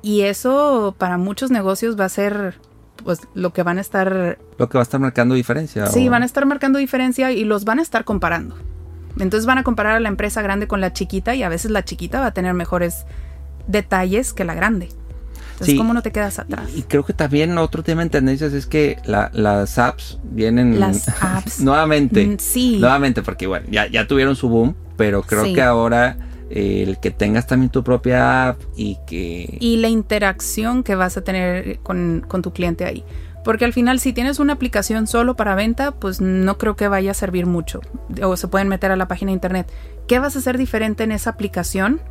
y 0.02 0.22
eso 0.22 0.96
para 0.98 1.18
muchos 1.18 1.52
negocios 1.52 2.00
va 2.00 2.06
a 2.06 2.10
ser 2.10 2.60
pues 3.04 3.22
lo 3.34 3.52
que 3.54 3.64
van 3.64 3.78
a 3.78 3.82
estar 3.82 4.38
Lo 4.58 4.70
que 4.70 4.78
va 4.78 4.82
a 4.82 4.84
estar 4.84 5.00
marcando 5.00 5.36
diferencia. 5.36 5.88
Sí, 5.88 6.08
o- 6.08 6.12
van 6.12 6.24
a 6.24 6.26
estar 6.26 6.46
marcando 6.46 6.80
diferencia 6.80 7.32
y 7.32 7.44
los 7.44 7.66
van 7.66 7.80
a 7.80 7.82
estar 7.82 8.04
comparando. 8.04 8.56
Entonces 9.20 9.46
van 9.46 9.58
a 9.58 9.64
comparar 9.64 9.96
a 9.96 10.00
la 10.00 10.10
empresa 10.10 10.42
grande 10.42 10.68
con 10.68 10.82
la 10.82 10.94
chiquita 10.94 11.36
y 11.36 11.44
a 11.44 11.50
veces 11.50 11.72
la 11.72 11.84
chiquita 11.84 12.20
va 12.20 12.28
a 12.28 12.34
tener 12.34 12.54
mejores 12.54 13.06
detalles 13.68 14.34
que 14.34 14.44
la 14.46 14.54
grande. 14.56 14.90
Entonces, 15.54 15.74
Sí. 15.74 15.78
¿cómo 15.78 15.94
no 15.94 16.02
te 16.02 16.12
quedas 16.12 16.40
atrás? 16.40 16.70
Y 16.74 16.84
creo 16.84 17.04
que 17.06 17.12
también 17.12 17.58
otro 17.58 17.84
tema 17.84 18.02
en 18.02 18.10
tendencias 18.10 18.54
es 18.54 18.66
que 18.66 18.98
la- 19.06 19.30
las 19.34 19.78
apps 19.78 20.18
vienen 20.24 20.80
Las 20.80 21.10
apps. 21.22 21.60
nuevamente. 21.60 22.26
Mm, 22.26 22.38
sí. 22.40 22.78
Nuevamente, 22.80 23.22
porque 23.24 23.46
bueno, 23.46 23.66
ya, 23.70 23.86
ya 23.88 24.08
tuvieron 24.08 24.36
su 24.38 24.48
boom, 24.48 24.76
pero 24.96 25.22
creo 25.22 25.44
Sí. 25.44 25.54
que 25.54 25.62
ahora 25.62 26.16
el 26.50 27.00
que 27.00 27.12
tengas 27.12 27.48
también 27.48 27.70
tu 27.70 27.84
propia 27.84 28.50
app 28.50 28.62
y 28.76 28.98
que... 29.06 29.58
Y 29.60 29.78
la 29.78 29.88
interacción 29.88 30.84
que 30.84 30.96
vas 30.96 31.18
a 31.18 31.24
tener 31.24 31.80
con, 31.80 32.26
con 32.28 32.42
tu 32.42 32.54
cliente 32.54 32.86
ahí. 32.86 33.04
Porque 33.44 33.66
al 33.66 33.74
final 33.74 34.00
si 34.00 34.14
tienes 34.14 34.40
una 34.40 34.54
aplicación 34.54 35.08
solo 35.08 35.36
para 35.36 35.56
venta, 35.56 35.92
pues 35.92 36.22
no 36.22 36.58
creo 36.58 36.76
que 36.76 36.88
vaya 36.88 37.12
a 37.12 37.14
servir 37.14 37.46
mucho. 37.46 37.82
O 38.22 38.36
se 38.36 38.48
pueden 38.48 38.68
meter 38.68 38.92
a 38.92 38.96
la 38.96 39.08
página 39.08 39.30
de 39.30 39.36
internet. 39.36 39.72
¿Qué 40.08 40.20
vas 40.20 40.36
a 40.36 40.40
hacer 40.40 40.58
diferente 40.58 41.04
en 41.04 41.12
esa 41.12 41.32
aplicación 41.32 42.02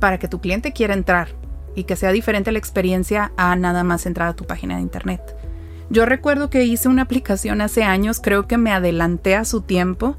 para 0.00 0.18
que 0.18 0.28
tu 0.28 0.40
cliente 0.40 0.72
quiera 0.72 0.94
entrar? 0.94 1.28
Y 1.74 1.84
que 1.84 1.96
sea 1.96 2.12
diferente 2.12 2.52
la 2.52 2.58
experiencia 2.58 3.32
a 3.36 3.54
nada 3.56 3.84
más 3.84 4.06
entrar 4.06 4.28
a 4.28 4.34
tu 4.34 4.44
página 4.44 4.76
de 4.76 4.82
internet. 4.82 5.20
Yo 5.90 6.06
recuerdo 6.06 6.48
que 6.48 6.64
hice 6.64 6.88
una 6.88 7.02
aplicación 7.02 7.60
hace 7.60 7.82
años, 7.82 8.20
creo 8.20 8.46
que 8.46 8.56
me 8.56 8.72
adelanté 8.72 9.36
a 9.36 9.44
su 9.44 9.60
tiempo. 9.60 10.16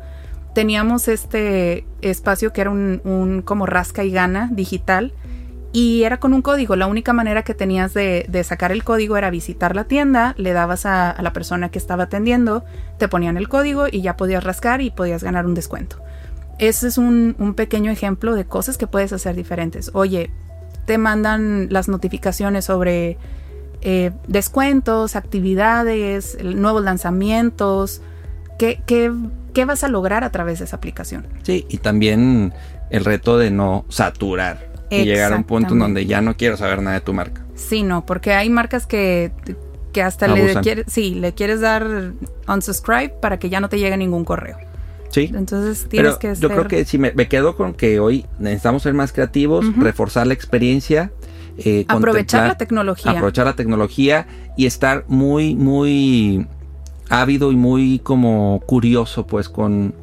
Teníamos 0.54 1.08
este 1.08 1.86
espacio 2.01 2.54
que 2.54 2.62
era 2.62 2.70
un, 2.70 3.41
como 3.43 3.66
rasca 3.66 4.04
y 4.04 4.12
gana 4.12 4.49
digital 4.51 5.14
y 5.72 6.04
era 6.04 6.20
con 6.20 6.34
un 6.34 6.43
código. 6.43 6.76
La 6.76 6.86
única 6.86 7.12
manera 7.12 7.41
que 7.41 7.56
tenías 7.56 7.95
de, 7.95 8.43
sacar 8.43 8.72
el 8.72 8.84
código 8.84 9.18
era 9.18 9.32
visitar 9.32 9.76
la 9.76 9.86
tienda, 9.86 10.36
le 10.38 10.54
dabas 10.54 10.86
a, 10.86 11.20
la 11.20 11.34
persona 11.34 11.70
que 11.70 11.80
estaba 11.80 12.04
atendiendo, 12.04 12.64
te 12.99 13.08
ponían 13.08 13.38
el 13.38 13.49
código 13.49 13.88
y 13.91 14.01
ya 14.01 14.16
podías 14.16 14.43
rascar 14.43 14.82
y 14.82 14.91
podías 14.91 15.24
ganar 15.24 15.47
un 15.47 15.56
descuento. 15.56 15.97
Ese 16.60 16.88
es 16.88 16.99
un, 16.99 17.54
pequeño 17.58 17.89
ejemplo 17.89 18.36
de 18.36 18.45
cosas 18.45 18.78
que 18.78 18.86
puedes 18.86 19.12
hacer 19.12 19.36
diferentes. 19.36 19.89
Oye, 19.93 20.30
te 20.86 20.99
mandan 20.99 21.68
las 21.72 21.88
notificaciones 21.88 22.66
sobre 22.66 23.18
eh, 23.82 24.12
descuentos, 24.28 25.16
actividades, 25.16 26.38
nuevos 26.43 26.84
lanzamientos. 26.84 28.01
¿Qué, 28.60 28.84
qué, 28.86 29.12
qué 29.54 29.66
vas 29.66 29.84
a 29.84 29.88
lograr 29.88 30.24
a 30.24 30.32
través 30.32 30.60
de 30.60 30.66
esa 30.66 30.76
aplicación? 30.76 31.26
Sí, 31.43 31.66
y 31.70 31.78
también 31.78 32.54
el 32.89 33.06
reto 33.06 33.38
de 33.38 33.51
no 33.51 33.86
saturar 33.89 34.74
y 34.89 35.06
llegar 35.06 35.34
a 35.34 35.36
un 35.36 35.43
punto 35.43 35.74
en 35.74 35.80
donde 35.80 36.06
ya 36.06 36.22
no 36.22 36.38
quiero 36.38 36.58
saber 36.58 36.82
nada 36.82 36.95
de 36.95 37.01
tu 37.01 37.14
marca. 37.14 37.43
Sí, 37.56 37.84
no, 37.84 38.06
porque 38.06 38.34
hay 38.34 38.49
marcas 38.49 38.86
que, 38.86 39.32
que 39.91 40.01
hasta 40.01 40.28
le 40.28 40.56
quieres, 40.62 40.86
sí, 40.88 41.16
le 41.16 41.34
quieres 41.34 41.62
dar 41.62 42.14
unsubscribe 42.47 43.10
para 43.22 43.39
que 43.39 43.49
ya 43.49 43.60
no 43.60 43.70
te 43.70 43.80
llegue 43.80 43.97
ningún 43.97 44.26
correo. 44.26 44.58
Sí. 45.10 45.32
Entonces 45.34 45.88
tienes 45.89 46.16
que 46.16 46.34
Yo 46.36 46.49
creo 46.49 46.68
que 46.68 46.86
si 46.86 46.97
me, 46.97 47.14
quedo 47.28 47.56
con 47.56 47.74
que 47.74 47.99
hoy 47.99 48.26
necesitamos 48.39 48.82
ser 48.82 48.95
más 48.95 49.14
creativos, 49.14 49.66
reforzar 49.78 50.26
la 50.26 50.34
experiencia. 50.34 51.12
Eh, 51.60 51.86
aprovechar 51.88 52.47
la 52.47 52.58
tecnología. 52.58 53.12
Aprovechar 53.12 53.45
la 53.45 53.56
tecnología 53.56 54.26
y 54.58 54.66
estar 54.66 55.06
muy, 55.08 55.54
muy 55.54 56.47
ávido 57.14 57.51
y 57.51 57.55
muy 57.55 57.99
como 57.99 58.61
curioso 58.66 59.28
pues 59.28 59.47
con, 59.47 59.93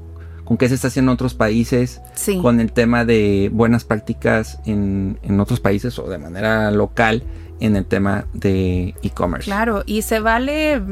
con 0.44 0.56
qué 0.56 0.68
se 0.68 0.76
está 0.76 0.88
haciendo 0.88 1.10
en 1.10 1.14
otros 1.14 1.34
países, 1.34 2.00
con 2.40 2.60
el 2.60 2.72
tema 2.72 3.04
de 3.04 3.50
buenas 3.52 3.84
prácticas 3.84 4.60
en, 4.64 5.18
otros 5.40 5.58
países 5.60 5.98
o 5.98 6.08
de 6.08 6.18
manera 6.18 6.70
local 6.70 7.24
en 7.58 7.76
el 7.76 7.84
tema 7.84 8.26
de 8.32 8.94
e-commerce. 9.02 9.46
Claro, 9.46 9.82
y 9.86 10.02
se 10.02 10.20
vale, 10.20 10.82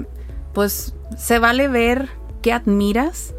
pues, 0.55 0.95
se 1.16 1.39
vale 1.39 1.69
ver 1.69 2.09
qué 2.43 2.53
admiras 2.53 3.35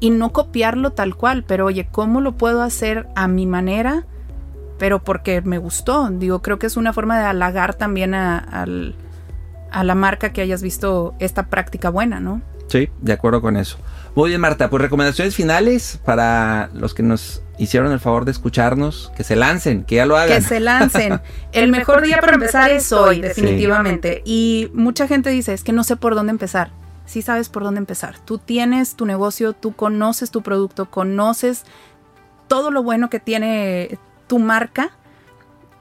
y 0.00 0.10
no 0.10 0.32
copiarlo 0.32 0.92
tal 0.92 1.14
cual, 1.14 1.44
pero 1.44 1.66
oye, 1.66 1.88
¿cómo 1.90 2.20
lo 2.20 2.32
puedo 2.32 2.62
hacer 2.62 3.06
a 3.14 3.28
mi 3.28 3.46
manera? 3.46 4.06
Pero 4.78 5.02
porque 5.02 5.40
me 5.42 5.58
gustó. 5.58 6.08
Digo, 6.10 6.40
creo 6.40 6.58
que 6.58 6.66
es 6.66 6.76
una 6.76 6.92
forma 6.92 7.18
de 7.18 7.24
halagar 7.24 7.74
también 7.74 8.14
a, 8.14 8.64
a 9.70 9.84
la 9.84 9.94
marca 9.94 10.32
que 10.32 10.40
hayas 10.40 10.62
visto 10.62 11.14
esta 11.18 11.46
práctica 11.46 11.90
buena, 11.90 12.20
¿no? 12.20 12.42
Sí, 12.68 12.90
de 13.00 13.12
acuerdo 13.12 13.40
con 13.40 13.56
eso. 13.56 13.78
Muy 14.14 14.30
bien, 14.30 14.40
Marta, 14.40 14.68
pues 14.68 14.82
recomendaciones 14.82 15.34
finales 15.34 16.00
para 16.04 16.70
los 16.74 16.92
que 16.92 17.02
nos 17.02 17.42
hicieron 17.58 17.92
el 17.92 18.00
favor 18.00 18.24
de 18.24 18.30
escucharnos, 18.30 19.12
que 19.16 19.24
se 19.24 19.36
lancen, 19.36 19.84
que 19.84 19.96
ya 19.96 20.06
lo 20.06 20.16
hagan. 20.16 20.38
Que 20.38 20.42
se 20.42 20.60
lancen. 20.60 21.20
El 21.52 21.70
mejor 21.70 22.02
día 22.02 22.18
para 22.20 22.34
empezar 22.34 22.70
es 22.70 22.92
hoy, 22.92 23.20
definitivamente. 23.20 24.22
Y 24.24 24.70
mucha 24.74 25.06
gente 25.06 25.30
dice, 25.30 25.52
es 25.52 25.62
que 25.62 25.72
no 25.72 25.84
sé 25.84 25.96
por 25.96 26.14
dónde 26.14 26.30
empezar. 26.30 26.70
Sí 27.06 27.22
sabes 27.22 27.48
por 27.48 27.62
dónde 27.62 27.78
empezar. 27.78 28.18
Tú 28.18 28.38
tienes 28.38 28.94
tu 28.94 29.06
negocio, 29.06 29.54
tú 29.54 29.74
conoces 29.74 30.30
tu 30.30 30.42
producto, 30.42 30.90
conoces 30.90 31.64
todo 32.48 32.70
lo 32.70 32.82
bueno 32.82 33.10
que 33.10 33.20
tiene 33.20 33.98
tu 34.26 34.38
marca. 34.38 34.90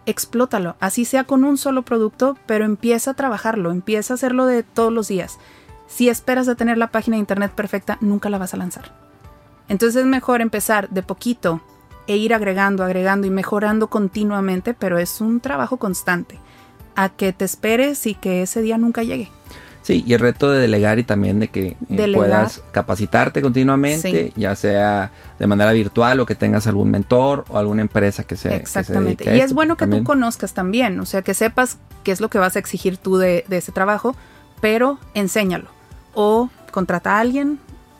Explótalo, 0.07 0.75
así 0.79 1.05
sea 1.05 1.25
con 1.25 1.43
un 1.43 1.59
solo 1.59 1.83
producto, 1.83 2.35
pero 2.47 2.65
empieza 2.65 3.11
a 3.11 3.13
trabajarlo, 3.13 3.69
empieza 3.69 4.13
a 4.13 4.15
hacerlo 4.15 4.47
de 4.47 4.63
todos 4.63 4.91
los 4.91 5.07
días 5.07 5.37
si 5.87 6.09
esperas 6.09 6.47
a 6.47 6.55
tener 6.55 6.77
la 6.77 6.91
página 6.91 7.15
de 7.15 7.21
internet 7.21 7.51
perfecta, 7.53 7.97
nunca 8.01 8.29
la 8.29 8.37
vas 8.37 8.53
a 8.53 8.57
lanzar. 8.57 8.93
Entonces 9.69 10.01
es 10.01 10.05
mejor 10.05 10.41
empezar 10.41 10.89
de 10.89 11.01
poquito 11.01 11.61
e 12.05 12.17
ir 12.17 12.33
agregando, 12.33 12.83
agregando 12.83 13.25
y 13.25 13.31
mejorando 13.31 13.87
continuamente, 13.87 14.73
pero 14.73 14.97
es 14.97 15.19
un 15.19 15.39
trabajo 15.39 15.77
constante, 15.77 16.39
a 16.95 17.09
que 17.09 17.33
te 17.33 17.45
esperes 17.45 18.05
y 18.05 18.15
que 18.15 18.43
ese 18.43 18.61
día 18.61 18.77
nunca 18.77 19.03
llegue. 19.03 19.31
Sí, 19.87 20.03
y 20.05 20.13
el 20.13 20.19
reto 20.19 20.51
de 20.51 20.59
delegar 20.59 20.99
y 20.99 21.05
también 21.05 21.39
de 21.39 21.47
que 21.47 21.77
eh, 21.89 22.11
puedas 22.13 22.61
capacitarte 22.71 23.41
continuamente, 23.41 24.33
ya 24.35 24.53
sea 24.53 25.11
de 25.39 25.47
manera 25.47 25.71
virtual 25.71 26.19
o 26.19 26.25
que 26.25 26.35
tengas 26.35 26.67
algún 26.67 26.91
mentor 26.91 27.45
o 27.47 27.57
alguna 27.57 27.83
empresa 27.83 28.25
que 28.25 28.35
sea. 28.35 28.57
Exactamente. 28.57 29.33
y 29.33 29.39
es 29.39 29.53
bueno 29.53 29.77
que 29.77 29.87
tú 29.87 30.03
conozcas 30.03 30.53
también, 30.53 30.99
o 30.99 31.05
sea, 31.05 31.21
que 31.21 31.33
sepas 31.33 31.77
qué 32.03 32.11
es 32.11 32.19
lo 32.19 32.29
que 32.29 32.37
vas 32.37 32.57
a 32.57 32.59
exigir 32.59 32.97
tú 32.97 33.17
de 33.17 33.45
ese 33.49 33.71
trabajo, 33.71 34.13
pero 34.59 34.99
enséñalo 35.13 35.69
o 36.13 36.49
contrata 36.71 37.15
a 37.15 37.21
alguien. 37.21 37.57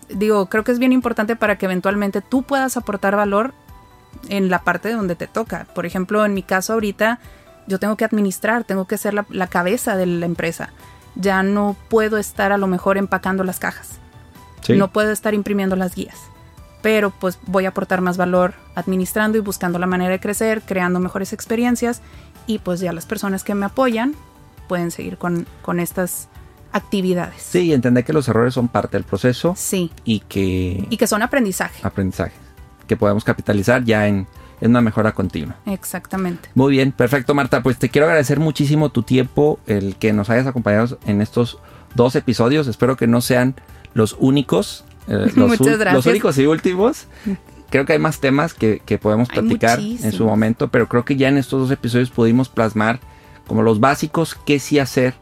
Digo, 0.09 0.47
creo 0.47 0.65
que 0.65 0.73
es 0.73 0.79
bien 0.79 0.91
importante 0.91 1.37
para 1.37 1.57
que 1.57 1.67
eventualmente 1.67 2.21
tú 2.21 2.43
puedas 2.43 2.75
aportar 2.75 3.15
valor 3.15 3.53
en 4.27 4.49
la 4.49 4.59
parte 4.63 4.91
donde 4.91 5.15
te 5.15 5.27
toca. 5.27 5.67
Por 5.73 5.85
ejemplo, 5.85 6.25
en 6.25 6.33
mi 6.33 6.43
caso 6.43 6.73
ahorita 6.73 7.19
yo 7.67 7.79
tengo 7.79 7.95
que 7.95 8.05
administrar, 8.05 8.63
tengo 8.63 8.85
que 8.85 8.97
ser 8.97 9.13
la, 9.13 9.47
cabeza 9.47 9.95
de 9.95 10.05
la 10.05 10.25
empresa. 10.25 10.71
Ya 11.19 11.43
no 11.43 11.75
puedo 11.89 12.17
estar 12.17 12.51
a 12.51 12.57
lo 12.57 12.67
mejor 12.67 12.97
empacando 12.97 13.43
las 13.43 13.59
cajas. 13.59 13.99
No 14.69 14.91
puedo 14.91 15.11
estar 15.11 15.33
imprimiendo 15.33 15.75
las 15.75 15.95
guías. 15.95 16.17
Pero 16.81 17.09
pues 17.09 17.39
voy 17.47 17.65
a 17.65 17.69
aportar 17.69 18.01
más 18.01 18.17
valor 18.17 18.53
administrando 18.75 19.37
y 19.37 19.41
buscando 19.41 19.79
la 19.79 19.87
manera 19.87 20.11
de 20.11 20.19
crecer, 20.19 20.61
creando 20.61 20.99
mejores 20.99 21.33
experiencias 21.33 22.01
y 22.45 22.59
pues 22.59 22.79
ya 22.79 22.93
las 22.93 23.05
personas 23.05 23.43
que 23.43 23.55
me 23.55 23.65
apoyan 23.65 24.15
pueden 24.67 24.91
seguir 24.91 25.17
con, 25.17 25.47
con 25.61 25.79
estas 25.79 26.27
actividades. 26.71 27.41
Sí, 27.41 27.73
entender 27.73 28.03
que 28.03 28.13
los 28.13 28.27
errores 28.27 28.53
son 28.53 28.67
parte 28.67 28.97
del 28.97 29.05
proceso. 29.05 29.53
Sí. 29.57 29.91
Y 30.03 30.19
que... 30.21 30.85
Y 30.89 30.97
que 30.97 31.07
son 31.07 31.21
aprendizaje. 31.21 31.85
Aprendizaje. 31.85 32.33
Que 32.87 32.95
podemos 32.95 33.23
capitalizar 33.23 33.83
ya 33.83 34.07
en, 34.07 34.27
una 34.61 34.81
mejora 34.81 35.13
continua. 35.13 35.55
Exactamente. 35.65 36.49
Muy 36.55 36.71
bien, 36.71 36.91
perfecto 36.91 37.33
Marta. 37.33 37.61
Pues 37.61 37.77
te 37.77 37.89
quiero 37.89 38.07
agradecer 38.07 38.39
muchísimo 38.39 38.89
tu 38.89 39.03
tiempo, 39.03 39.59
el 39.67 39.95
que 39.95 40.13
nos 40.13 40.29
hayas 40.29 40.47
acompañado 40.47 40.97
en 41.05 41.21
estos 41.21 41.59
dos 41.95 42.15
episodios. 42.15 42.67
Espero 42.67 42.97
que 42.97 43.07
no 43.07 43.21
sean 43.21 43.55
los 43.93 44.15
únicos. 44.19 44.85
Eh, 45.07 45.31
los, 45.35 45.49
Muchas 45.49 45.77
gracias. 45.77 45.93
los 45.93 46.05
únicos 46.05 46.37
y 46.37 46.45
últimos. 46.45 47.07
Creo 47.69 47.85
que 47.85 47.93
hay 47.93 47.99
más 47.99 48.19
temas 48.19 48.53
que, 48.53 48.81
podemos 49.01 49.27
platicar 49.27 49.79
en 49.79 50.11
su 50.13 50.25
momento, 50.25 50.69
pero 50.69 50.87
creo 50.87 51.03
que 51.03 51.17
ya 51.17 51.27
en 51.27 51.37
estos 51.37 51.61
dos 51.61 51.71
episodios 51.71 52.09
pudimos 52.09 52.47
plasmar 52.47 52.99
como 53.45 53.61
los 53.61 53.79
básicos, 53.79 54.37
qué 54.45 54.59
sí 54.59 54.79
hacer 54.79 55.15